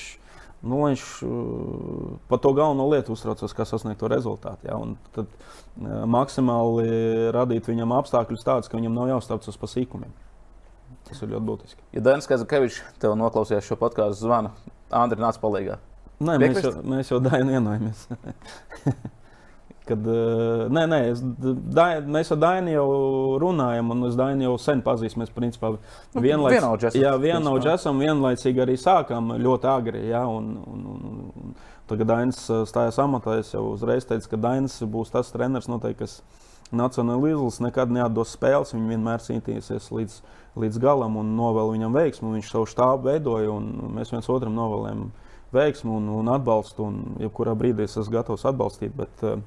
[0.62, 4.70] nu, lai viņš uh, par to galveno lietu uztraucās, kā sasniegt to rezultātu.
[4.70, 4.80] Ja.
[4.80, 6.90] Un tad uh, maksimāli
[7.36, 10.16] radīt viņam apstākļus tādus, ka viņam nav jāuztraucas par sīkumiem.
[11.10, 11.86] Tas ir ļoti būtiski.
[11.96, 14.54] Ja Dainis Kazakevičs tev noklausījās šo podkāstu zvanu,
[14.94, 15.80] Andri nāca palīdzīgā.
[16.20, 18.04] Nē, mēs jau, mēs jau Dainu vienojamies.
[19.90, 21.24] Kad, eh, nē, nē, es,
[21.74, 22.88] da, mēs ar Dainu jau
[23.42, 25.22] runājam, un es Dainu jau sen pazīstu.
[25.24, 30.04] Mēs principā nu, vienlaicīgi jā, vienaudži esam, vienlaicīgi arī sākām ļoti agri.
[30.12, 31.56] Jā, un, un, un, un
[31.90, 33.40] tagad Dainis eh, stājās amatā.
[33.42, 36.20] Es jau uzreiz teicu, ka Dainis būs tas treneris, noteikti, kas
[36.70, 38.76] Nacionālajā līnijā nekad neatdos spēles.
[38.76, 40.20] Viņš vienmēr cīnīsies līdz,
[40.62, 42.36] līdz galam un novēl viņam veiksmu.
[42.36, 45.08] Viņš savu štābu veidoja, un mēs viens otram novēlējam
[45.56, 46.86] veiksmu un, un atbalstu.
[46.92, 48.94] Un, jebkurā brīdī es esmu gatavs atbalstīt.
[48.98, 49.42] Bet, uh,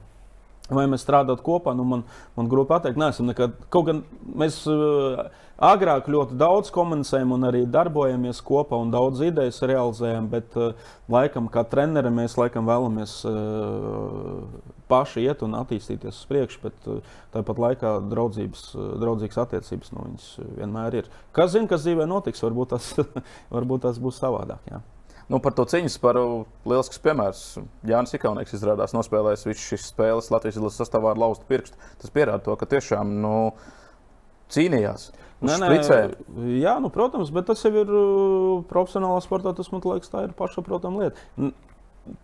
[0.73, 2.03] Vai mēs strādājam kopā, nu man,
[2.39, 3.55] man grūti pateikt, neesam nekad.
[3.73, 4.03] Kaut gan
[4.39, 5.27] mēs uh,
[5.63, 10.73] agrāk ļoti daudz komunicējam un arī darbojamies kopā un daudz idejas realizējam, bet uh,
[11.13, 14.47] laikam kā treneri mēs laikam vēlamies uh,
[14.91, 20.03] paši iet un attīstīties uz priekšu, bet uh, tāpat laikā draudzības, uh, draudzīgas attiecības no
[20.03, 21.13] nu, viņas vienmēr ir.
[21.37, 22.93] Kas zina, kas dzīvē notiks, varbūt tas,
[23.55, 24.67] varbūt tas būs savādāk.
[24.73, 24.83] Jā.
[25.33, 26.25] Nu, par to cīņas paru
[26.69, 27.43] lielisks piemērs.
[27.89, 31.79] Jānis Ikaunieks izrādās nospēlējis visas šīs spēles Latvijas izlases sastāvā ar laustu pirkstu.
[32.03, 33.33] Tas pierāda to, ka tiešām nu,
[34.53, 35.09] cīnījās.
[35.43, 35.71] Nē, nē,
[36.61, 39.55] jā, nu, protams, bet tas jau ir uh, profesionālā sportā.
[39.57, 41.51] Tas man liekas, tā ir pašsaprotama lieta.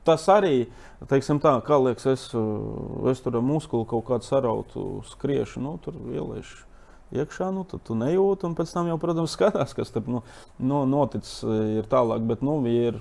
[0.06, 0.68] Tas arī,
[1.08, 5.78] teiksim, tā, kā liekas, es, uh, es tur ar muskuli kaut kādu sarautu skriešu, nu,
[5.82, 6.67] tur ieliešu
[7.14, 8.48] iekšā, nu, tad tu nejūti.
[8.48, 10.22] Un pēc tam jau, protams, skatās, kas tur nu,
[10.58, 12.24] nu, noticis e, ir tālāk.
[12.28, 13.00] Bet nu, ir,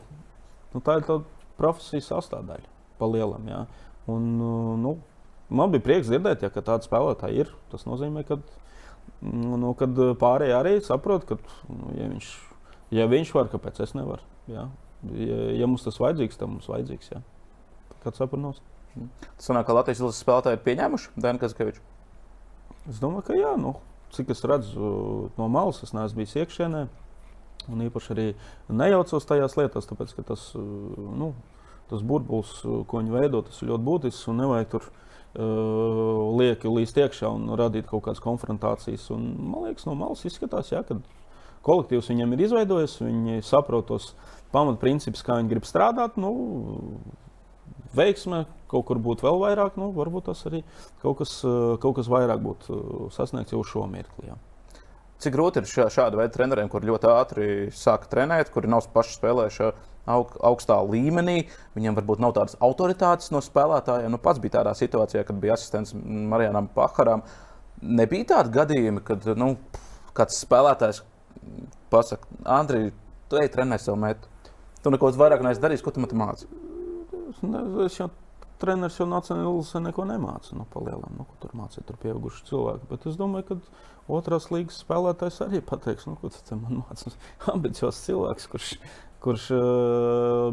[0.74, 1.20] nu, tā ir tā
[1.60, 3.50] profesijas sastāvdaļa pa lielam.
[3.50, 3.66] Jā.
[4.12, 4.52] Un, nu,
[4.82, 4.96] nu,
[5.50, 7.54] man bija prieks dzirdēt, ja, ka tāda spēlētāja ir.
[7.74, 8.40] Tas nozīmē, ka
[9.22, 11.40] nu, nu kad pārējie arī saprot, ka
[11.70, 12.32] nu, ja, viņš,
[12.96, 14.24] ja viņš var, kāpēc es nevaru.
[14.52, 14.70] Jā.
[15.14, 17.12] Ja, ja mums tas vajadzīgs, tad mums vajadzīgs.
[17.14, 17.22] Jā.
[18.06, 18.64] Kāds saprot?
[19.38, 21.84] Tas sanāk, ka Latvijas izlases spēlētāji ir pieņēmuši Dēnu Kazkeviču.
[22.90, 23.52] Es domāju, ka jā.
[23.60, 23.76] Nu,
[24.16, 24.94] cik es redzu
[25.38, 26.88] no malas, es neesmu bijis iekšienē.
[27.68, 28.28] Un īpaši arī
[28.72, 31.34] nejaucos tajās lietās, tāpēc ka tas, nu,
[31.90, 34.30] tas burbulis, ko viņi veido, tas ir ļoti būtisks.
[34.38, 39.10] Nevajag tur uh, lieki līst iekšā un radīt kaut kādas konfrontācijas.
[39.16, 41.00] Un, man liekas, no malas izskatās, jā, ka
[41.68, 44.14] kolektīvs viņiem ir izveidojis, viņi saprot tos
[44.54, 46.16] pamatprincipus, kā viņi grib strādāt.
[46.22, 46.32] Nu,
[47.96, 50.64] veiksme, kaut kur būtu vēl vairāk, nu, varbūt tas arī
[51.04, 54.32] kaut kas, eh, kaut kas vairāk būtu eh, sasniegts jau šo mirkli.
[54.32, 54.38] Jā.
[55.24, 59.16] Cik grūti ir šā, šāda veida treneriem, kur ļoti ātri sāka trenēt, kuri nav paši
[59.18, 59.70] spēlējuši
[60.14, 61.48] aug, augstā līmenī.
[61.74, 64.14] Viņiem varbūt nav tādas autoritātes no spēlētājiem.
[64.14, 67.26] Nu, pats bija tādā situācijā, kad bija asistents Marijānam Pakaram.
[67.82, 69.56] Nebija tādi gadījumi, kad nu,
[70.18, 71.02] kāds spēlētājs
[71.90, 72.30] pasakā,
[72.60, 72.94] Andrija,
[73.30, 74.30] tu ej trenēt savu metu.
[74.84, 76.67] Tu neko vairāk neesi darījis, ko tu man mācīji
[77.46, 78.10] ne, es jau
[78.62, 80.56] treneris jau nacionālās neko nemāca.
[80.58, 82.90] Nu, palielam, nu, tur mācīja tur pieauguši cilvēki.
[82.92, 87.18] Bet es domāju, ka otrās līgas spēlētājs arī pateiks, nu, ko tas man mācās.
[87.54, 88.74] Ambiciozs cilvēks, kurš,
[89.24, 89.60] kurš uh,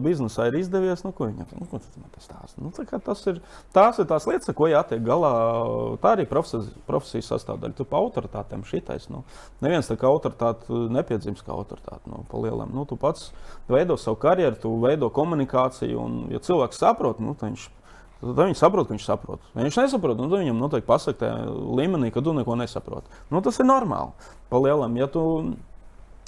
[0.02, 2.62] biznesā ir izdevies, nu, ko viņam nu, ko tas stāsta.
[2.64, 3.40] Nu, tas ir,
[3.76, 5.32] tās ir tās lietas, ar ko jātiek galā.
[6.02, 7.76] Tā arī profesijas, profesijas sastāvdaļa.
[7.78, 9.10] Tu pa autoritātēm šitais.
[9.12, 9.22] Nu,
[9.64, 12.02] neviens tā kā autoritāte nepiedzimst kā autoritāte.
[12.10, 12.72] Nu, palielam.
[12.74, 13.30] nu, tu pats
[13.68, 16.00] veido savu karjeru, tu veido komunikāciju.
[16.00, 17.70] Un, ja cilvēks saprot, nu, tad viņš
[18.24, 19.42] Tad viņi saprot, ka viņš saprot.
[19.52, 21.30] Ja viņš nesaprot, nu, tad viņam noteikti pasakā
[21.76, 23.10] līmenī, ka tu neko nesaproti.
[23.28, 24.14] Nu, tas ir normāli.
[24.48, 25.24] Palielam, ja tu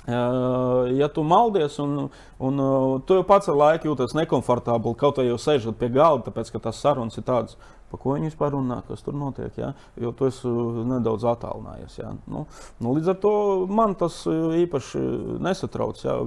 [0.07, 2.61] Ja tu maldies un, un
[3.07, 6.63] tu jau pats ar laiku jūties nekomfortabli, kaut arī jau sēžot pie galda, tāpēc ka
[6.69, 7.57] tās sarunas ir tādas,
[7.91, 9.59] par ko viņi vispār runā, kas tur notiek.
[9.59, 9.73] Ja?
[9.99, 10.47] Jo tu esi
[10.91, 11.99] nedaudz attālinājies.
[11.99, 12.13] Ja?
[12.31, 12.47] Nu,
[12.83, 13.35] nu, līdz ar to
[13.67, 15.03] man tas īpaši
[15.43, 16.03] nesatrauc.
[16.07, 16.19] Ja?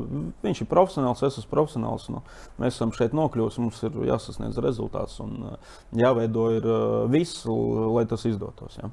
[0.43, 2.09] Viņš ir profesionāls, es esmu profesionāls.
[2.11, 2.23] Nu,
[2.59, 5.53] mēs esam šeit nokļuvuši, mums ir jāsasniedz rezultāts un
[5.95, 6.73] jāveido ir
[7.11, 8.80] viss, lai tas izdotos.
[8.82, 8.91] Ja?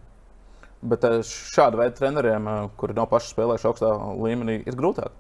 [0.87, 5.15] Bet šāda veida treneriem, kuri nav paši spēlējuši augstā līmenī, ir grūtāk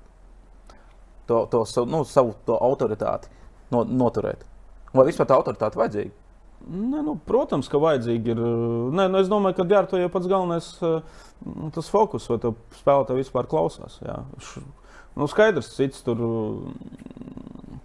[1.27, 3.31] to, to nu, savu to autoritāti
[3.71, 4.47] noturēt.
[4.95, 6.15] Vai vispār tā autoritāte vajadzīga?
[6.67, 8.41] Ne, nu, protams, ka vajadzīgi ir.
[8.97, 10.71] Nē, nu, es domāju, ka to jau pats galvenais
[11.77, 12.39] tas fokus, vai
[12.79, 13.99] spēlētāji vispār klausās.
[14.03, 14.23] Jā.
[15.17, 16.23] Nu, skaidrs, cits tur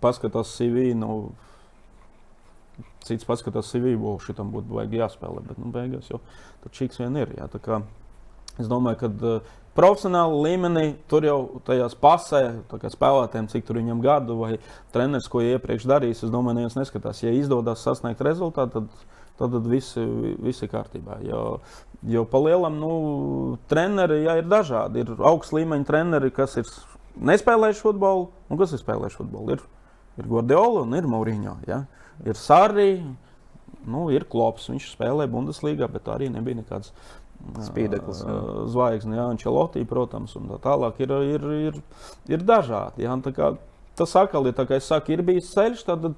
[0.04, 0.92] paskatās CV.
[0.98, 1.34] Nu,
[3.02, 6.20] Cits paskatās CV, jau šitam būtu jāspēlē, bet nu, beigās jau
[6.64, 7.34] tur čiks vien ir.
[7.38, 7.48] Jā.
[7.62, 7.82] Kā,
[8.62, 11.38] es domāju, ka uh, profesionāla līmenī, tur jau
[11.68, 12.42] tajās pasē,
[12.72, 14.52] spēlētājiem, cik tur viņam gadu vai
[14.96, 17.24] treneris, ko iepriekš darījis, es domāju, neviens neskatās.
[17.24, 19.08] Ja izdodas sasniegt rezultātu, tad,
[19.40, 19.98] tad, tad viss
[20.44, 21.22] vis ir kārtībā.
[21.28, 21.44] Jo,
[22.08, 22.94] jo pa lielam, nu,
[23.72, 25.06] treneri jā, ir dažādi.
[25.06, 26.68] Ir augsts līmeņa treneri, kas ir
[27.32, 29.56] nespēlējuši futbolu, un kas ir spēlējuši futbolu.
[29.56, 29.66] Ir,
[30.20, 31.58] ir Guardiola un ir Mauriņo.
[31.70, 31.86] Ja?
[32.28, 32.92] Ir Sārī,
[33.90, 34.70] nu, ir Klops.
[34.72, 36.94] Viņš spēlēja Bundeslīgā, bet arī nebija nekāds
[37.66, 38.24] Spīdeklis.
[38.72, 41.80] Zvaigznes, Jā, Ančelotī, protams, un tā tālāk ir, ir, ir,
[42.32, 43.06] ir dažādi.
[43.06, 43.54] Jā, tā kā,
[43.98, 46.12] tas atkal ir, kā es saku, ir bijis ceļš, tad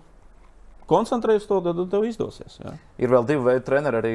[0.89, 2.59] koncentrēties to, tad tev izdosies.
[2.59, 2.75] Jā.
[2.99, 4.13] Ir vēl divi veidi treneri arī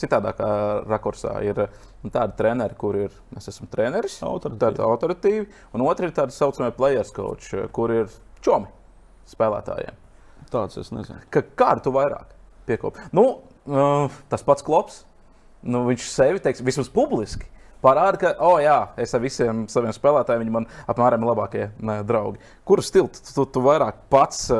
[0.00, 0.50] citādākā
[0.88, 1.36] rakursā.
[1.44, 1.66] Ir
[2.08, 7.12] tādi treneri, kur ir, es esmu treneris, tādi autoritīvi, un otrs ir tādi saucamie players
[7.14, 8.12] coach, kur ir
[8.44, 8.72] čomi
[9.30, 10.06] spēlētājiem.
[10.50, 11.20] Tāds es nezinu.
[11.30, 12.39] Ka, kādu tu vairāk
[12.70, 13.10] piekopi?
[13.16, 13.28] Nu,
[14.32, 15.02] tas pats klops
[15.62, 17.48] nu, viņš sevi teiks, vismaz publiski.
[17.80, 22.02] Parāda, ka, oh, jā, es ar visiem saviem spēlētājiem, viņi man apmēram ir labākie ne,
[22.04, 22.40] draugi.
[22.68, 24.50] Kuru stilu tu, tu, tu vairāk pats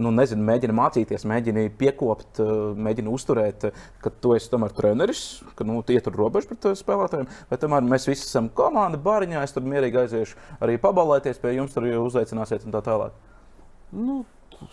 [0.00, 2.40] nu, nezinu, mēģini mācīties, mēģini piekopt,
[2.80, 3.66] mēģini uzturēt,
[4.00, 8.08] ka tu esi tomēr treneris, ka nu, tie tur robežas pret spēlētājiem, vai tomēr mēs
[8.08, 12.72] visi esam komanda, bāriņā, es tur mierīgi aiziešu arī pabalēties pie jums, tur uzaicināsiet un
[12.72, 13.20] tā tālāk.
[13.92, 14.22] Nu,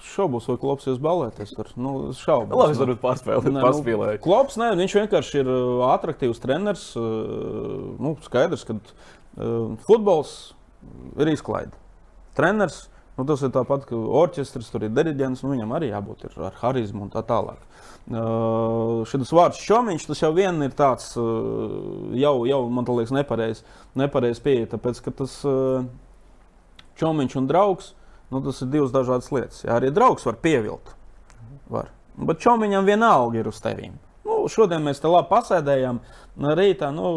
[0.05, 1.69] šaubos, vai Klops jūs balēties tur.
[1.79, 2.57] Nu, šaubos.
[2.57, 6.85] Labi, es varu pārspēlēt, ne, nu, Klops, nē, viņš vienkārši ir uh, attraktīvs treneris.
[6.99, 10.33] Uh, nu, skaidrs, ka uh, futbols
[11.19, 11.75] ir izklaide.
[12.37, 12.85] Treneris,
[13.17, 17.07] nu, tas ir tāpat, ka orķestris, tur ir diriģents, nu, viņam arī jābūt ar harizmu
[17.07, 17.61] un tā tālāk.
[18.09, 23.65] Uh, šis vārds šomiņš, tas jau vien ir tāds, uh, jau, jau man liekas, nepareizs
[23.99, 25.83] nepareiz pieeja, tāpēc, ka tas uh,
[26.99, 27.93] čomiņš un draugs
[28.29, 29.63] Nu, tas ir divas dažādas lietas.
[29.65, 30.93] Jā, arī draugs var pievilkt.
[31.73, 31.89] Var.
[32.29, 33.95] Bet čomiņam vienalga ir uz tevīm.
[34.27, 36.01] Nu, šodien mēs te labi pasēdējām.
[36.59, 37.09] Rītā, nu,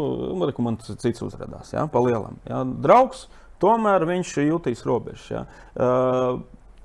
[0.65, 2.39] man tas cits uzrādās, jā, pa lielam.
[2.49, 2.63] Jā.
[2.83, 3.27] Draugs,
[3.61, 5.47] tomēr viņš jutīs robežas.
[5.77, 6.41] Uh,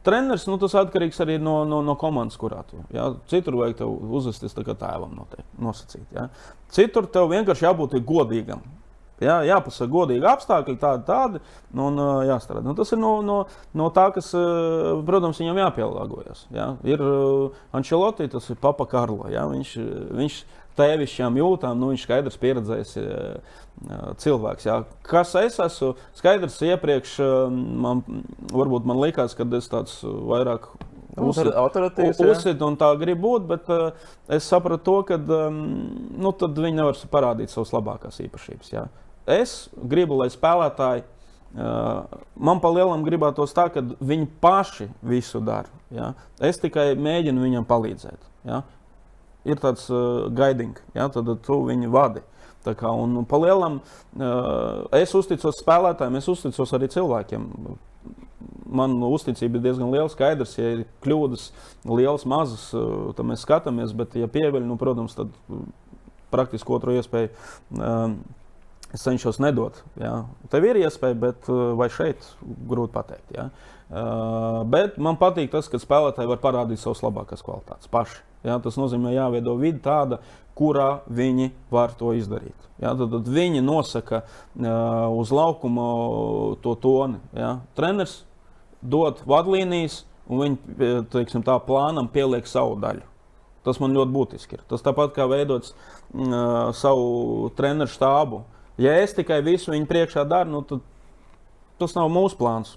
[0.06, 2.82] treneris, nu, tas atkarīgs arī no, no, no komandas, kurā tu.
[2.94, 3.08] Jā.
[3.30, 5.16] Citur vajag uzvesties tā kā tēvam
[5.58, 6.06] nosacīt.
[6.14, 6.28] Jā.
[6.74, 8.62] Citur tev vienkārši jābūt godīgam.
[9.22, 11.40] Jā, jāpasaka, godīgi apstākļi, tādi, tādi
[11.74, 11.98] nu, un
[12.28, 12.62] jāstrādā.
[12.66, 13.38] Nu, tas ir no, no,
[13.78, 14.30] no tā, kas,
[15.08, 16.44] protams, viņam jāpielāgojas.
[16.54, 16.68] Jā.
[16.86, 17.02] Ir
[17.74, 19.26] Ančeloti, tas ir Papa Karlo.
[19.32, 19.42] Jā.
[19.50, 19.72] Viņš,
[20.20, 20.36] viņš
[20.78, 22.94] tēvišķām jūtām, nu, viņš skaidrs pieredzējis
[24.22, 24.68] cilvēks.
[24.68, 24.76] Jā.
[25.06, 25.96] Kas es esmu?
[26.18, 27.16] Skaidrs, iepriekš
[27.50, 28.04] man,
[28.54, 30.70] varbūt man likās, ka es tāds vairāk
[31.18, 31.50] Uzsver
[32.62, 33.88] un tā grib būt, bet uh,
[34.30, 35.56] es sapratu to, ka um,
[36.14, 38.70] nu, viņi nevar parādīt savas labākās īpašības.
[38.76, 38.86] Jā
[39.28, 41.06] es gribu, lai spēlētāji
[41.54, 45.70] man pa lielam gribētos tā, ka viņi paši visu dara.
[45.94, 46.12] Ja?
[46.40, 48.20] Es tikai mēģinu viņam palīdzēt.
[48.48, 48.62] Ja?
[49.48, 51.08] Ir tāds uh, gaidings, ja?
[51.08, 52.24] tad tu viņu vadi.
[52.68, 57.46] Kā, un, palielam, uh, es uzticos spēlētājiem, es uzticos arī cilvēkiem.
[58.68, 60.10] Man uzticība ir diezgan liela.
[60.12, 61.46] Skaidrs, ja ir kļūdas,
[61.88, 63.94] lielas, mazas, uh, tad mēs skatāmies.
[63.96, 65.32] Bet, ja pieviļ, nu, protams, tad
[66.28, 68.18] praktiski otru iespēju uh,
[68.94, 69.82] Es cenšos nedot.
[70.00, 70.22] Jā.
[70.48, 73.34] Tev ir iespēja, bet uh, vai šeit grūti pateikt.
[73.36, 73.48] Jā.
[73.88, 78.22] Uh, bet man patīk tas, ka spēlētāji var parādīt savas labākās kvalitātes paši.
[78.48, 78.56] Jā.
[78.64, 80.22] Tas nozīmē, jāveido vidi tāda,
[80.56, 82.56] kurā viņi var to izdarīt.
[82.80, 82.94] Jā.
[82.96, 84.72] Tad, tad viņi nosaka uh,
[85.12, 85.88] uz laukuma
[86.64, 87.20] to toni.
[87.36, 87.58] Jā.
[87.76, 88.22] Treneris
[88.80, 93.04] dod vadlīnijas, un viņi teiksim, tā plānam pieliek savu daļu.
[93.68, 94.68] Tas man ļoti būtiski ir.
[94.70, 98.46] Tas tāpat kā veidots uh, savu treneru štābu.
[98.46, 100.84] Uh, Ja es tikai visu viņu priekšā daru, nu, tad
[101.82, 102.76] tas nav mūsu plāns.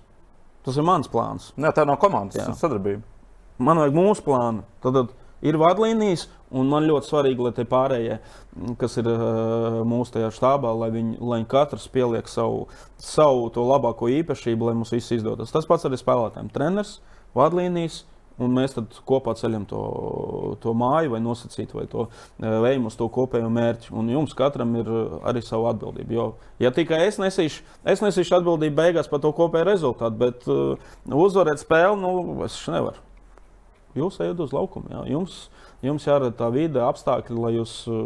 [0.65, 1.49] Tas ir mans plāns.
[1.57, 2.51] Jā, tā nav komandas Jā.
[2.57, 3.01] sadarbība.
[3.61, 4.65] Man vajag mūsu plānu.
[4.81, 5.13] Tad, tad
[5.45, 8.17] ir vadlīnijas, un man ļoti svarīgi, lai tie pārējie,
[8.81, 12.67] kas ir uh, mūsu tajā štābā, lai viņi, lai viņi katrs pieliek savu,
[13.01, 15.53] savu to labāko īpašību, lai mums viss izdodas.
[15.53, 16.51] Tas pats arī spēlētājiem.
[16.53, 16.99] Treneris,
[17.37, 18.03] vadlīnijas,
[18.41, 18.73] Un mēs
[19.05, 19.81] kopā ceļam to,
[20.63, 22.07] to māju, vai nosacīt, vai to
[22.41, 23.91] ejam uz to kopējo mērķi.
[23.97, 24.89] Un jums katram ir
[25.27, 26.15] arī sava atbildība.
[26.15, 26.27] Jo,
[26.63, 31.61] ja tikai es nesīšu, es nesīšu atbildību beigās par to kopējo rezultātu, bet uh, uzvarēt
[31.61, 33.09] spēli, nu, es nevaru.
[33.97, 34.87] Jūs ejat uz laukumu.
[34.93, 35.01] Jā.
[35.11, 35.35] Jums,
[35.83, 37.97] jums jārada tā vide, apstākļi, lai jūs uh,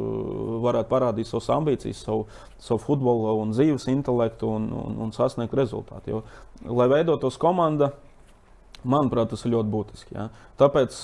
[0.65, 2.25] varētu parādīt savas ambīcijas, savu,
[2.61, 6.15] savu futbolu un dzīves intelektu un, un, un sasniegt rezultātu.
[6.15, 6.23] Jo,
[6.65, 7.93] lai veidotos komanda,
[8.85, 10.15] manuprāt, tas ir ļoti būtiski.
[10.15, 10.29] Jā.
[10.61, 11.01] Tāpēc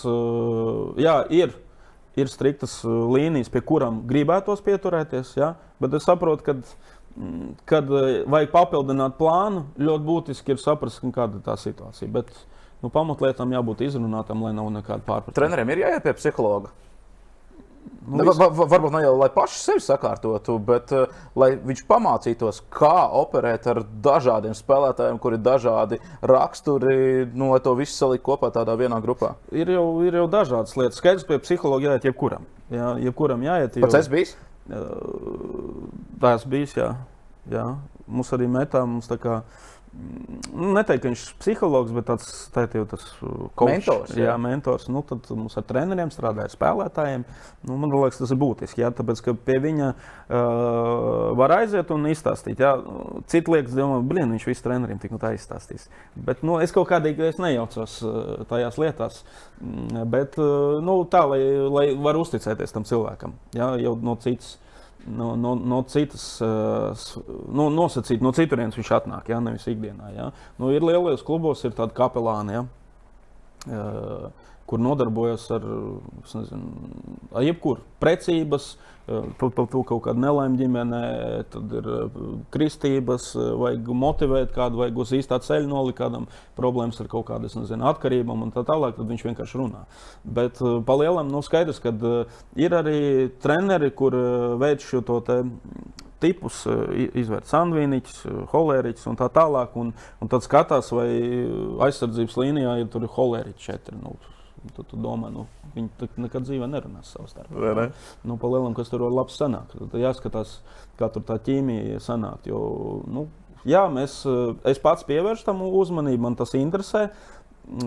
[1.02, 1.54] jā, ir,
[2.20, 6.58] ir striktas līnijas, pie kurām gribētos pieturēties, jā, bet es saprotu, ka
[7.68, 7.90] kad
[8.32, 12.10] vajag papildināt plānu, ļoti būtiski ir saprast, kāda ir tā situācija.
[12.12, 12.32] Bet,
[12.84, 15.36] nu, pamatlietām jābūt izrunātam, lai nav nekāda pārpratuma.
[15.36, 16.72] Treneriem ir jāiet pie psihologa.
[18.02, 21.84] Nu, ne, va, va, varbūt ne jau lai paši sevi sakārtotu, bet uh, lai viņš
[21.88, 26.00] pamācītos, kā operēt ar dažādiem spēlētājiem, kuri ir dažādi
[26.32, 26.96] raksturi,
[27.30, 29.36] nu, lai to visu salikt kopā tādā vienā grupā.
[29.54, 30.98] Ir jau, ir jau dažādas lietas.
[30.98, 32.50] Skaidrs, pie psihologa jāiet jebkuram.
[32.74, 33.78] Jā, jebkuram jāiet.
[33.78, 33.86] Jo...
[33.86, 34.34] Pats es biju?
[36.22, 36.90] Tā es biju, jā.
[37.54, 37.68] jā.
[38.12, 39.44] Mums arī metā, mums tā kā.
[39.92, 44.14] Nu, neteikt, ka viņš ir psihologs, bet tāds tā jau tas uh, mentors.
[44.16, 44.86] Jā, jā mentors.
[44.92, 47.26] Nu, tad mums ar treneriem strādāja, ar spēlētājiem.
[47.68, 48.86] Nu, man liekas, tas ir būtiski.
[48.86, 52.64] Jā, tāpēc, ka pie viņa uh, var aiziet un izstāstīt.
[52.64, 52.72] Jā.
[53.32, 55.90] Citi liekas, domā, blин, viņš visu treneriem tik nu tā izstāstīs.
[56.16, 59.22] Bet nu, es kaut kādīgi es nejaucos uh, tajās lietās.
[59.60, 64.56] Mm, bet uh, nu, tā, lai, lai var uzticēties tam cilvēkam, jā, jau no citas
[65.08, 70.12] no, no, no citas, no, nosacīt, no citurienes viņš atnāk, ja, nevis ikdienā.
[70.16, 70.30] Ja.
[70.60, 72.60] Nu, ir lielos klubos, ir tādi kapelāni.
[72.60, 72.68] Ja
[74.72, 75.68] kur nodarbojas ar,
[76.32, 76.90] nezinu,
[77.36, 78.72] ar jebkuru precības,
[79.40, 81.02] par to kaut kādu nelaimi ģimenē,
[81.52, 81.88] tad ir
[82.54, 87.88] kristības, vajag motivēt kādu, vajag uz īstā ceļa nolikt kādam problēmas ar kaut kādu nezinu,
[87.92, 89.84] atkarībām un tā tālāk, tad viņš vienkārši runā.
[90.24, 91.92] Bet pa lielam, nu, skaidrs, ka
[92.56, 93.02] ir arī
[93.44, 94.16] treneri, kur
[94.62, 95.42] veic šo to te
[96.22, 96.64] tipus,
[97.18, 99.74] izvērt sandvīniķus, holēriķus un tā tālāk.
[99.82, 99.90] Un,
[100.22, 101.10] un tad skatās, vai
[101.88, 103.98] aizsardzības līnijā ir tur holēriķi četri.
[103.98, 104.14] Nu,
[104.62, 107.74] Tad tu domā, nu, viņi nekad dzīvē nerunās savā starpā.
[107.80, 107.88] Ne?
[108.28, 109.74] Nu, pa lielam, kas tur var labi sanākt.
[109.80, 110.60] Tad jāskatās,
[111.00, 112.46] kā tur tā ķīmija sanāk.
[112.52, 112.62] Jo,
[113.10, 113.26] nu,
[113.66, 114.22] jā, mēs,
[114.70, 117.08] es pats pievēršu tam uzmanību, man tas interesē.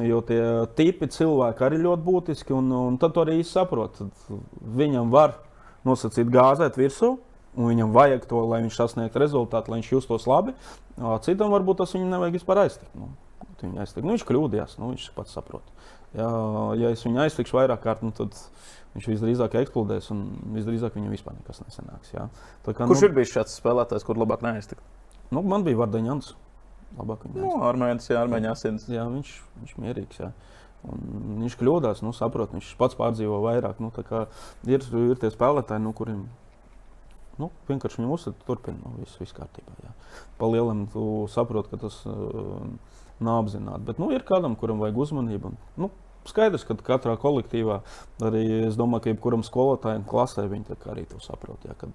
[0.02, 0.40] Jo tie
[0.78, 3.98] tipi cilvēki arī ļoti būtiski, un, un tad arī saprot,
[4.80, 5.34] viņam var
[5.86, 7.10] nosacīt gāzēt virsū,
[7.54, 10.54] un viņam vajag to, lai viņš sasniegtu rezultātu, lai viņš justos labi.
[11.26, 12.94] Citam varbūt tas viņam nevajag vispār aiztikt.
[12.98, 13.10] Nu,
[13.82, 14.04] aiztikt.
[14.06, 15.73] Nu, viņš kļūdījās, nu, viņš pats saprot.
[16.14, 16.30] Ja,
[16.78, 18.36] ja es viņu aiztikšu vairāk kārt, nu, tad
[18.94, 20.24] viņš visdrīzāk eksplodēs un
[20.54, 22.12] visdrīzāk viņam vispār nekas nesanāks.
[22.14, 22.28] Ja.
[22.66, 24.82] Kā, Kurš nu, ir bijis šāds spēlētājs, kur labāk neaiztikt?
[25.34, 26.34] Nu, man bija Vardaņants.
[26.94, 28.86] Labāk viņa nu, armēns, jā, armēņa asins.
[28.92, 30.20] Jā, viņš, viņš mierīgs.
[30.22, 30.30] Jā.
[30.84, 33.80] Un viņš kļūdās, nu, saprot, viņš pats pārdzīvo vairāk.
[33.82, 33.90] Nu,
[34.68, 36.26] ir, ir tie spēlētāji, nu, kuriem
[37.40, 39.74] nu, vienkārši viņi uzsver, turpina, nu, viss, viss kārtībā.
[39.82, 39.92] Jā.
[40.38, 42.68] Pa lielam tu saproti, ka tas uh,
[43.24, 43.86] nav apzināti.
[43.88, 45.50] Bet nu, ir kādam, kuram vajag uzmanību.
[45.50, 45.90] Un, nu,
[46.30, 47.80] skaidrs, ka katrā kolektīvā,
[48.24, 51.64] arī es domāju, ka jebkuram skolotājam klasē viņi arī to saprot.
[51.68, 51.94] Jā, kad,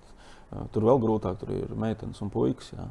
[0.52, 2.74] uh, tur vēl grūtāk, tur ir meitenes un puikas.
[2.76, 2.90] Jā.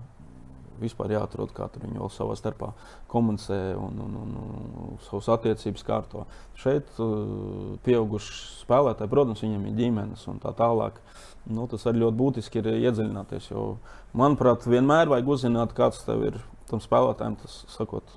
[0.78, 2.69] Vispār jāatrod, kā viņi vēl savā starpā
[3.10, 4.36] komunicē un, un, un,
[4.85, 6.23] un savas attiecības kārto.
[6.55, 11.02] Šeit uh, pieauguši spēlētāji, protams, viņiem ir ģimenes un tā tālāk.
[11.51, 13.51] Nu, tas arī ļoti būtiski ir iedziļināties.
[13.51, 13.66] Jo,
[14.15, 17.40] manuprāt, vienmēr vajag uzzināt, kāds tev ir tam spēlētājam.
[17.43, 18.15] Tas sakot,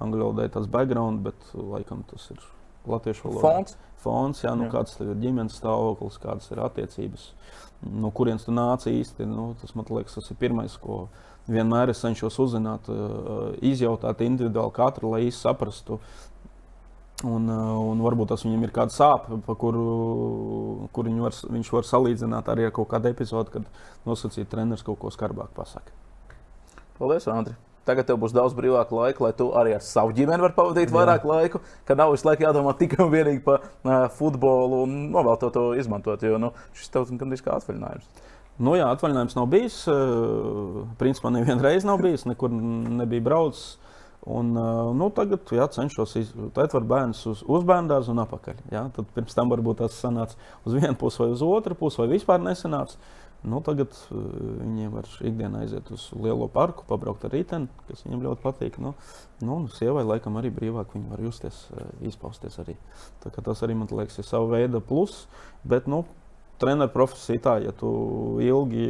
[0.00, 2.40] angļu valodā ir tāds background, bet laikam tas ir
[2.88, 3.42] latviešu valodā.
[3.42, 3.76] Fons.
[4.02, 4.72] Fons, jā, nu, jā.
[4.72, 7.28] kāds ir ģimenes stāvoklis, kādas ir attiecības,
[7.86, 9.28] no kurienes tu nāc īsti.
[9.30, 11.04] Nu, tas man liekas, tas ir pirmais, ko
[11.50, 12.90] vienmēr es cenšos uzzināt,
[13.62, 16.00] izjautāt individuāli katru, lai īsti saprastu.
[17.22, 22.50] Un, un varbūt tas viņam ir kāda sāpe, pa kuru, kur var, viņš var salīdzināt
[22.50, 25.94] arī ar kaut kādu epizodi, kad nosacīt treneris kaut ko skarbāk pasakā.
[26.98, 27.54] Paldies, Andri!
[27.88, 31.24] Tagad tev būs daudz brīvāka laika, lai tu arī ar savu ģimeni vari pavadīt vairāk
[31.24, 31.30] Jā.
[31.32, 35.50] laika, ka nav visu laiku jādomā tikai un vienīgi par uh, futbolu un novēl to,
[35.54, 36.22] to izmantot.
[36.22, 38.30] Jo nu, šis tev gandrīz kā atvaļinājums.
[38.62, 39.78] Nu, jā, atvaļinājums nav bijis.
[41.00, 43.78] Principā nevienu reizi nav bijis, nekur nebija braucis.
[44.22, 44.52] Un,
[44.94, 46.12] nu, tagad jā, cenšos
[46.52, 48.60] atvert bērnus uz, uz bērnu dārzu un atpakaļ.
[48.70, 48.84] Jā.
[48.94, 52.44] Tad pirms tam varbūt tas sanāca uz vienu pusi vai uz otru pusi, vai vispār
[52.44, 53.00] nesanāca.
[53.42, 54.18] Nu, tagad uh,
[54.60, 58.78] viņi var ikdienā aiziet uz lielo parku, pabraukt ar riteni, kas viņiem ļoti patīk.
[58.82, 58.94] Nu,
[59.42, 62.76] nu, sievai laikam arī brīvāk viņi var justies, uh, izpausties arī.
[63.24, 65.24] Tas arī man liekas, ir sava veida plus.
[65.66, 66.04] Bet, nu,
[66.62, 67.90] treneru profesija tā, ja tu
[68.42, 68.86] ilgi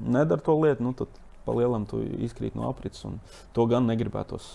[0.00, 3.04] nedari to lietu, nu, tad pa lielam tu izkrīt no aprits.
[3.56, 4.54] To gan negribētos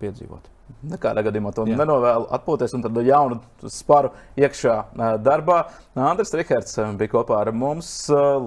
[0.00, 0.52] piedzīvot.
[0.90, 1.76] Nekādā gadījumā to Jā.
[1.78, 3.38] nenovēlu atpūties un tad jaunu
[3.70, 4.74] sparu iekšā
[5.22, 5.60] darbā.
[5.94, 7.90] Andris Rihards bija kopā ar mums.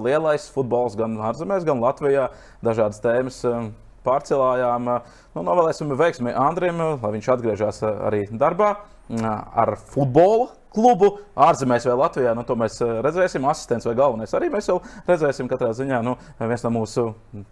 [0.04, 2.28] Lielais futbols gan ārzemēs, gan Latvijā.
[2.64, 3.40] Dažādas tēmas
[4.04, 4.92] pārcelājām.
[5.34, 8.74] Nu, novēlēsim veiksmi Andrim, lai viņš atgriežas arī darbā
[9.10, 12.34] ar futbolu klubu ārzemēs vai Latvijā.
[12.38, 13.48] Nu, to mēs redzēsim.
[13.50, 15.50] Asistents vai galvenais arī mēs jau redzēsim.
[15.50, 17.08] Katrā ziņā nu, viens no mūsu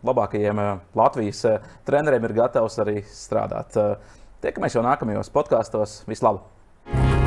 [0.06, 0.62] labākajiem
[0.98, 1.44] Latvijas
[1.88, 3.80] treneriem ir gatavs arī strādāt.
[4.44, 6.02] Tiekamies jau nākamajos podkāstos.
[6.10, 7.17] Vislabāk!